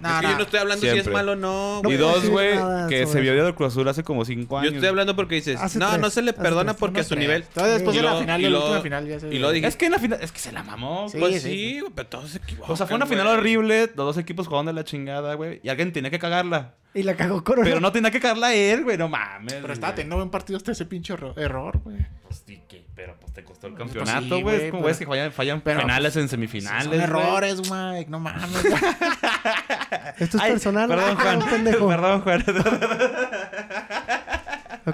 No, 0.00 0.08
es 0.08 0.14
que 0.16 0.22
no. 0.26 0.30
yo 0.32 0.36
no 0.38 0.42
estoy 0.44 0.60
hablando 0.60 0.80
si 0.80 0.98
es 0.98 1.08
malo 1.10 1.32
o 1.32 1.36
no. 1.36 1.80
No 1.82 1.90
y 1.92 1.96
dos, 1.96 2.26
güey, 2.28 2.58
que 2.88 3.06
se 3.06 3.20
vio 3.20 3.44
de 3.44 3.54
Cruz 3.54 3.72
Azul 3.72 3.86
hace 3.88 4.02
como 4.02 4.24
cinco 4.24 4.56
Yo 4.56 4.60
años. 4.60 4.74
estoy 4.74 4.88
hablando 4.88 5.14
porque 5.14 5.34
dices, 5.36 5.60
Hace 5.60 5.78
no, 5.78 5.88
tres, 5.90 6.00
no 6.00 6.10
se 6.10 6.22
le 6.22 6.32
perdona 6.32 6.72
tres, 6.72 6.80
porque 6.80 7.00
a 7.00 7.04
su 7.04 7.10
tres. 7.10 7.20
nivel. 7.20 7.42
Todavía 7.44 7.74
después 7.74 7.94
Y 7.94 7.98
de 8.00 8.04
la 8.04 8.16
final, 8.18 8.40
y 8.40 8.48
luego- 8.48 8.64
última 8.66 8.80
final 8.82 9.06
ya 9.08 9.20
se- 9.20 9.34
Y 9.34 9.38
lo 9.38 9.50
dije. 9.52 9.66
Es 9.66 9.76
que 9.76 9.86
en 9.86 9.92
la 9.92 9.98
final... 9.98 10.18
Es 10.22 10.32
que 10.32 10.38
se 10.38 10.52
la 10.52 10.62
mamó. 10.62 11.08
Sí, 11.08 11.18
pues 11.18 11.42
sí. 11.42 11.50
sí, 11.50 11.80
güey, 11.80 11.92
pero 11.94 12.08
todos 12.08 12.30
se 12.30 12.38
equivocan. 12.38 12.72
O 12.72 12.76
sea, 12.76 12.86
fue 12.86 12.96
una 12.96 13.06
final 13.06 13.26
horrible. 13.26 13.86
Los 13.88 14.06
dos 14.06 14.16
equipos 14.18 14.46
jugando 14.48 14.70
de 14.72 14.74
la 14.76 14.84
chingada, 14.84 15.34
güey. 15.34 15.60
Y 15.62 15.68
alguien 15.68 15.92
tenía 15.92 16.10
que 16.10 16.18
cagarla. 16.18 16.74
Y 16.94 17.02
la 17.04 17.14
cagó 17.14 17.44
Corona. 17.44 17.68
Pero 17.68 17.78
no 17.80 17.92
tenía 17.92 18.10
que 18.10 18.18
cagarla 18.20 18.52
él, 18.54 18.82
güey. 18.84 18.96
No 18.98 19.08
mames. 19.08 19.54
Pero 19.60 19.72
estaba 19.72 19.94
teniendo 19.94 20.16
buen 20.16 20.30
partido 20.30 20.56
hasta 20.56 20.72
ese 20.72 20.86
pinche 20.86 21.12
erro- 21.14 21.36
error, 21.38 21.78
güey. 21.84 21.98
Pues 22.22 22.42
sí, 22.46 22.60
que- 22.68 22.79
pero 23.00 23.16
pues 23.18 23.32
te 23.32 23.42
costó 23.42 23.66
el 23.66 23.72
Pues 23.74 23.84
campeonato, 23.94 24.28
güey. 24.28 24.42
güey, 24.42 24.56
es 24.64 24.70
como 24.70 24.82
güeyes 24.82 24.98
que 24.98 25.06
fallan, 25.06 25.32
fallan 25.32 25.60
pero, 25.62 25.80
penales 25.80 26.14
en 26.16 26.22
Son 26.22 26.28
semifinales. 26.28 26.86
güey. 26.88 27.00
errores, 27.00 27.58
Mike. 27.70 28.10
No 28.10 28.20
mames. 28.20 28.62
güey. 28.62 28.74
Esto 30.18 30.36
es 30.36 30.42
Ay, 30.42 30.50
personal. 30.52 30.86
Perdón, 30.88 31.16
Ah, 31.18 31.22
Juan. 31.22 31.48
pendejo. 31.48 31.88
Perdón, 31.88 32.20
Juan. 32.20 32.44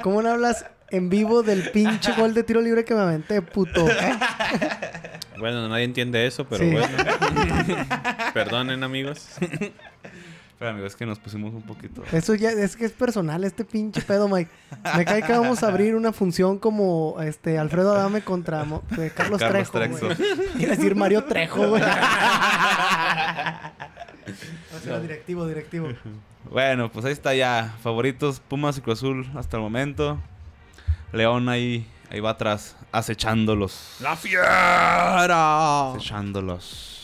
¿Cómo 0.03 0.23
no 0.23 0.31
hablas 0.31 0.67
en 0.91 1.09
vivo 1.09 1.43
del 1.43 1.69
pinche 1.71 2.13
gol 2.13 2.33
de 2.35 2.45
tiro 2.45 2.61
libre 2.61 2.85
que 2.85 2.95
me 2.95 3.01
aventé, 3.01 3.43
puto? 3.43 3.85
Bueno, 5.39 5.69
nadie 5.69 5.85
entiende 5.85 6.27
eso, 6.27 6.47
pero 6.47 6.63
Sí. 6.65 6.71
bueno. 6.71 6.89
Perdonen, 8.35 8.85
amigos. 8.85 9.27
Pero 10.59 10.71
amigos, 10.71 10.93
es 10.93 10.97
que 10.97 11.05
nos 11.05 11.19
pusimos 11.19 11.53
un 11.53 11.61
poquito. 11.63 12.03
Eso 12.13 12.35
ya 12.35 12.51
es 12.51 12.77
que 12.77 12.87
es 12.87 12.93
personal, 12.93 13.45
este 13.45 13.65
pinche 13.65 14.01
pedo, 14.01 14.27
Mike. 14.27 14.51
Me 14.97 15.05
cae 15.05 15.23
que 15.23 15.33
vamos 15.33 15.63
a 15.63 15.69
abrir 15.69 15.95
una 15.95 16.13
función 16.15 16.59
como 16.59 17.17
este 17.21 17.59
Alfredo 17.59 17.95
Adame 17.95 18.23
contra 18.23 18.65
Mo- 18.65 18.83
eh, 18.99 19.13
Carlos, 19.17 19.39
Carlos 19.39 19.71
Trejo. 19.71 20.07
A 20.07 20.67
decir 20.67 20.95
Mario 20.97 21.25
Trejo, 21.25 21.69
güey. 21.69 21.83
O 24.77 24.79
sea, 24.83 24.99
directivo, 25.01 25.47
directivo. 25.47 25.89
Bueno, 26.51 26.91
pues 26.91 27.05
ahí 27.05 27.13
está 27.13 27.35
ya. 27.35 27.75
Favoritos, 27.83 28.41
Pumas 28.41 28.77
y 28.79 28.81
Cruz 28.81 28.99
Azul 28.99 29.31
hasta 29.37 29.57
el 29.57 29.63
momento. 29.63 30.19
León 31.13 31.49
ahí, 31.49 31.87
ahí 32.11 32.21
va 32.21 32.31
atrás, 32.31 32.77
acechándolos. 32.93 33.97
¡La 34.01 34.17
fiera! 34.17 35.93
Acechándolos. 35.93 36.96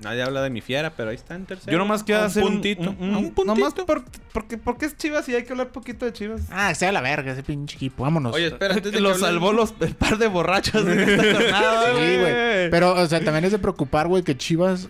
Nadie 0.00 0.22
habla 0.22 0.42
de 0.42 0.50
mi 0.50 0.60
fiera, 0.60 0.90
pero 0.90 1.08
ahí 1.08 1.16
está 1.16 1.34
en 1.34 1.46
tercero. 1.46 1.72
Yo 1.72 1.78
nomás 1.78 2.02
quiero 2.04 2.22
hacer 2.22 2.42
un 2.44 2.52
puntito. 2.54 2.94
Un, 3.00 3.16
un- 3.16 3.32
puntito. 3.32 3.44
nomás 3.46 3.72
por, 3.72 4.04
porque, 4.34 4.58
porque 4.58 4.84
es 4.86 4.96
Chivas 4.96 5.26
y 5.30 5.34
hay 5.34 5.44
que 5.44 5.52
hablar 5.52 5.68
poquito 5.68 6.04
de 6.04 6.12
Chivas. 6.12 6.42
Ah, 6.50 6.74
sea 6.74 6.92
la 6.92 7.00
verga 7.00 7.32
ese 7.32 7.42
pinche 7.42 7.76
equipo. 7.76 8.02
Vámonos. 8.02 8.34
Oye, 8.34 8.48
espera, 8.48 8.74
antes 8.74 8.92
de 8.92 9.00
lo 9.00 9.12
que 9.14 9.18
salvó 9.20 9.52
los, 9.54 9.72
el 9.80 9.94
par 9.94 10.18
de 10.18 10.26
borrachos 10.28 10.84
de 10.84 11.02
esta 11.14 11.32
jornada, 11.34 11.82
Sí, 11.94 12.16
güey. 12.18 12.70
Pero, 12.70 12.92
o 12.94 13.06
sea, 13.06 13.24
también 13.24 13.46
es 13.46 13.52
de 13.52 13.58
preocupar, 13.58 14.06
güey, 14.06 14.22
que 14.22 14.36
Chivas 14.36 14.88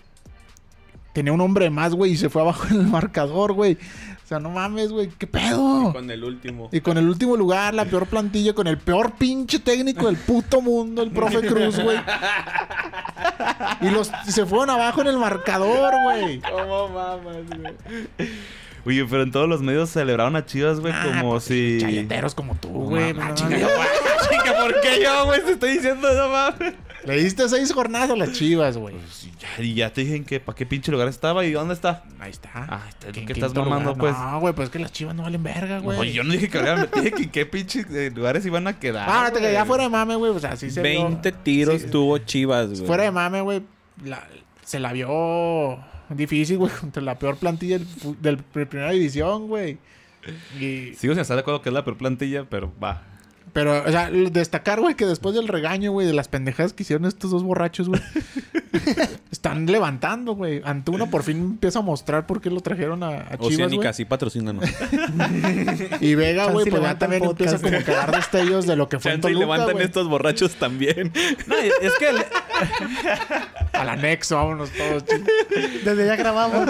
tenía 1.13 1.31
un 1.33 1.41
hombre 1.41 1.69
más, 1.69 1.93
güey, 1.95 2.11
y 2.11 2.17
se 2.17 2.29
fue 2.29 2.41
abajo 2.41 2.67
en 2.69 2.81
el 2.81 2.87
marcador, 2.87 3.53
güey. 3.53 3.77
O 4.27 4.29
sea, 4.29 4.39
no 4.39 4.49
mames, 4.49 4.91
güey, 4.91 5.07
¿qué 5.17 5.25
pedo? 5.25 5.93
Con 5.93 6.11
el 6.11 6.21
último. 6.21 6.67
Y 6.73 6.81
con 6.81 6.97
el 6.97 7.07
último 7.07 7.37
lugar, 7.37 7.73
la 7.73 7.85
peor 7.85 8.07
plantilla, 8.07 8.51
con 8.51 8.67
el 8.67 8.77
peor 8.77 9.13
pinche 9.13 9.57
técnico 9.57 10.07
del 10.07 10.17
puto 10.17 10.59
mundo, 10.59 11.01
el 11.01 11.11
profe 11.11 11.47
Cruz, 11.47 11.79
güey. 11.79 11.97
Y 13.79 13.89
los 13.89 14.11
y 14.27 14.31
se 14.33 14.45
fueron 14.45 14.69
abajo 14.69 14.99
en 14.99 15.07
el 15.07 15.17
marcador, 15.17 15.93
güey. 16.03 16.41
¿Cómo 16.41 16.89
mamas, 16.89 17.45
güey? 17.57 17.73
Oye, 18.85 19.05
pero 19.09 19.23
en 19.23 19.31
todos 19.31 19.47
los 19.47 19.61
medios 19.61 19.91
celebraron 19.91 20.35
a 20.35 20.45
Chivas, 20.45 20.81
güey, 20.81 20.91
Ah, 20.93 21.19
como 21.21 21.39
si... 21.39 21.77
Chayoteros 21.79 22.35
como 22.35 22.55
tú, 22.55 22.67
güey. 22.67 23.11
Ah, 23.11 23.29
no, 23.29 23.33
chinga, 23.33 23.57
no. 23.59 23.67
chinga, 24.29 24.61
¿por 24.61 24.81
qué 24.81 25.03
yo, 25.05 25.25
güey? 25.25 25.41
Te 25.41 25.51
estoy 25.53 25.71
diciendo 25.71 26.05
eso, 26.09 26.29
mames. 26.29 26.73
Le 27.07 27.23
diste 27.23 27.47
seis 27.49 27.71
jornadas 27.73 28.09
a 28.11 28.15
las 28.15 28.33
chivas, 28.33 28.77
güey. 28.77 28.95
Pues, 28.95 29.29
ya, 29.39 29.63
y 29.63 29.73
ya 29.73 29.91
te 29.93 30.01
dije 30.01 30.15
en 30.17 30.25
qué, 30.25 30.39
para 30.39 30.55
qué 30.55 30.65
pinche 30.65 30.91
lugar 30.91 31.07
estaba 31.07 31.45
y 31.45 31.51
dónde 31.51 31.73
está. 31.73 32.03
Ahí 32.19 32.31
está. 32.31 32.49
Ah, 32.53 32.83
está- 32.89 33.11
Que 33.11 33.25
¿qué 33.25 33.33
estás 33.33 33.53
mamando, 33.53 33.93
lugar. 33.93 33.97
pues? 33.97 34.17
No, 34.17 34.39
güey, 34.39 34.53
pues 34.53 34.65
es 34.67 34.71
que 34.71 34.79
las 34.79 34.91
chivas 34.91 35.15
no 35.15 35.23
valen 35.23 35.41
verga, 35.41 35.79
güey. 35.79 35.97
Oye, 35.97 36.13
yo 36.13 36.23
no 36.23 36.31
dije 36.33 36.49
que 36.49 36.59
te 36.59 37.01
dije 37.01 37.11
que 37.15 37.23
en 37.23 37.29
qué 37.31 37.45
pinche 37.45 37.85
eh, 37.91 38.11
lugares 38.13 38.45
iban 38.45 38.67
a 38.67 38.77
quedar. 38.79 39.07
Ah, 39.09 39.31
que 39.33 39.39
güey. 39.39 39.53
ya 39.53 39.65
fuera 39.65 39.83
de 39.85 39.89
mame, 39.89 40.15
güey. 40.15 40.31
O 40.31 40.39
sea, 40.39 40.55
sí 40.57 40.69
se 40.69 40.81
vio- 40.81 41.05
20 41.05 41.31
tiros 41.31 41.81
sí, 41.81 41.87
tuvo 41.89 42.17
Chivas, 42.19 42.69
güey. 42.69 42.85
Fuera 42.85 43.03
de 43.03 43.11
mame, 43.11 43.41
güey. 43.41 43.61
se 44.63 44.79
la 44.79 44.91
vio 44.93 45.79
difícil, 46.09 46.57
güey, 46.57 46.71
contra 46.79 47.01
la 47.01 47.17
peor 47.17 47.37
plantilla 47.37 47.79
del- 48.21 48.43
de 48.53 48.65
primera 48.65 48.91
división, 48.91 49.47
güey. 49.47 49.77
Y, 50.59 50.93
Sigo 50.95 51.13
sin 51.13 51.19
estar 51.21 51.35
de 51.37 51.41
acuerdo 51.41 51.61
que 51.61 51.69
es 51.69 51.73
la 51.73 51.83
peor 51.85 51.97
plantilla, 51.97 52.45
pero 52.49 52.73
va. 52.83 53.01
Pero, 53.57 53.83
o 53.83 53.89
sea, 53.91 54.11
destacar, 54.11 54.79
güey, 54.79 54.93
que 54.93 55.07
después 55.07 55.33
del 55.33 55.47
regaño, 55.47 55.91
güey, 55.91 56.05
de 56.05 56.13
las 56.13 56.27
pendejadas 56.27 56.73
que 56.73 56.83
hicieron 56.83 57.07
estos 57.07 57.31
dos 57.31 57.41
borrachos, 57.41 57.89
güey, 57.89 57.99
están 59.31 59.65
levantando, 59.65 60.35
güey. 60.35 60.61
Antuna 60.63 61.07
por 61.07 61.23
fin 61.23 61.37
empieza 61.37 61.79
a 61.79 61.81
mostrar 61.81 62.27
por 62.27 62.39
qué 62.39 62.51
lo 62.51 62.61
trajeron 62.61 63.01
a, 63.01 63.07
a 63.07 63.29
Chivas, 63.31 63.39
Oceánica, 63.39 63.81
güey. 63.81 63.93
sí, 63.95 64.05
patrocínanos. 64.05 64.63
Y 66.01 66.13
Vega, 66.13 66.51
güey, 66.51 66.69
pues 66.69 66.83
ya 66.83 66.99
también 66.99 67.23
podcast. 67.23 67.53
empieza 67.55 67.77
como 67.79 67.83
que 67.83 67.91
a 67.93 67.95
dar 68.05 68.15
destellos 68.15 68.67
de 68.67 68.75
lo 68.75 68.87
que 68.89 68.99
fue 68.99 69.13
en 69.13 69.27
y 69.27 69.33
levantan 69.33 69.81
estos 69.81 70.07
borrachos 70.07 70.53
también. 70.57 71.11
No, 71.47 71.55
es 71.55 71.93
que 71.97 72.09
el- 72.09 72.25
Al 73.73 73.89
anexo, 73.89 74.35
vámonos 74.35 74.69
todos, 74.69 75.03
ching. 75.03 75.25
Desde 75.83 76.05
ya 76.05 76.15
grabamos. 76.15 76.63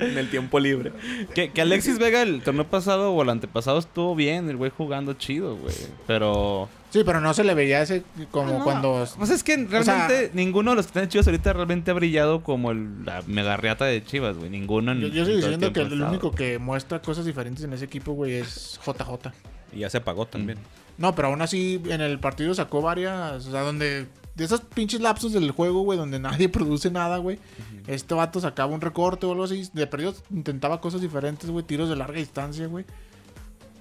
En 0.00 0.18
el 0.18 0.28
tiempo 0.30 0.60
libre. 0.60 0.92
que, 1.34 1.50
que 1.50 1.60
Alexis 1.62 1.98
Vega 1.98 2.22
el 2.22 2.42
torneo 2.42 2.64
pasado 2.66 3.12
o 3.12 3.22
el 3.22 3.28
antepasado 3.30 3.78
estuvo 3.78 4.14
bien, 4.14 4.48
el 4.48 4.56
güey 4.56 4.70
jugando 4.70 5.14
chido, 5.14 5.56
güey. 5.56 5.74
Pero. 6.06 6.68
Sí, 6.90 7.02
pero 7.04 7.20
no 7.20 7.34
se 7.34 7.42
le 7.42 7.54
veía 7.54 7.82
ese 7.82 8.04
como 8.30 8.58
No, 8.58 8.64
cuando... 8.64 9.04
Pues 9.18 9.30
es 9.30 9.42
que 9.42 9.56
realmente 9.56 10.30
ninguno 10.32 10.70
de 10.70 10.76
los 10.76 10.86
que 10.86 10.90
están 10.90 11.02
en 11.02 11.08
Chivas 11.08 11.26
ahorita 11.26 11.52
realmente 11.52 11.90
ha 11.90 11.94
brillado 11.94 12.44
como 12.44 12.70
el- 12.70 13.04
la 13.04 13.22
mega 13.26 13.56
riata 13.56 13.84
de 13.84 14.04
Chivas, 14.04 14.36
güey. 14.36 14.48
Ninguno 14.48 14.92
en 14.92 15.00
Yo, 15.00 15.08
yo 15.08 15.24
sigo 15.24 15.38
el 15.38 15.42
diciendo 15.42 15.72
que 15.72 15.80
el 15.80 16.00
único 16.02 16.30
que 16.30 16.60
muestra 16.60 17.02
cosas 17.02 17.24
diferentes 17.24 17.64
en 17.64 17.72
ese 17.72 17.86
equipo, 17.86 18.12
güey, 18.12 18.34
es 18.34 18.78
JJ. 18.86 19.32
Y 19.72 19.80
ya 19.80 19.90
se 19.90 20.00
pagó 20.00 20.26
también. 20.26 20.58
No, 20.96 21.16
pero 21.16 21.26
aún 21.28 21.42
así 21.42 21.82
en 21.88 22.00
el 22.00 22.20
partido 22.20 22.54
sacó 22.54 22.80
varias, 22.80 23.44
o 23.44 23.50
sea, 23.50 23.62
donde 23.62 24.06
de 24.34 24.44
esos 24.44 24.60
pinches 24.62 25.00
lapsos 25.00 25.32
del 25.32 25.50
juego, 25.52 25.82
güey, 25.82 25.98
donde 25.98 26.18
nadie 26.20 26.48
produce 26.48 26.90
nada, 26.90 27.18
güey. 27.18 27.38
Este 27.86 28.14
vato 28.14 28.40
sacaba 28.40 28.72
un 28.72 28.80
recorte 28.80 29.26
o 29.26 29.32
algo 29.32 29.44
así, 29.44 29.68
de 29.72 29.86
perdido 29.86 30.14
intentaba 30.30 30.80
cosas 30.80 31.00
diferentes, 31.00 31.50
güey, 31.50 31.64
tiros 31.64 31.88
de 31.88 31.96
larga 31.96 32.18
distancia, 32.18 32.66
güey. 32.66 32.84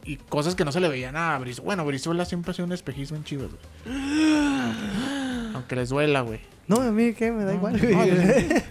Y 0.06 0.18
cosas 0.18 0.54
que 0.56 0.66
no 0.66 0.72
se 0.74 0.82
le 0.82 0.90
veían 0.90 1.16
a 1.16 1.38
Brizuela. 1.40 1.66
Bueno, 1.66 1.86
Brizuela 1.86 2.26
siempre 2.26 2.52
ha 2.52 2.54
sido 2.54 2.66
un 2.66 2.74
espejismo 2.74 3.16
en 3.18 3.24
Chivas, 3.24 3.48
güey. 3.86 3.96
Aunque 5.56 5.76
les 5.76 5.90
duela, 5.90 6.22
güey. 6.22 6.40
No, 6.68 6.78
a 6.82 6.92
mí 6.92 7.14
qué, 7.14 7.32
me 7.32 7.44
da 7.46 7.52
No, 7.54 7.58
igual. 7.58 7.74
no, 7.82 7.96
güey. 7.98 8.50
yo- 8.50 8.56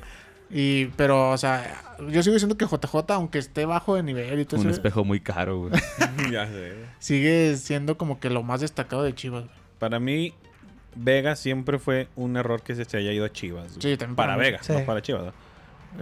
Y, 0.54 0.86
pero, 0.96 1.30
o 1.30 1.38
sea, 1.38 1.96
yo 2.10 2.22
sigo 2.22 2.34
diciendo 2.34 2.58
que 2.58 2.66
JJ, 2.66 3.10
aunque 3.14 3.38
esté 3.38 3.64
bajo 3.64 3.94
de 3.96 4.02
nivel 4.02 4.38
y 4.38 4.44
todo 4.44 4.60
Un 4.60 4.66
eso, 4.66 4.74
espejo 4.74 5.02
muy 5.02 5.18
caro, 5.20 5.60
güey. 5.60 5.72
ya 6.30 6.46
sé. 6.46 6.74
sigue 6.98 7.56
siendo 7.56 7.96
como 7.96 8.20
que 8.20 8.28
lo 8.28 8.42
más 8.42 8.60
destacado 8.60 9.02
de 9.02 9.14
Chivas. 9.14 9.44
güey. 9.44 9.56
Para 9.78 9.98
mí, 9.98 10.34
Vega 10.94 11.36
siempre 11.36 11.78
fue 11.78 12.08
un 12.16 12.36
error 12.36 12.62
que 12.62 12.74
se, 12.74 12.84
se 12.84 12.96
haya 12.98 13.12
ido 13.12 13.24
a 13.24 13.32
Chivas. 13.32 13.68
güey. 13.78 13.82
Sí, 13.82 13.96
también 13.96 14.16
para 14.16 14.32
para. 14.34 14.36
Vega, 14.42 14.62
Sí. 14.62 14.72
no 14.72 14.84
para 14.84 15.00
Chivas. 15.02 15.24
¿no? 15.24 15.32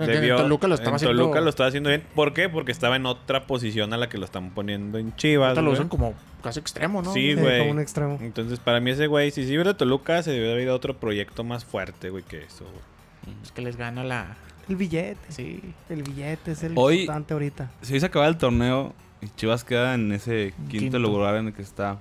Debió- 0.07 0.37
en 0.37 0.43
Toluca 0.43 0.69
lo 0.69 0.75
estaba 0.75 0.91
en 0.91 0.97
haciendo. 0.97 1.21
Toluca 1.23 1.41
lo 1.41 1.51
estaba 1.51 1.69
haciendo 1.69 1.89
bien. 1.91 2.05
¿Por 2.15 2.33
qué? 2.33 2.49
Porque 2.49 2.71
estaba 2.71 2.95
en 2.95 3.07
otra 3.07 3.47
posición 3.49 3.93
a 3.93 3.97
la 3.97 4.09
que 4.09 4.19
lo 4.19 4.25
están 4.25 4.51
poniendo 4.51 4.99
en 4.99 5.15
Chivas. 5.17 5.49
ahorita 5.49 5.63
lo 5.63 5.73
usan 5.73 5.89
como 5.89 6.15
casi 6.45 6.61
extremo, 6.61 7.03
¿no? 7.03 7.13
Sí, 7.13 7.35
Sí, 7.35 7.41
güey. 7.41 7.59
como 7.59 7.71
un 7.73 7.81
extremo. 7.81 8.19
Entonces, 8.21 8.61
para 8.61 8.79
mí 8.79 8.91
ese 8.93 9.09
güey, 9.09 9.33
si 9.33 9.45
sí 9.47 9.53
hubiera 9.55 9.77
Toluca, 9.77 10.23
se 10.23 10.31
debió 10.31 10.53
haber 10.53 10.63
ido 10.63 10.73
a 10.73 10.77
otro 10.77 10.97
proyecto 10.99 11.43
más 11.43 11.65
fuerte, 11.65 12.11
güey, 12.11 12.23
que 12.23 12.45
eso, 12.45 12.65
güey. 12.65 13.37
Es 13.43 13.51
que 13.51 13.63
les 13.63 13.77
gana 13.77 14.05
la. 14.05 14.37
El 14.69 14.77
billete. 14.77 15.19
Sí. 15.31 15.61
El 15.89 16.05
billete 16.05 16.53
es 16.53 16.63
el 16.63 16.75
Hoy- 16.77 17.01
importante 17.01 17.35
ahorita. 17.35 17.71
Si 17.83 17.99
se 17.99 18.07
acaba 18.07 18.29
el 18.29 18.39
torneo 18.39 18.95
y 19.21 19.27
Chivas 19.31 19.65
queda 19.65 19.95
en 19.95 20.13
ese 20.13 20.55
quinto, 20.69 20.79
Quinto. 20.79 20.99
lugar 21.01 21.35
en 21.35 21.49
el 21.49 21.53
que 21.53 21.63
está. 21.63 21.99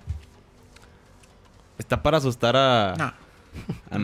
Está 1.79 2.03
para 2.03 2.17
asustar 2.17 2.55
a, 2.55 2.93
No. 2.97 3.05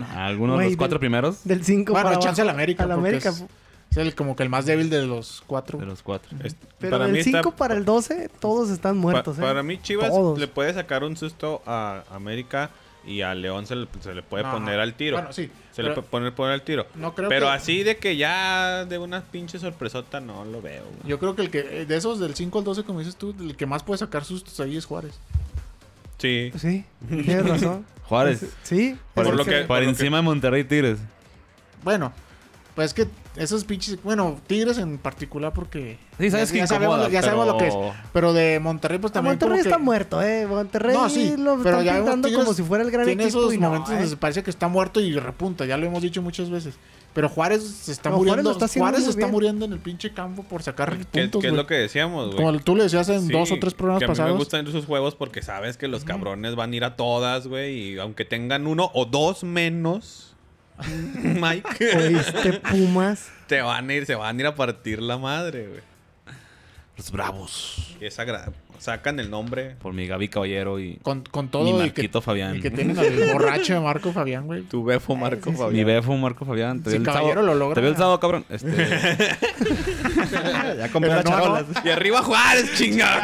a, 0.06 0.14
a 0.18 0.26
algunos 0.26 0.58
de 0.60 0.66
los 0.66 0.76
cuatro 0.78 0.96
del- 0.96 1.00
primeros 1.02 1.44
Del 1.44 1.64
5 1.64 1.92
Bueno, 1.94 2.10
para 2.10 2.20
chance 2.20 2.42
al 2.42 2.50
América. 2.50 2.84
Al 2.86 2.92
América. 2.94 3.30
Es, 3.30 3.44
es 3.92 3.98
el, 3.98 4.16
como 4.16 4.36
que 4.36 4.42
el 4.44 4.50
más 4.50 4.66
débil 4.66 4.90
de 4.90 5.06
los 5.06 5.44
cuatro. 5.46 5.78
de 5.78 5.86
los 5.86 6.02
cuatro. 6.02 6.36
Es- 6.44 6.56
Pero 6.80 6.92
para 6.92 7.04
del 7.06 7.14
mí 7.14 7.20
está- 7.20 7.40
5 7.44 7.52
para 7.56 7.76
el 7.76 7.86
12, 7.86 8.30
todos 8.40 8.70
están 8.72 8.96
pa- 8.96 9.02
muertos, 9.02 9.38
¿eh? 9.38 9.42
Para 9.42 9.62
mí, 9.62 9.78
Chivas 9.82 10.10
Todos. 10.10 10.40
le 10.40 10.48
puede 10.48 10.74
sacar 10.74 11.04
un 11.04 11.16
susto 11.16 11.62
a 11.68 12.04
América 12.12 12.72
y 13.06 13.22
a 13.22 13.36
León 13.36 13.68
se 13.68 13.76
le, 13.76 13.88
se 14.02 14.16
le 14.16 14.24
puede 14.24 14.44
No, 14.46 14.54
poner 14.54 14.80
al 14.80 14.96
tiro. 14.96 15.18
Bueno, 15.18 15.32
sí. 15.32 15.52
se 15.72 15.84
le 15.84 15.92
puede 15.92 16.08
poner, 16.08 16.34
poner 16.34 16.54
al 16.54 16.64
tiro. 16.64 16.88
no 16.96 17.14
creo 17.14 17.30
Pero 17.30 17.46
que- 17.48 17.52
así 17.52 17.84
de 17.84 17.98
que 17.98 18.18
ya 18.18 18.86
de 18.86 18.98
una 18.98 19.22
pinche 19.22 19.60
sorpresota 19.60 20.20
no 20.22 20.44
lo 20.46 20.60
veo. 20.62 20.84
güey. 20.86 21.08
Yo 21.10 21.20
creo 21.20 21.36
que 21.36 21.44
el 21.44 21.50
que 21.52 21.86
de 21.86 21.96
esos 21.96 22.20
del 22.20 22.34
5 22.34 22.58
al 22.60 22.64
12, 22.66 22.84
como 22.84 23.00
dices 23.00 23.16
tú, 23.16 23.36
el 23.40 23.56
que 23.56 23.66
más 23.68 23.84
puede 23.84 24.00
sacar 24.00 24.24
sustos 24.26 24.60
ahí 24.60 24.76
es 24.78 24.86
Juárez. 24.86 25.14
Sí. 26.26 26.52
Sí, 26.60 26.84
tienes 27.24 27.48
razón. 27.48 27.86
Juárez. 28.06 28.46
Sí. 28.64 28.98
Por, 29.14 29.28
es 29.28 29.34
lo 29.34 29.46
que- 29.46 29.60
por 29.60 29.68
por 29.68 29.84
encima 29.84 30.18
de 30.18 30.24
Monterrey 30.24 30.64
Tigres. 30.64 31.00
Bueno, 31.84 32.12
pues 32.76 32.88
es 32.88 32.94
que 32.94 33.08
esos 33.36 33.64
pinches. 33.64 34.02
Bueno, 34.04 34.40
Tigres 34.48 34.78
en 34.78 34.98
particular, 34.98 35.54
porque. 35.54 35.98
Sí, 36.20 36.30
sabes 36.32 36.50
ya, 36.50 36.54
que 36.54 36.60
ya 36.60 36.68
sabemos, 36.68 36.96
incomoda, 36.98 37.10
ya 37.12 37.22
sabemos 37.22 37.48
lo 37.48 37.58
que 37.58 37.68
es. 37.68 37.74
pero- 37.76 37.94
Pero 38.14 38.34
de 38.34 38.60
Monterrey, 38.60 39.00
pues 39.00 39.14
también. 39.14 39.34
Monterrey 39.34 39.52
como 39.52 39.64
que 39.64 39.70
está 39.70 39.78
muerto, 39.80 40.22
eh. 40.22 40.46
Monterrey 40.48 40.94
No, 40.96 41.10
sí, 41.10 41.36
lo 41.38 41.58
pero 41.64 41.80
están 41.80 41.86
ya 41.86 41.96
pintando 41.98 42.32
como 42.34 42.54
si 42.54 42.64
fuera 42.64 42.84
el 42.84 42.92
gran 42.92 43.06
Tiene 43.06 43.24
equipo 43.24 43.40
esos 43.40 43.54
y 43.54 43.58
no, 43.58 43.68
momentos 43.70 43.92
eh. 43.92 43.94
donde 43.96 44.10
se 44.10 44.18
parece 44.18 44.44
que 44.44 44.50
está 44.50 44.68
muerto 44.68 45.00
y 45.02 45.14
repunta. 45.20 45.66
Ya 45.66 45.78
lo 45.78 45.86
hemos 45.86 46.02
dicho 46.02 46.22
muchas 46.22 46.50
veces. 46.50 46.76
Pero 47.16 47.30
Juárez 47.30 47.64
se 47.64 47.92
está 47.94 48.10
No, 48.12 48.18
Juárez 48.18 48.30
muriendo. 48.34 48.50
lo 48.50 48.54
está 48.54 48.66
haciendo 48.66 48.90
Juárez 48.92 49.08
está 49.08 49.28
muriendo 49.28 49.66
en 49.66 49.74
el 49.74 49.80
pinche 49.80 50.14
campo 50.14 50.44
por 50.44 50.62
sacar 50.62 50.96
¿Qué, 50.98 51.22
puntos. 51.22 51.42
qué 51.42 51.48
es 51.48 51.54
lo 51.54 51.66
que 51.66 51.74
decíamos, 51.76 52.26
güey? 52.36 52.38
Como 52.46 52.60
tú 52.60 52.76
le 52.76 52.84
decías 52.84 53.10
en 53.10 53.26
Sí, 53.28 53.32
dos 53.32 53.52
o 53.52 53.58
tres 53.58 53.74
programas 53.74 54.00
que 54.02 54.06
a 54.06 54.08
mí 54.10 54.12
pasados. 54.12 54.32
me 54.34 54.38
gustan 54.38 54.68
esos 54.68 54.86
juegos 54.86 55.16
porque 55.16 55.42
sabes 55.42 55.78
que 55.78 55.88
los 55.88 56.04
cabrones 56.04 56.56
van 56.56 56.74
a 56.74 56.76
ir 56.76 56.84
a 56.84 56.96
todas, 56.96 57.48
güey. 57.48 57.94
Y 57.94 57.98
aunque 58.00 58.26
tengan 58.26 58.68
uno 58.68 58.92
o 58.94 59.06
dos 59.06 59.44
menos, 59.46 60.36
Mike, 61.24 61.98
Oíste, 61.98 62.54
Pumas. 62.70 63.30
te 63.48 63.62
van 63.62 63.90
a 63.90 63.94
ir, 63.94 64.06
se 64.06 64.16
van 64.16 64.38
a 64.38 64.40
ir 64.42 64.46
a 64.48 64.56
partir 64.56 65.02
la 65.02 65.18
madre, 65.18 65.68
güey. 65.70 65.82
Los 66.98 67.12
bravos. 67.12 67.96
Es 68.02 68.20
agra- 68.20 68.52
sacan 68.80 69.20
el 69.20 69.30
nombre. 69.30 69.76
Por 69.82 69.94
mi 69.94 70.08
Gaby 70.08 70.28
Caballero 70.30 70.80
y 70.80 70.98
Con, 71.04 71.22
con 71.24 71.46
mi 71.46 71.52
todo 71.52 71.68
y 71.70 71.74
que, 71.74 71.78
Marquito 71.80 72.22
Fabián. 72.22 72.56
y 72.58 72.62
que 72.62 72.72
tienen 72.72 72.98
al 72.98 73.34
borracho 73.34 73.74
de 73.74 73.80
Marco 73.80 74.12
Fabián, 74.12 74.46
güey. 74.46 74.64
Tu 74.64 74.84
befo 74.84 75.16
Marco 75.16 75.52
sí, 75.52 75.58
sí. 75.58 75.64
Mi 75.64 75.68
Fabián. 75.82 75.88
befo 75.88 76.18
Marco 76.18 76.46
Fabián. 76.46 76.82
Te 76.84 76.92
Si 76.92 76.98
vi 76.98 77.02
el 77.02 77.06
Caballero 77.06 77.34
sábado. 77.42 77.48
lo 77.48 77.56
logra. 77.56 77.76
Te 77.76 77.82
vi 77.82 77.88
el 77.88 77.98
sábado, 77.98 78.20
cabrón. 78.20 78.46
Este... 78.50 78.68
ya 80.78 80.90
compré 80.92 81.10
las 81.12 81.26
no. 81.26 81.66
Y 81.84 81.90
arriba 81.90 82.22
Juárez, 82.22 82.74
chinga. 82.76 83.22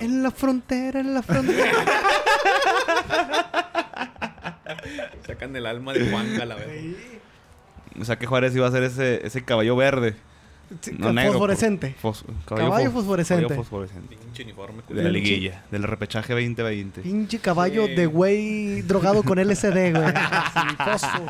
En 0.00 0.22
la 0.22 0.30
frontera, 0.30 1.00
en 1.00 1.14
la 1.14 1.22
frontera. 1.22 1.72
Sacan 5.26 5.54
el 5.56 5.66
alma 5.66 5.92
de 5.92 6.10
Juan 6.10 6.48
la 6.48 6.54
verdad. 6.54 6.72
O 8.00 8.04
sea 8.04 8.16
que 8.16 8.26
Juárez 8.26 8.54
iba 8.56 8.66
a 8.66 8.70
ser 8.70 8.82
ese, 8.82 9.26
ese 9.26 9.44
caballo 9.44 9.76
verde. 9.76 10.16
No 10.98 11.12
negro, 11.12 11.32
fosforescente. 11.32 11.94
Fos- 12.02 12.24
Caballo 12.46 12.90
fos- 12.90 12.92
fosforescente. 12.94 13.42
caballo 13.44 13.62
fosforescente. 13.62 14.16
Pinche 14.16 14.42
uniforme. 14.42 14.82
De 14.88 15.02
la 15.02 15.08
liguilla, 15.10 15.62
del 15.70 15.82
repechaje 15.84 16.32
2020. 16.32 17.02
Pinche 17.02 17.38
caballo 17.38 17.86
Sí. 17.86 17.94
de 17.94 18.06
güey 18.06 18.82
drogado 18.82 19.22
con 19.22 19.38
LSD, 19.38 19.92
güey. 19.92 20.04
Fosfo. 20.84 21.22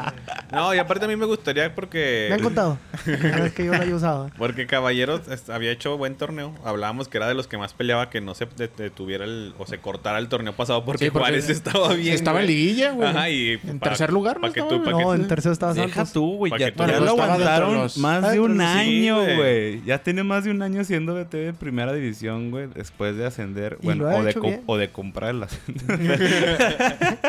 No, 0.52 0.74
y 0.74 0.78
aparte 0.78 1.04
a 1.04 1.08
mí 1.08 1.16
me 1.16 1.26
gustaría 1.26 1.74
porque... 1.74 2.26
Me 2.28 2.36
han 2.36 2.42
contado. 2.42 2.78
Es 3.06 3.52
que 3.52 3.64
yo 3.66 3.74
lo 3.74 3.96
usado. 3.96 4.30
Porque 4.38 4.66
Caballeros 4.66 5.28
es- 5.28 5.50
había 5.50 5.70
hecho 5.72 5.96
buen 5.98 6.14
torneo. 6.16 6.54
Hablábamos 6.64 7.08
que 7.08 7.18
era 7.18 7.28
de 7.28 7.34
los 7.34 7.46
que 7.46 7.58
más 7.58 7.74
peleaba 7.74 8.08
que 8.10 8.20
no 8.20 8.34
se 8.34 8.46
de- 8.46 8.68
detuviera 8.68 9.24
el, 9.24 9.54
o 9.58 9.66
se 9.66 9.78
cortara 9.78 10.18
el 10.18 10.28
torneo 10.28 10.54
pasado 10.54 10.84
porque, 10.84 11.06
Sí, 11.06 11.10
porque 11.10 11.24
Juárez 11.28 11.48
estaba 11.50 11.92
bien. 11.94 12.14
Estaba 12.14 12.40
en 12.40 12.46
liguilla, 12.46 12.92
güey. 12.92 13.08
Ajá, 13.08 13.28
y 13.30 13.60
En 13.64 13.80
tercer 13.80 14.12
lugar, 14.12 14.36
¿no 14.40 14.52
que 14.52 14.60
estaba? 14.60 14.68
tú- 14.70 14.84
pa' 14.84 14.90
No, 14.92 14.98
que- 15.10 15.16
en 15.16 15.28
tercero 15.28 15.52
estaba 15.52 15.74
Deja 15.74 15.88
Santos. 15.94 16.12
tú, 16.12 16.36
güey. 16.36 16.52
Ya, 16.58 16.70
que 16.72 16.82
lo 16.86 17.10
aguantaron 17.10 17.90
más 17.96 18.24
Ah, 18.24 18.30
de 18.30 18.40
un 18.40 18.60
año, 18.60 19.20
güey. 19.22 19.33
Güey. 19.36 19.82
Ya 19.84 20.02
tiene 20.02 20.22
más 20.24 20.44
de 20.44 20.50
un 20.50 20.62
año 20.62 20.84
siendo 20.84 21.14
BT 21.14 21.34
de 21.36 21.52
primera 21.52 21.92
división, 21.92 22.50
güey. 22.50 22.68
Después 22.74 23.16
de 23.16 23.26
ascender. 23.26 23.78
Bueno, 23.82 24.06
o 24.06 24.22
de, 24.22 24.62
o 24.66 24.76
de 24.76 24.90
comprar 24.90 25.30
el 25.30 25.42
ascender. 25.42 26.18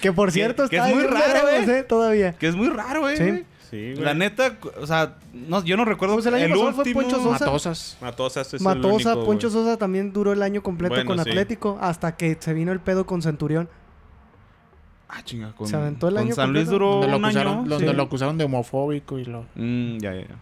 Que 0.00 0.12
por 0.12 0.28
Que- 0.28 0.32
cierto 0.32 0.68
que 0.68 0.76
está 0.76 0.88
es 0.88 0.94
muy 0.94 1.04
raro, 1.04 1.40
güey. 1.42 1.70
eh, 1.70 1.82
Todavía. 1.84 2.32
que 2.34 2.48
es 2.48 2.56
muy 2.56 2.68
raro, 2.68 3.00
güey. 3.02 3.16
Sí. 3.16 3.44
Sí, 3.70 3.92
güey. 3.92 4.04
La 4.04 4.12
neta, 4.12 4.58
o 4.80 4.86
sea, 4.86 5.16
no, 5.32 5.64
yo 5.64 5.78
no 5.78 5.86
recuerdo 5.86 6.14
Pues 6.16 6.26
el 6.26 6.34
año 6.34 6.48
pasado 6.50 6.72
fue 6.72 6.78
último... 6.84 7.00
Poncho 7.00 7.16
Sosa. 7.22 7.46
Matosas. 7.46 7.96
Matosas 8.02 8.46
es 8.48 8.54
el 8.54 8.60
Matosa, 8.60 9.12
único, 9.14 9.26
Poncho 9.26 9.48
güey. 9.50 9.64
Sosa 9.64 9.78
también 9.78 10.12
duró 10.12 10.32
el 10.32 10.42
año 10.42 10.62
completo 10.62 10.94
Bueno, 10.94 11.08
con 11.08 11.24
sí. 11.24 11.30
Atlético 11.30 11.78
hasta 11.80 12.14
que 12.16 12.36
se 12.38 12.52
vino 12.52 12.70
el 12.72 12.80
pedo 12.80 13.06
con 13.06 13.22
Centurión. 13.22 13.70
Ah, 15.08 15.22
chinga. 15.24 15.52
Con, 15.52 15.66
Se 15.68 15.76
aventó 15.76 16.08
el 16.08 16.14
con 16.16 16.22
año 16.24 16.34
San 16.34 16.52
Luis 16.52 16.64
completo. 16.68 16.84
duró 16.84 17.00
Donde 17.00 17.08
lo 17.08 17.16
un 17.16 17.24
año. 17.24 17.38
acusaron, 17.40 17.68
donde 17.68 17.88
sí. 17.88 17.94
lo 17.96 18.02
acusaron 18.02 18.38
de 18.38 18.44
homofóbico 18.44 19.18
y 19.18 19.24
lo... 19.24 19.46
Mm, 19.54 19.98
ya, 19.98 20.14
ya, 20.14 20.20
ya. 20.20 20.36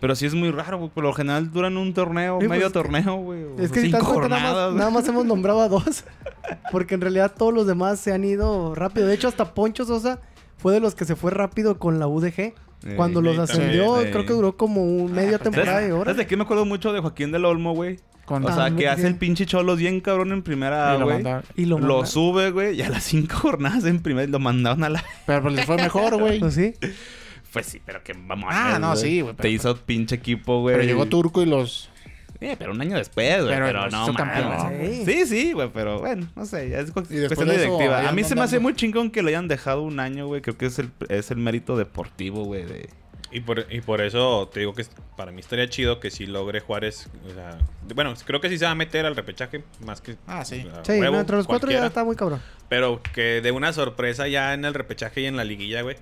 Pero 0.00 0.14
sí 0.14 0.26
es 0.26 0.34
muy 0.34 0.50
raro, 0.50 0.78
güey. 0.78 0.90
Por 0.90 1.02
lo 1.04 1.12
general 1.12 1.50
duran 1.50 1.76
un 1.76 1.92
torneo, 1.92 2.38
Sí, 2.40 2.46
pues, 2.46 2.50
medio 2.50 2.66
es 2.68 2.72
que- 2.72 2.78
torneo, 2.78 3.16
güey. 3.16 3.40
Es 3.58 3.72
que 3.72 3.80
cinco 3.82 3.96
das 3.98 4.06
cuenta, 4.06 4.28
nada 4.28 4.40
jornadas, 4.42 4.54
más, 4.54 4.66
güey. 4.66 4.78
nada 4.78 4.90
más 4.90 5.08
hemos 5.08 5.24
nombrado 5.24 5.60
a 5.60 5.68
dos. 5.68 6.04
Porque 6.72 6.94
en 6.94 7.00
realidad 7.00 7.32
todos 7.36 7.52
los 7.52 7.66
demás 7.66 7.98
se 7.98 8.12
han 8.12 8.24
ido 8.24 8.74
rápido. 8.74 9.06
De 9.08 9.14
hecho, 9.14 9.28
hasta 9.28 9.54
Poncho 9.54 9.84
Sosa 9.84 10.20
fue 10.56 10.72
de 10.72 10.80
los 10.80 10.94
que 10.94 11.04
se 11.04 11.16
fue 11.16 11.30
rápido 11.32 11.78
con 11.78 11.98
la 11.98 12.06
UDG. 12.06 12.38
Eh, 12.84 12.94
Cuando 12.96 13.20
los 13.20 13.34
sí, 13.34 13.40
ascendió, 13.40 13.96
creo 14.12 14.24
que 14.24 14.32
duró 14.34 14.56
como 14.56 14.84
un 14.84 15.10
media 15.12 15.38
pues, 15.38 15.42
temporada 15.50 15.78
de 15.78 15.86
¿Sabes, 15.88 15.92
horas. 16.00 16.04
¿Sabes 16.12 16.16
de 16.18 16.26
qué 16.28 16.36
me 16.36 16.44
acuerdo 16.44 16.64
mucho 16.64 16.92
de 16.92 17.00
Joaquín 17.00 17.32
del 17.32 17.44
Olmo, 17.44 17.74
güey? 17.74 17.98
Con, 18.24 18.44
O 18.44 18.54
sea, 18.54 18.66
Ah, 18.66 18.70
que 18.76 18.86
hace 18.88 19.00
bien. 19.02 19.14
el 19.14 19.18
pinche 19.18 19.46
cholos 19.46 19.78
bien 19.78 20.00
cabrón 20.00 20.30
en 20.32 20.42
primera, 20.42 20.94
y 20.94 20.98
lo 21.00 21.04
güey. 21.06 21.24
Y 21.56 21.64
lo, 21.64 21.78
Lo 21.80 22.06
sube, 22.06 22.50
güey, 22.52 22.76
y 22.76 22.82
a 22.82 22.88
las 22.90 23.02
cinco 23.02 23.34
jornadas 23.40 23.84
en 23.84 24.00
primera 24.00 24.28
lo 24.30 24.38
mandaron 24.38 24.84
a 24.84 24.90
la... 24.90 25.02
Pero 25.26 25.42
pues 25.42 25.54
les 25.54 25.64
fue 25.64 25.76
mejor, 25.76 26.18
güey. 26.18 26.38
Pues 26.38 26.54
sí. 26.54 26.74
Pues 27.52 27.66
sí, 27.66 27.80
pero 27.84 28.02
que 28.04 28.12
vamos 28.14 28.50
Ah, 28.52 28.78
no, 28.78 28.94
sí, 28.96 29.20
güey, 29.22 29.34
Te 29.34 29.42
pero- 29.42 29.48
hizo 29.54 29.76
pinche 29.76 30.16
equipo, 30.16 30.60
güey. 30.60 30.76
Pero 30.76 30.86
llegó 30.86 31.06
Turco 31.06 31.42
y 31.42 31.46
los... 31.46 31.88
Eh, 32.40 32.54
pero 32.56 32.70
un 32.70 32.80
año 32.80 32.96
después, 32.96 33.42
güey. 33.42 33.52
Pero 33.54 33.66
Pero, 33.66 33.90
no, 33.90 34.12
mames. 34.12 34.98
Sí. 34.98 35.04
Sí, 35.06 35.26
sí, 35.26 35.52
güey, 35.54 35.70
pero 35.74 35.98
bueno, 35.98 36.28
no 36.36 36.46
sé. 36.46 36.78
Es 36.78 36.86
cu- 36.92 37.02
cuestión 37.04 37.18
de 37.20 37.28
de 37.28 37.34
eso, 37.34 37.46
directiva. 37.78 38.08
A 38.08 38.12
mí 38.12 38.22
se 38.22 38.34
me 38.36 38.42
hace 38.42 38.60
muy 38.60 38.74
chingón 38.74 39.10
que 39.10 39.22
lo 39.22 39.28
hayan 39.28 39.48
dejado 39.48 39.82
un 39.82 39.98
año, 39.98 40.26
güey. 40.28 40.40
Creo 40.40 40.56
que 40.56 40.66
es 40.66 40.78
el, 40.78 40.90
es 41.08 41.32
el 41.32 41.38
mérito 41.38 41.76
deportivo, 41.76 42.44
güey. 42.44 42.64
De... 42.64 42.90
Y 43.32 43.40
por, 43.40 43.66
y 43.70 43.80
por 43.80 44.00
eso 44.00 44.48
te 44.52 44.60
digo 44.60 44.72
que 44.72 44.84
para 45.16 45.32
mí 45.32 45.40
estaría 45.40 45.68
chido 45.68 45.98
que 45.98 46.10
si 46.12 46.26
logre 46.26 46.60
Juárez. 46.60 47.08
o 47.28 47.34
sea, 47.34 47.58
bueno, 47.94 48.14
creo 48.24 48.40
que 48.40 48.48
sí 48.50 48.56
se 48.56 48.66
va 48.66 48.70
a 48.70 48.74
meter 48.76 49.04
al 49.04 49.16
repechaje, 49.16 49.64
más 49.84 50.00
que. 50.00 50.16
Ah, 50.26 50.44
sí. 50.44 50.64
a 50.72 50.84
Sí, 50.84 50.92
huevo, 50.92 51.14
no, 51.16 51.20
entre 51.20 51.36
los 51.38 51.46
cuatro 51.46 51.70
ya 51.72 51.86
está 51.86 52.04
muy 52.04 52.14
cabrón. 52.14 52.40
Pero 52.68 53.02
que 53.14 53.40
de 53.42 53.50
una 53.50 53.72
sorpresa 53.72 54.28
ya 54.28 54.54
en 54.54 54.64
el 54.64 54.74
repechaje 54.74 55.22
y 55.22 55.26
en 55.26 55.36
la 55.36 55.42
liguilla, 55.44 55.82
güey. 55.82 55.96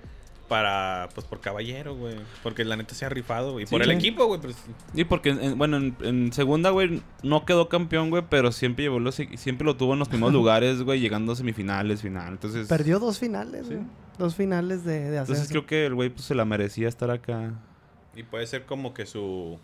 Para, 0.49 1.09
pues 1.15 1.27
por 1.27 1.41
caballero, 1.41 1.97
güey. 1.97 2.15
Porque 2.45 2.65
la 2.65 2.77
neta 2.77 2.95
se 2.95 3.05
ha 3.05 3.09
rifado, 3.09 3.53
güey. 3.53 3.65
Y 3.65 3.67
por 3.69 3.83
Sí. 3.83 3.91
el 3.91 3.97
equipo, 3.97 4.27
güey. 4.27 4.41
Pues, 4.41 4.57
Y 4.95 5.05
porque, 5.05 5.31
en- 5.31 5.59
bueno, 5.59 5.77
en, 5.79 5.97
en 6.03 6.33
segunda, 6.33 6.71
güey, 6.71 7.03
no 7.25 7.45
quedó 7.45 7.69
campeón, 7.69 8.11
güey, 8.11 8.23
pero 8.31 8.53
siempre 8.53 8.85
llevó 8.85 9.01
los, 9.01 9.17
siempre 9.17 9.65
lo 9.65 9.77
tuvo 9.77 9.95
en 9.95 9.99
los 9.99 10.09
primeros 10.09 10.33
lugares, 10.33 10.83
güey, 10.83 11.01
llegando 11.01 11.33
a 11.33 11.37
semifinales, 11.37 12.03
final. 12.03 12.29
Entonces, 12.35 12.69
Perdió 12.69 13.01
dos 13.01 13.19
finales, 13.19 13.67
Sí. 13.67 13.75
güey. 13.75 13.87
Dos 14.19 14.35
finales 14.37 14.85
de, 14.85 15.11
de 15.11 15.17
entonces 15.19 15.49
creo 15.49 15.67
que 15.67 15.85
el 15.87 15.95
güey 15.95 16.09
pues, 16.11 16.25
se 16.25 16.35
la 16.35 16.45
merecía 16.45 16.89
estar 16.89 17.11
acá. 17.11 17.53
y 18.15 18.23
puede 18.23 18.47
ser 18.47 18.65
como 18.67 18.95
que 18.95 19.05
su. 19.05 19.59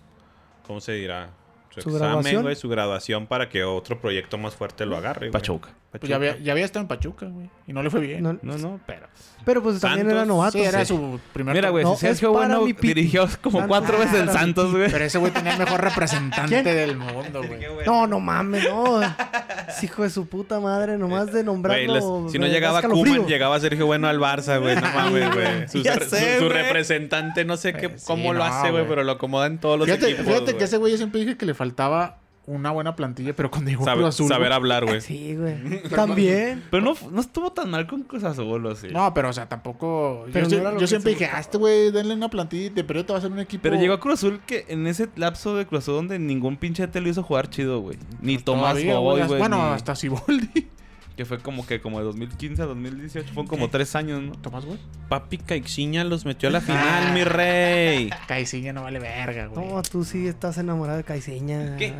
¿Cómo 0.67 0.81
se 0.81 0.93
dirá? 0.93 1.31
Su, 1.71 1.81
¿Su 1.81 1.89
examen, 1.91 1.99
graduación? 2.09 2.43
güey. 2.43 2.57
Su 2.57 2.69
graduación 2.69 3.27
para 3.29 3.49
que 3.49 3.65
otro 3.65 3.99
proyecto 4.01 4.37
más 4.37 4.55
fuerte 4.55 4.85
lo 4.85 4.97
agarre, 4.97 5.29
güey. 5.29 5.33
Pachuca. 5.33 5.71
Pues 6.01 6.09
ya 6.09 6.17
había, 6.17 6.39
ya 6.39 6.53
había 6.53 6.65
estado 6.65 6.83
en 6.83 6.89
Pachuca, 6.89 7.27
güey. 7.27 7.51
Y 7.67 7.73
no 7.75 7.83
le 7.83 7.91
fue 7.91 8.01
bien. 8.01 8.23
No- 8.23 8.39
No, 8.41 8.57
no, 8.57 8.81
pero... 8.87 9.07
pero 9.45 9.63
pues 9.63 9.79
también 9.79 10.07
Santos, 10.07 10.17
era 10.17 10.25
novato. 10.25 10.53
sí, 10.53 10.61
era 10.65 10.81
sí. 10.87 10.87
su 10.87 11.21
primer... 11.35 11.55
Mira, 11.55 11.69
güey, 11.69 11.85
No, 11.85 11.97
Sergio 11.97 12.33
Bueno 12.33 12.65
dirigió 12.81 13.29
como 13.43 13.59
Santos. 13.59 13.69
cuatro 13.79 13.99
veces 13.99 14.21
el 14.21 14.27
mi 14.29 14.33
Santos, 14.33 14.73
güey. 14.73 14.91
Pero 14.91 15.05
ese 15.05 15.19
güey 15.19 15.33
tenía 15.33 15.53
el 15.53 15.59
mejor 15.59 15.83
representante 15.83 16.63
¿Quién? 16.63 16.65
del 16.65 16.97
mundo, 16.97 17.43
güey. 17.47 17.61
No, 17.85 18.07
no 18.07 18.21
mames, 18.21 18.65
no. 18.65 19.03
Es 19.03 19.83
hijo 19.85 20.03
de 20.03 20.09
su 20.09 20.27
puta 20.27 20.61
madre, 20.61 20.97
nomás 20.97 21.31
de 21.31 21.45
nombrarlo. 21.45 22.23
les- 22.25 22.33
si 22.33 22.39
no 22.39 22.47
llegaba. 22.47 22.81
Kuman, 22.81 23.27
llegaba 23.27 23.61
Sergio 23.61 23.85
Bueno 23.87 24.09
al 24.09 24.19
Barça, 24.19 24.59
güey. 24.61 24.75
No 24.77 24.83
mames, 24.95 25.35
güey. 25.35 25.69
Su, 25.69 25.83
Ya 25.83 25.95
su- 25.99 26.09
sé, 26.09 26.39
su 26.39 26.47
güey. 26.47 26.57
representante, 26.57 27.45
no 27.45 27.59
sé 27.59 27.75
qué, 27.75 27.91
Pues 27.91 28.01
sí, 28.01 28.07
cómo 28.07 28.33
lo 28.33 28.39
no, 28.39 28.45
hace, 28.47 28.71
güey, 28.71 28.89
pero 28.89 29.05
lo 29.05 29.13
acomoda 29.13 29.47
en 29.47 29.59
todos 29.59 29.79
los 29.79 29.87
Fíjate, 29.87 30.07
equipos. 30.13 30.27
fíjate 30.33 30.57
que 30.57 30.65
ese 30.65 30.79
güey 30.79 30.93
yo 30.93 30.97
siempre 30.97 31.21
dije 31.21 31.37
que 31.37 31.45
le 31.45 31.53
faltaba 31.55 32.19
una 32.47 32.71
buena 32.73 32.97
plantilla, 32.97 33.37
pero 33.37 33.51
cuando 33.51 33.71
llegó 33.71 33.85
Sabe- 33.85 33.99
Cruz 34.03 34.09
Azul... 34.15 34.29
saber 34.29 34.53
hablar, 34.53 34.85
güey. 34.85 35.01
Sí, 35.01 35.37
güey. 35.37 35.83
También. 35.95 36.63
Pero 36.71 36.83
no, 36.83 36.95
no 37.11 37.21
estuvo 37.21 37.53
tan 37.53 37.71
mal 37.71 37.87
con 37.87 38.03
Cruz 38.03 38.25
Azul, 38.25 38.67
¿o 38.67 38.75
sí? 38.75 38.89
No, 38.93 39.15
pero 39.15 39.29
o 39.29 39.33
sea, 39.33 39.49
tampoco... 39.49 40.27
Pero 40.33 40.49
yo 40.49 40.73
no 40.73 40.87
siempre 40.87 41.13
dije, 41.13 41.25
buscaba. 41.27 41.39
a 41.39 41.41
este 41.41 41.59
güey, 41.59 41.91
denle 41.93 42.15
una 42.15 42.29
plantilla 42.29 42.67
y 42.67 42.69
de 42.71 42.83
periodo 42.85 43.07
te 43.07 43.13
va 43.13 43.17
a 43.17 43.21
hacer 43.21 43.31
un 43.31 43.39
equipo... 43.39 43.63
Pero 43.63 43.77
llegó 43.77 43.95
a 43.95 44.01
Cruz 44.01 44.15
Azul 44.15 44.41
que 44.47 44.65
en 44.69 44.87
ese 44.87 45.09
lapso 45.17 45.55
de 45.57 45.67
Cruz 45.67 45.83
Azul 45.85 45.95
donde 45.95 46.19
ningún 46.19 46.57
pinche 46.57 46.87
te 46.89 47.01
lo 47.01 47.09
hizo 47.09 47.23
jugar 47.23 47.49
chido, 47.49 47.81
güey. 47.81 47.97
Ni 48.21 48.39
Tomás 48.39 48.73
Todavía, 48.73 48.99
Boy, 48.99 49.23
güey. 49.23 49.39
Bueno, 49.39 49.57
ni- 49.69 49.75
hasta 49.75 49.95
Siboldi. 49.95 50.69
Que 51.17 51.25
fue 51.27 51.39
como 51.39 51.67
que 51.67 51.81
como 51.81 51.99
de 51.99 52.05
2015 52.05 52.63
a 52.63 52.65
2018. 52.67 53.29
Fueron 53.35 53.47
como 53.47 53.69
tres 53.69 53.95
años, 53.97 54.23
¿no? 54.23 54.33
¿Tomás, 54.33 54.65
güey? 54.65 54.79
Papi 55.09 55.39
Caixinha 55.39 56.05
los 56.05 56.25
metió 56.25 56.49
a 56.49 56.53
la 56.53 56.61
final, 56.63 57.13
mi 57.13 57.23
rey. 57.25 58.11
Caiciña 58.29 58.73
no 58.73 58.83
vale 58.85 58.99
verga, 58.99 59.47
güey. 59.47 59.67
No, 59.69 59.83
tú 59.83 60.05
sí 60.05 60.27
estás 60.27 60.57
enamorado 60.59 60.97
de 60.99 61.05
Caiceña. 61.05 61.77
¿Qué? 61.77 61.93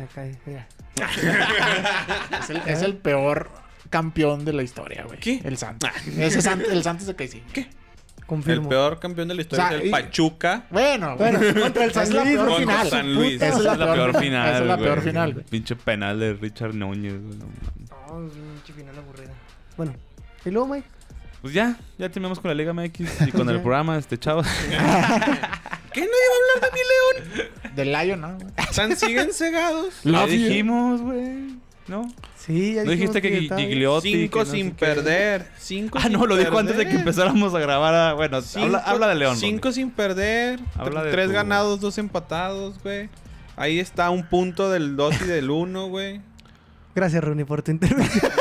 Mira. 0.45 0.67
Es 2.39 2.49
el, 2.49 2.57
es 2.67 2.81
el 2.81 2.95
peor 2.97 3.49
campeón 3.89 4.45
de 4.45 4.53
la 4.53 4.63
historia, 4.63 5.03
güey. 5.05 5.19
¿Qué? 5.19 5.41
El 5.43 5.57
Santos. 5.57 5.89
Ese 6.17 6.39
es 6.39 6.43
San- 6.43 6.61
el 6.61 6.83
Santos 6.83 7.07
de 7.07 7.15
Caiciña. 7.15 7.45
¿Qué? 7.53 7.61
El 8.17 8.25
Confirmo. 8.27 8.69
peor 8.69 8.99
campeón 8.99 9.27
de 9.27 9.35
la 9.35 9.41
historia 9.41 9.65
O 9.65 9.67
sea, 9.69 9.77
es 9.77 9.81
el 9.83 9.87
y- 9.89 9.91
Pachuca. 9.91 10.65
Bueno, 10.71 11.17
Bueno, 11.17 11.39
contra 11.61 11.83
el 11.85 11.91
San 11.93 12.03
es 12.03 12.09
la 12.13 12.23
Luis. 12.23 12.35
peor 12.37 12.59
final. 12.59 12.89
San 12.89 13.13
Luis. 13.13 13.41
Esa 13.41 13.57
es 13.57 13.63
la 13.63 13.93
peor 13.93 14.17
final. 14.19 14.49
Esa 14.49 14.59
es 14.61 14.65
la 14.67 14.77
peor 14.77 15.01
final, 15.01 15.33
güey. 15.33 15.45
Pinche 15.45 15.75
penal 15.75 16.19
de 16.19 16.33
Richard 16.33 16.73
Núñez, 16.73 17.13
güey. 17.21 17.37
No 18.19 18.27
es 18.55 18.75
final 18.75 18.97
aburrida. 18.97 19.31
Bueno, 19.77 19.93
¿y 20.45 20.49
luego, 20.49 20.67
Mike? 20.67 20.87
Pues 21.41 21.53
ya, 21.53 21.77
ya 21.97 22.07
terminamos 22.09 22.39
con 22.39 22.49
la 22.49 22.55
Liga 22.55 22.71
MX 22.73 23.27
y 23.27 23.31
con 23.31 23.49
el 23.49 23.59
programa, 23.61 23.97
este 23.97 24.17
chavos. 24.17 24.47
¿Qué 25.93 26.01
no 26.01 26.07
iba 26.07 26.33
a 26.33 26.57
hablar 26.57 26.61
de 26.61 26.69
mi 26.73 26.79
León? 27.43 27.75
Del 27.75 27.91
Lion, 27.91 28.21
¿no? 28.21 28.37
Tan 28.75 28.95
siguen 28.95 29.33
cegados. 29.33 29.93
Lo 30.03 30.25
dijimos, 30.27 31.01
güey. 31.01 31.61
¿No? 31.87 32.09
Sí, 32.37 32.75
ya 32.75 32.85
¿No 32.85 32.91
dijiste 32.91 33.21
que 33.21 33.39
estaba- 33.39 33.59
Gigliotti? 33.59 34.13
Cinco 34.13 34.39
que 34.39 34.45
no 34.45 34.51
sin 34.51 34.71
qué? 34.71 34.85
perder. 34.85 35.47
Cinco 35.59 35.97
Ah, 35.99 36.03
sin 36.03 36.13
no, 36.13 36.25
lo 36.25 36.37
dijo 36.37 36.57
antes 36.57 36.77
de 36.77 36.87
que 36.87 36.95
empezáramos 36.95 37.53
a 37.53 37.59
grabar. 37.59 37.93
a- 37.93 38.13
Bueno, 38.13 38.41
Cinco- 38.41 38.65
habla, 38.65 38.77
habla 38.79 39.07
de 39.09 39.15
León. 39.15 39.35
Cinco 39.37 39.71
sin 39.73 39.91
perder. 39.91 40.61
Habla 40.77 41.03
de 41.03 41.11
tres 41.11 41.27
tu- 41.27 41.33
ganados, 41.33 41.81
dos 41.81 41.97
empatados, 41.97 42.81
güey. 42.81 43.09
Ahí 43.57 43.79
está 43.79 44.09
un 44.09 44.23
punto 44.27 44.71
del 44.71 44.95
2 44.95 45.21
y 45.21 45.25
del 45.25 45.49
1, 45.51 45.87
güey. 45.87 46.21
Gracias, 46.95 47.23
Rooney, 47.23 47.45
por 47.45 47.61
tu 47.63 47.71
intervención. 47.71 48.31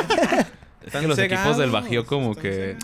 Es 0.85 0.93
que 0.93 1.07
los 1.09 1.19
equipos 1.19 1.57
del 1.59 1.71
Bajío 1.71 2.05
como 2.07 2.33
están 2.33 2.43
que... 2.43 2.77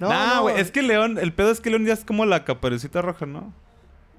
No, 0.00 0.08
nah, 0.08 0.34
no, 0.36 0.42
güey, 0.42 0.58
es 0.60 0.70
que 0.72 0.82
León, 0.82 1.18
el 1.20 1.32
pedo 1.32 1.52
es 1.52 1.60
que 1.60 1.70
León 1.70 1.84
ya 1.84 1.92
es 1.92 2.04
como 2.04 2.24
la 2.26 2.44
caperucita 2.44 3.02
roja, 3.02 3.24
¿no? 3.26 3.52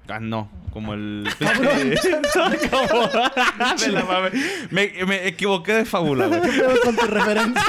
Ah, 0.08 0.20
no, 0.20 0.50
como 0.72 0.94
el... 0.94 1.28
Como- 1.38 3.10
Me 3.80 3.88
la 3.88 4.04
mame. 4.04 4.30
me, 4.70 4.92
me 5.06 5.26
equivoqué 5.28 5.72
de 5.74 5.84
fábula, 5.84 6.26
güey. 6.26 6.40
¿Qué 6.42 6.48
pedo 6.48 6.80
con 6.82 6.96
tu 6.96 7.06
referencia? 7.06 7.62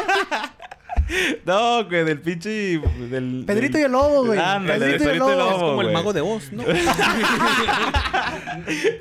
No, 1.46 1.86
güey, 1.86 2.04
del 2.04 2.20
pinche... 2.22 2.80
Del, 3.10 3.44
Pedrito 3.46 3.74
del- 3.78 3.82
y 3.82 3.86
el 3.86 3.92
lobo, 3.92 4.26
güey. 4.26 4.40
Ándale, 4.40 4.80
Pedrito 4.80 5.04
y 5.04 5.08
el 5.08 5.20
Pedrito 5.20 5.30
y 5.30 5.32
el 5.34 5.38
lobo. 5.38 5.52
lobo. 5.52 5.66
Es 5.66 5.70
como 5.70 5.82
el 5.84 5.92
mago 5.92 6.14
de 6.14 6.22
Oz, 6.22 6.52
¿no? 6.52 6.64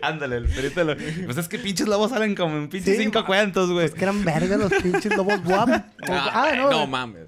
Ándale, 0.02 0.36
el 0.36 0.48
perito 0.48 0.84
de 0.84 0.94
lo... 0.94 1.24
Pues 1.26 1.36
es 1.38 1.48
que 1.48 1.58
pinches 1.58 1.88
lobos 1.88 2.10
salen 2.10 2.34
como 2.34 2.56
en 2.56 2.68
pinches 2.68 2.96
Sí, 2.96 3.02
cinco 3.02 3.20
ma- 3.20 3.26
cuentos, 3.26 3.70
güey. 3.70 3.86
Es 3.86 3.94
que 3.94 4.02
eran 4.04 4.24
vergas 4.24 4.58
los 4.58 4.72
pinches 4.72 5.16
lobos 5.16 5.40
guap. 5.44 5.68
Ah, 6.08 6.52
no. 6.56 6.70
no 6.70 6.86
mames. 6.86 7.26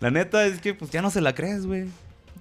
La 0.00 0.10
neta 0.10 0.44
es 0.46 0.60
que 0.60 0.74
pues 0.74 0.90
ya 0.90 1.02
no 1.02 1.10
se 1.10 1.20
la 1.20 1.34
crees, 1.34 1.66
güey. 1.66 1.86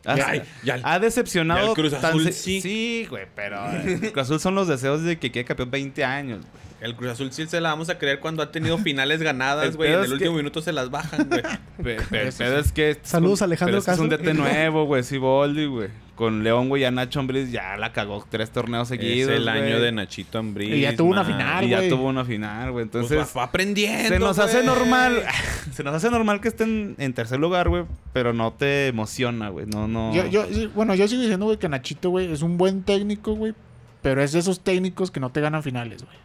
Ha, 0.06 0.16
Ya, 0.16 0.44
ya. 0.64 0.80
ha 0.84 1.00
decepcionado. 1.00 1.62
ya 1.62 1.68
el 1.70 1.74
Cruz 1.76 1.94
Azul 1.94 2.32
sí. 2.34 2.62
Sí, 2.62 3.06
güey, 3.10 3.26
pero 3.36 3.70
el 3.70 4.00
Cruz 4.14 4.24
Azul 4.26 4.40
son 4.40 4.56
los 4.56 4.68
deseos 4.68 5.04
de 5.04 5.20
que 5.20 5.32
quede 5.32 5.46
campeón 5.46 5.70
20 5.72 6.04
años. 6.06 6.40
güey. 6.40 6.69
El 6.82 6.96
Cruz 6.96 7.10
Azul 7.12 7.32
sí 7.32 7.46
se 7.48 7.60
la 7.62 7.70
vamos 7.70 7.90
a 7.90 7.98
creer 7.98 8.20
cuando 8.20 8.42
ha 8.42 8.52
tenido 8.52 8.78
finales 8.78 9.22
ganadas, 9.22 9.76
güey. 9.78 9.92
En 9.92 10.00
el 10.00 10.06
es 10.06 10.12
último 10.12 10.32
que- 10.32 10.38
minuto 10.38 10.62
se 10.62 10.72
las 10.72 10.90
bajan, 10.90 11.28
güey. 11.30 11.42
Pe- 11.84 11.98
pe- 12.10 12.28
El 12.28 12.34
pedo 12.34 12.58
es 12.60 12.72
que. 12.72 12.98
Saludos, 13.04 13.40
es 13.40 13.42
un- 13.42 13.46
Alejandro 13.46 13.72
pero 13.74 13.80
es 13.80 13.86
que 13.86 13.92
Es 13.92 14.00
un 14.00 14.10
Castro. 14.10 14.28
DT 14.34 14.38
nuevo, 14.38 14.86
güey. 14.86 15.04
Sí, 15.04 15.18
Boldi, 15.18 15.66
güey. 15.66 15.90
Con 16.16 16.44
León, 16.44 16.68
güey, 16.68 16.82
ya 16.82 16.92
Nacho 16.92 17.22
Ambriz 17.22 17.50
ya 17.50 17.78
la 17.78 17.94
cagó 17.94 18.26
tres 18.30 18.50
torneos 18.52 18.92
es 18.92 19.00
seguidos. 19.00 19.32
el 19.32 19.48
año 19.48 19.62
güey. 19.70 19.82
de 19.82 19.92
Nachito 19.94 20.38
Ambriz. 20.40 20.70
Y 20.76 20.82
ya 20.82 20.94
tuvo 20.94 21.12
una 21.12 21.24
final. 21.24 21.64
Y 21.64 21.70
ya 21.70 21.78
güey. 21.78 21.90
tuvo 21.90 22.08
una 22.10 22.26
final, 22.26 22.72
güey. 22.74 22.86
Pues 22.88 23.04
Entonces. 23.06 23.34
va, 23.38 23.40
va 23.40 23.44
aprendiendo, 23.48 24.10
se 24.10 24.20
nos 24.20 24.38
hace 24.38 24.56
güey. 24.62 24.66
normal. 24.66 25.24
Se 25.72 25.84
nos 25.84 25.94
hace 25.96 26.10
normal 26.10 26.42
que 26.42 26.50
estén 26.50 26.96
en 26.98 27.14
tercer 27.14 27.40
lugar, 27.40 27.70
güey. 27.70 27.86
Pero 28.12 28.34
no 28.34 28.52
te 28.52 28.88
emociona, 28.88 29.48
güey. 29.48 29.66
No, 29.66 29.88
no. 29.88 30.14
Yo, 30.14 30.28
yo, 30.28 30.46
bueno, 30.76 30.94
yo 30.94 31.08
sigo 31.08 31.22
diciendo, 31.22 31.46
güey, 31.46 31.58
que 31.58 31.70
Nachito, 31.70 32.10
güey, 32.10 32.30
es 32.34 32.42
un 32.42 32.58
buen 32.58 32.84
técnico, 32.84 33.34
güey. 33.36 33.54
Pero 34.02 34.22
es 34.22 34.34
de 34.34 34.40
esos 34.40 34.60
técnicos 34.62 35.12
que 35.12 35.22
no 35.22 35.30
te 35.32 35.40
ganan 35.40 35.64
finales, 35.64 36.04
güey. 36.04 36.18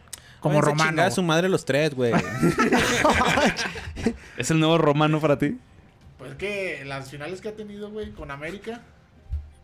Como 0.45 0.61
Váyanse 0.61 0.83
Romano. 0.83 1.01
a 1.01 1.09
su 1.11 1.23
madre 1.23 1.49
los 1.49 1.65
tres, 1.65 1.95
güey. 1.95 2.13
¿Es 4.37 4.51
el 4.51 4.59
nuevo 4.59 4.77
romano 4.77 5.19
para 5.19 5.37
ti? 5.39 5.57
Pues 6.19 6.35
que 6.35 6.83
las 6.85 7.09
finales 7.09 7.41
que 7.41 7.49
ha 7.49 7.55
tenido, 7.55 7.89
güey, 7.89 8.11
con 8.11 8.29
América. 8.31 8.81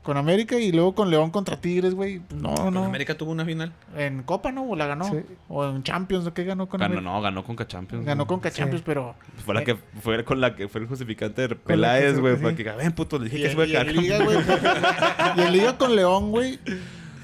Con 0.01 0.17
América 0.17 0.57
y 0.57 0.71
luego 0.71 0.95
con 0.95 1.11
León 1.11 1.29
contra 1.29 1.61
Tigres, 1.61 1.93
güey. 1.93 2.21
No, 2.33 2.55
Con 2.55 2.73
no. 2.73 2.83
América 2.85 3.15
tuvo 3.15 3.29
una 3.31 3.45
final. 3.45 3.71
En 3.95 4.23
Copa, 4.23 4.51
¿no? 4.51 4.63
¿O 4.63 4.75
la 4.75 4.87
ganó? 4.87 5.05
Sí. 5.05 5.19
O 5.47 5.63
en 5.63 5.83
Champions, 5.83 6.25
¿o 6.25 6.33
qué 6.33 6.43
ganó 6.43 6.67
con 6.67 6.79
Ganó, 6.79 6.93
América? 6.93 7.11
no, 7.11 7.21
ganó 7.21 7.43
con 7.43 7.55
Champions. 7.55 8.03
Ganó 8.03 8.25
con 8.25 8.41
Sí. 8.41 8.49
Champions, 8.49 8.81
pero... 8.83 9.13
Fue 9.45 9.53
la 9.53 9.63
que 9.63 9.75
fue 10.01 10.25
con 10.25 10.41
la 10.41 10.55
que 10.55 10.67
fue 10.67 10.81
el 10.81 10.87
justificante 10.87 11.47
de 11.47 11.55
Peláez, 11.55 12.19
güey. 12.19 12.35
Fue 12.37 12.55
que, 12.55 12.63
ven, 12.63 12.91
puto, 12.93 13.19
le 13.19 13.25
dije 13.25 13.37
Y, 13.37 13.41
que 13.43 13.47
se 13.49 13.53
iba 13.53 13.63
a 13.63 13.67
y 13.67 13.71
quedar 13.71 13.89
en 13.89 13.95
Liga, 13.97 14.17
campeón". 14.17 14.43
güey. 14.43 14.57
y 15.37 15.41
en 15.41 15.51
Liga 15.53 15.77
con 15.77 15.95
León, 15.95 16.31
güey. 16.31 16.59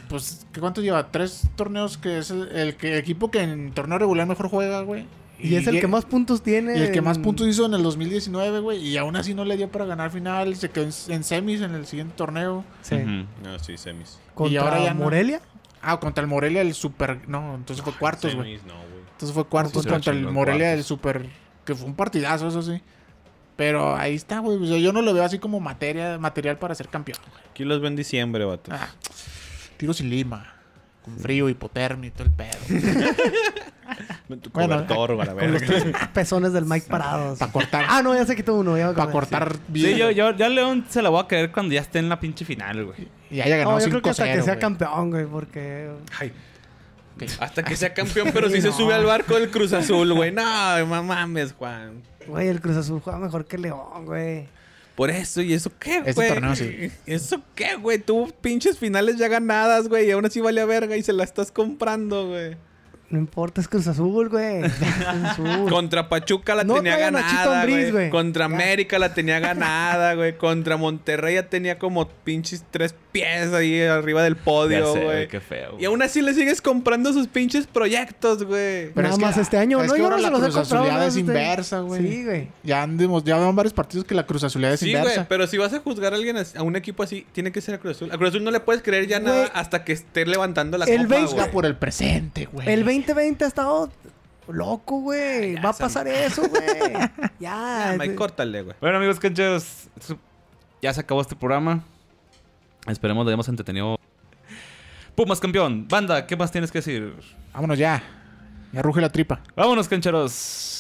Pues, 0.10 0.46
¿qué 0.52 0.60
¿cuánto 0.60 0.82
lleva? 0.82 1.12
Tres 1.12 1.50
torneos 1.56 1.98
que 1.98 2.18
es 2.20 2.32
el, 2.32 2.48
el 2.50 2.76
que, 2.76 2.98
equipo 2.98 3.30
que 3.32 3.42
en 3.42 3.72
torneo 3.72 3.98
regular 4.00 4.28
mejor 4.28 4.50
juega, 4.50 4.82
güey. 4.82 5.06
Y, 5.40 5.56
es 5.56 5.68
el 5.68 5.80
que 5.80 5.88
más 5.88 6.06
puntos 6.06 6.42
tiene. 6.42 6.78
Y 6.78 6.82
el 6.82 6.92
que 6.92 7.02
más 7.02 7.20
puntos 7.20 7.48
hizo 7.48 7.66
en 7.66 7.74
el 7.76 7.84
2019, 7.84 8.60
güey. 8.60 8.80
Y 8.80 8.98
aún 8.98 9.16
así 9.16 9.34
no 9.34 9.46
le 9.46 9.56
dio 9.56 9.70
para 9.70 9.86
ganar 9.86 10.10
final. 10.10 10.56
Se 10.56 10.70
quedó 10.70 10.86
en, 10.86 10.92
en 11.10 11.24
semis 11.24 11.62
en 11.62 11.76
el 11.76 11.86
siguiente 11.86 12.16
torneo. 12.16 12.64
Sí. 12.82 12.96
Ujú. 12.96 13.26
No, 13.44 13.60
sí, 13.60 13.78
semis. 13.78 14.20
Contra 14.34 14.54
Y 14.54 14.58
ahora 14.58 14.84
ya 14.84 14.94
no. 14.94 15.04
Morelia. 15.04 15.42
Ah, 15.82 16.00
contra 16.00 16.24
el 16.24 16.28
Morelia 16.28 16.62
el 16.62 16.74
super... 16.74 17.30
No, 17.30 17.54
entonces 17.54 17.84
fue 17.84 17.94
cuartos, 17.94 18.34
güey. 18.36 18.58
Semis, 18.58 18.66
no, 18.66 18.74
güey. 18.74 19.04
Entonces 19.12 19.34
fue 19.34 19.46
cuartos 19.46 19.84
Sí, 19.84 19.90
contra 19.90 20.12
el 20.12 20.24
Morelia 20.24 20.66
cuartos. 20.66 20.78
del 20.78 20.84
super... 20.84 21.30
Que 21.66 21.76
fue 21.76 21.86
un 21.86 21.96
partidazo, 21.96 22.48
eso 22.48 22.62
sí. 22.64 22.82
Pero 23.56 23.96
ahí 23.96 24.16
está, 24.16 24.40
güey. 24.40 24.58
O 24.58 24.66
sea, 24.66 24.78
yo 24.78 24.92
no 24.92 25.02
lo 25.02 25.14
veo 25.14 25.24
así 25.24 25.38
como 25.38 25.60
materia, 25.60 26.18
material 26.18 26.58
para 26.58 26.74
ser 26.76 26.88
campeón. 26.88 27.18
Aquí 27.52 27.64
los 27.64 27.80
ven 27.80 27.94
en 27.94 27.98
diciembre, 27.98 28.44
vato. 28.46 28.72
Ah, 28.74 28.90
tiro 29.78 29.94
sin 29.94 30.10
lima. 30.10 30.54
Con 31.04 31.18
frío, 31.18 31.48
hipotermia 31.48 32.10
y 32.10 32.12
todo 32.12 32.24
el 32.26 32.32
pedo. 32.32 32.58
Tu 34.42 34.50
Bueno, 34.50 34.86
cobertor, 34.86 35.16
la 35.16 35.34
Con 35.34 35.54
los 35.54 35.62
tres 35.62 35.86
pezones 36.14 36.52
del 36.52 36.66
Mike 36.66 36.88
parados. 36.90 37.40
Para 37.40 37.52
cortar, 37.52 37.86
Ah, 37.88 38.02
no, 38.02 38.14
ya 38.14 38.26
se 38.26 38.36
quitó 38.36 38.56
uno. 38.56 38.78
Ya 38.78 38.90
me 38.90 38.94
para 38.94 39.10
cortar 39.12 39.56
bien. 39.70 39.94
Sí, 39.94 39.98
yo, 39.98 40.12
yo, 40.12 40.36
yo 40.36 40.46
a 40.46 40.50
León 40.50 40.86
se 40.90 41.02
la 41.02 41.08
voy 41.10 41.22
a 41.24 41.28
creer 41.28 41.52
cuando 41.54 41.74
ya 41.74 41.80
esté 41.80 42.00
en 42.00 42.10
la 42.10 42.20
pinche 42.20 42.44
final, 42.44 42.84
güey. 42.86 43.08
Y 43.32 43.36
haya 43.40 43.46
sí. 43.46 43.50
ganado 43.60 43.72
No, 43.78 43.80
yo 43.80 43.90
creo 43.90 44.02
que 44.02 44.10
hasta 44.10 44.26
5-0, 44.26 44.36
que 44.36 44.42
sea 44.42 44.60
campeón, 44.60 45.10
güey, 45.12 45.26
porque... 45.26 45.90
Ay. 46.20 46.34
Hasta 47.40 47.64
que 47.64 47.76
sea 47.78 47.94
campeón, 47.94 48.30
pero 48.34 48.50
si 48.50 48.62
se 48.62 48.72
sube 48.74 48.94
al 48.94 49.06
barco 49.06 49.36
del 49.40 49.50
Cruz 49.50 49.72
Azul, 49.72 50.14
güey. 50.14 50.32
No, 50.34 50.44
ma- 50.88 51.02
mames, 51.02 51.54
Juan. 51.54 52.04
Güey, 52.28 52.50
el 52.50 52.60
Cruz 52.60 52.76
Azul 52.76 53.00
juega 53.00 53.18
mejor 53.20 53.46
que 53.46 53.58
León, 53.58 54.06
güey. 54.06 54.48
Por 54.98 55.12
eso, 55.12 55.42
¿y 55.44 55.54
eso 55.54 55.72
qué, 55.80 55.98
Este 56.00 56.14
güey? 56.14 56.28
torneo 56.28 56.56
sí. 56.56 56.90
¿Eso 57.06 57.44
qué, 57.54 57.76
güey? 57.76 58.00
Tuvo 58.00 58.30
pinches 58.42 58.80
finales 58.80 59.18
ya 59.18 59.28
ganadas, 59.28 59.88
güey. 59.88 60.08
Y 60.08 60.12
aún 60.12 60.26
así 60.26 60.42
vale 60.42 60.60
a 60.60 60.66
verga 60.66 60.98
y 60.98 61.04
se 61.04 61.14
la 61.14 61.24
estás 61.24 61.52
comprando, 61.52 62.30
güey. 62.30 62.58
No 63.10 63.18
importa, 63.20 63.62
es 63.62 63.70
Cruz 63.70 63.88
Azul, 63.88 64.28
güey. 64.28 64.64
Es 64.66 64.74
Cruz 64.74 65.24
Azul. 65.24 65.70
Contra 65.70 66.10
Pachuca 66.10 66.56
la 66.56 66.64
No 66.66 66.76
tenía 66.76 66.98
ganada, 66.98 67.66
güey. 67.66 67.92
güey. 67.92 68.10
Contra. 68.10 68.46
América 68.46 69.00
la 69.00 69.14
tenía 69.14 69.40
ganada, 69.40 70.14
güey. 70.16 70.38
Contra 70.38 70.76
Monterrey 70.78 71.36
ya 71.36 71.48
tenía 71.48 71.80
como 71.80 72.10
pinches 72.10 72.66
tres 72.70 72.94
pies 73.14 73.54
ahí 73.54 73.82
arriba 73.82 74.24
del 74.24 74.36
Ya 74.36 74.44
podio, 74.44 74.94
sé, 74.94 75.04
güey. 75.04 75.28
Qué 75.30 75.40
feo. 75.40 75.78
Y 75.80 75.86
aún 75.86 76.02
así 76.02 76.22
le 76.22 76.34
sigues 76.34 76.62
comprando 76.62 77.14
sus 77.14 77.28
pinches 77.28 77.66
proyectos, 77.66 78.44
güey. 78.44 78.92
Pero 78.94 79.04
Nada 79.04 79.10
es 79.10 79.16
que- 79.20 79.26
más 79.26 79.38
este 79.38 79.58
año, 79.58 79.82
es 79.82 79.88
¿no? 79.88 79.94
que 79.94 80.00
Yo 80.00 80.06
ahora 80.06 80.18
no 80.18 80.24
se 80.24 80.30
la 80.32 80.38
los 80.38 80.48
he 80.50 80.52
Cruz 80.52 80.72
nada 80.72 81.04
es 81.06 81.08
este- 81.10 81.20
inversa, 81.22 81.80
güey. 81.80 82.02
Sí, 82.08 82.26
güey. 82.26 82.48
Ya 82.64 82.84
han, 82.84 82.98
demos- 82.98 83.24
ya 83.24 83.38
van 83.38 83.56
varios 83.56 83.74
partidos 83.74 84.06
que 84.06 84.16
la 84.16 84.26
Cruz 84.26 84.44
Azulidad 84.44 84.74
es 84.74 84.82
Sí, 84.82 84.88
inversa. 84.90 85.14
güey, 85.16 85.26
pero 85.30 85.48
si 85.48 85.58
vas 85.58 85.74
a 85.74 85.80
juzgar 85.80 86.14
a 86.14 86.18
alguien, 86.18 86.36
a 86.38 86.62
un 86.64 86.76
equipo 86.76 87.04
así, 87.04 87.26
tiene 87.32 87.52
que 87.54 87.62
ser 87.62 87.76
a 87.76 87.78
Cruz 87.80 87.96
Azul. 87.96 88.12
A 88.12 88.18
Cruz 88.18 88.30
Azul 88.30 88.44
no 88.44 88.52
le 88.52 88.60
puedes 88.60 88.82
creer 88.84 89.08
ya 89.08 89.20
Güey. 89.20 89.32
nada 89.34 89.46
hasta 89.54 89.84
que 89.86 89.94
esté 89.94 90.26
levantando 90.26 90.78
la 90.78 90.86
El 90.86 91.08
copa, 91.08 91.22
güey. 91.22 91.52
Por 91.52 91.66
el 91.66 91.76
presente, 91.76 92.48
güey. 92.52 92.68
El 92.70 92.84
2020 93.02 93.44
ha 93.44 93.48
estado 93.48 93.90
loco, 94.48 95.02
güey. 95.02 95.56
ya 95.56 95.62
Va 95.62 95.70
a 95.70 95.74
pasar 95.74 96.08
eso, 96.08 96.48
güey. 96.48 96.64
Ya. 97.40 97.92
Ah, 97.92 97.96
Mike, 97.98 98.16
córtale, 98.16 98.62
güey. 98.64 98.76
Bueno, 98.82 98.98
amigos 98.98 99.20
cancheros, 99.20 99.88
ya 100.82 100.94
se 100.94 101.02
acabó 101.02 101.22
este 101.22 101.36
programa. 101.36 101.84
Esperemos 102.88 103.26
lo 103.26 103.30
hayamos 103.30 103.48
entretenido. 103.50 103.98
Pumas 105.16 105.40
campeón. 105.40 105.88
Banda, 105.88 106.26
¿qué 106.28 106.36
más 106.36 106.52
tienes 106.52 106.72
que 106.72 106.80
decir? 106.80 107.14
Vámonos 107.54 107.78
ya. 107.78 108.02
Ya 108.72 108.82
ruge 108.82 109.02
la 109.02 109.10
tripa. 109.10 109.42
Vámonos, 109.56 109.88
cancheros. 109.88 110.77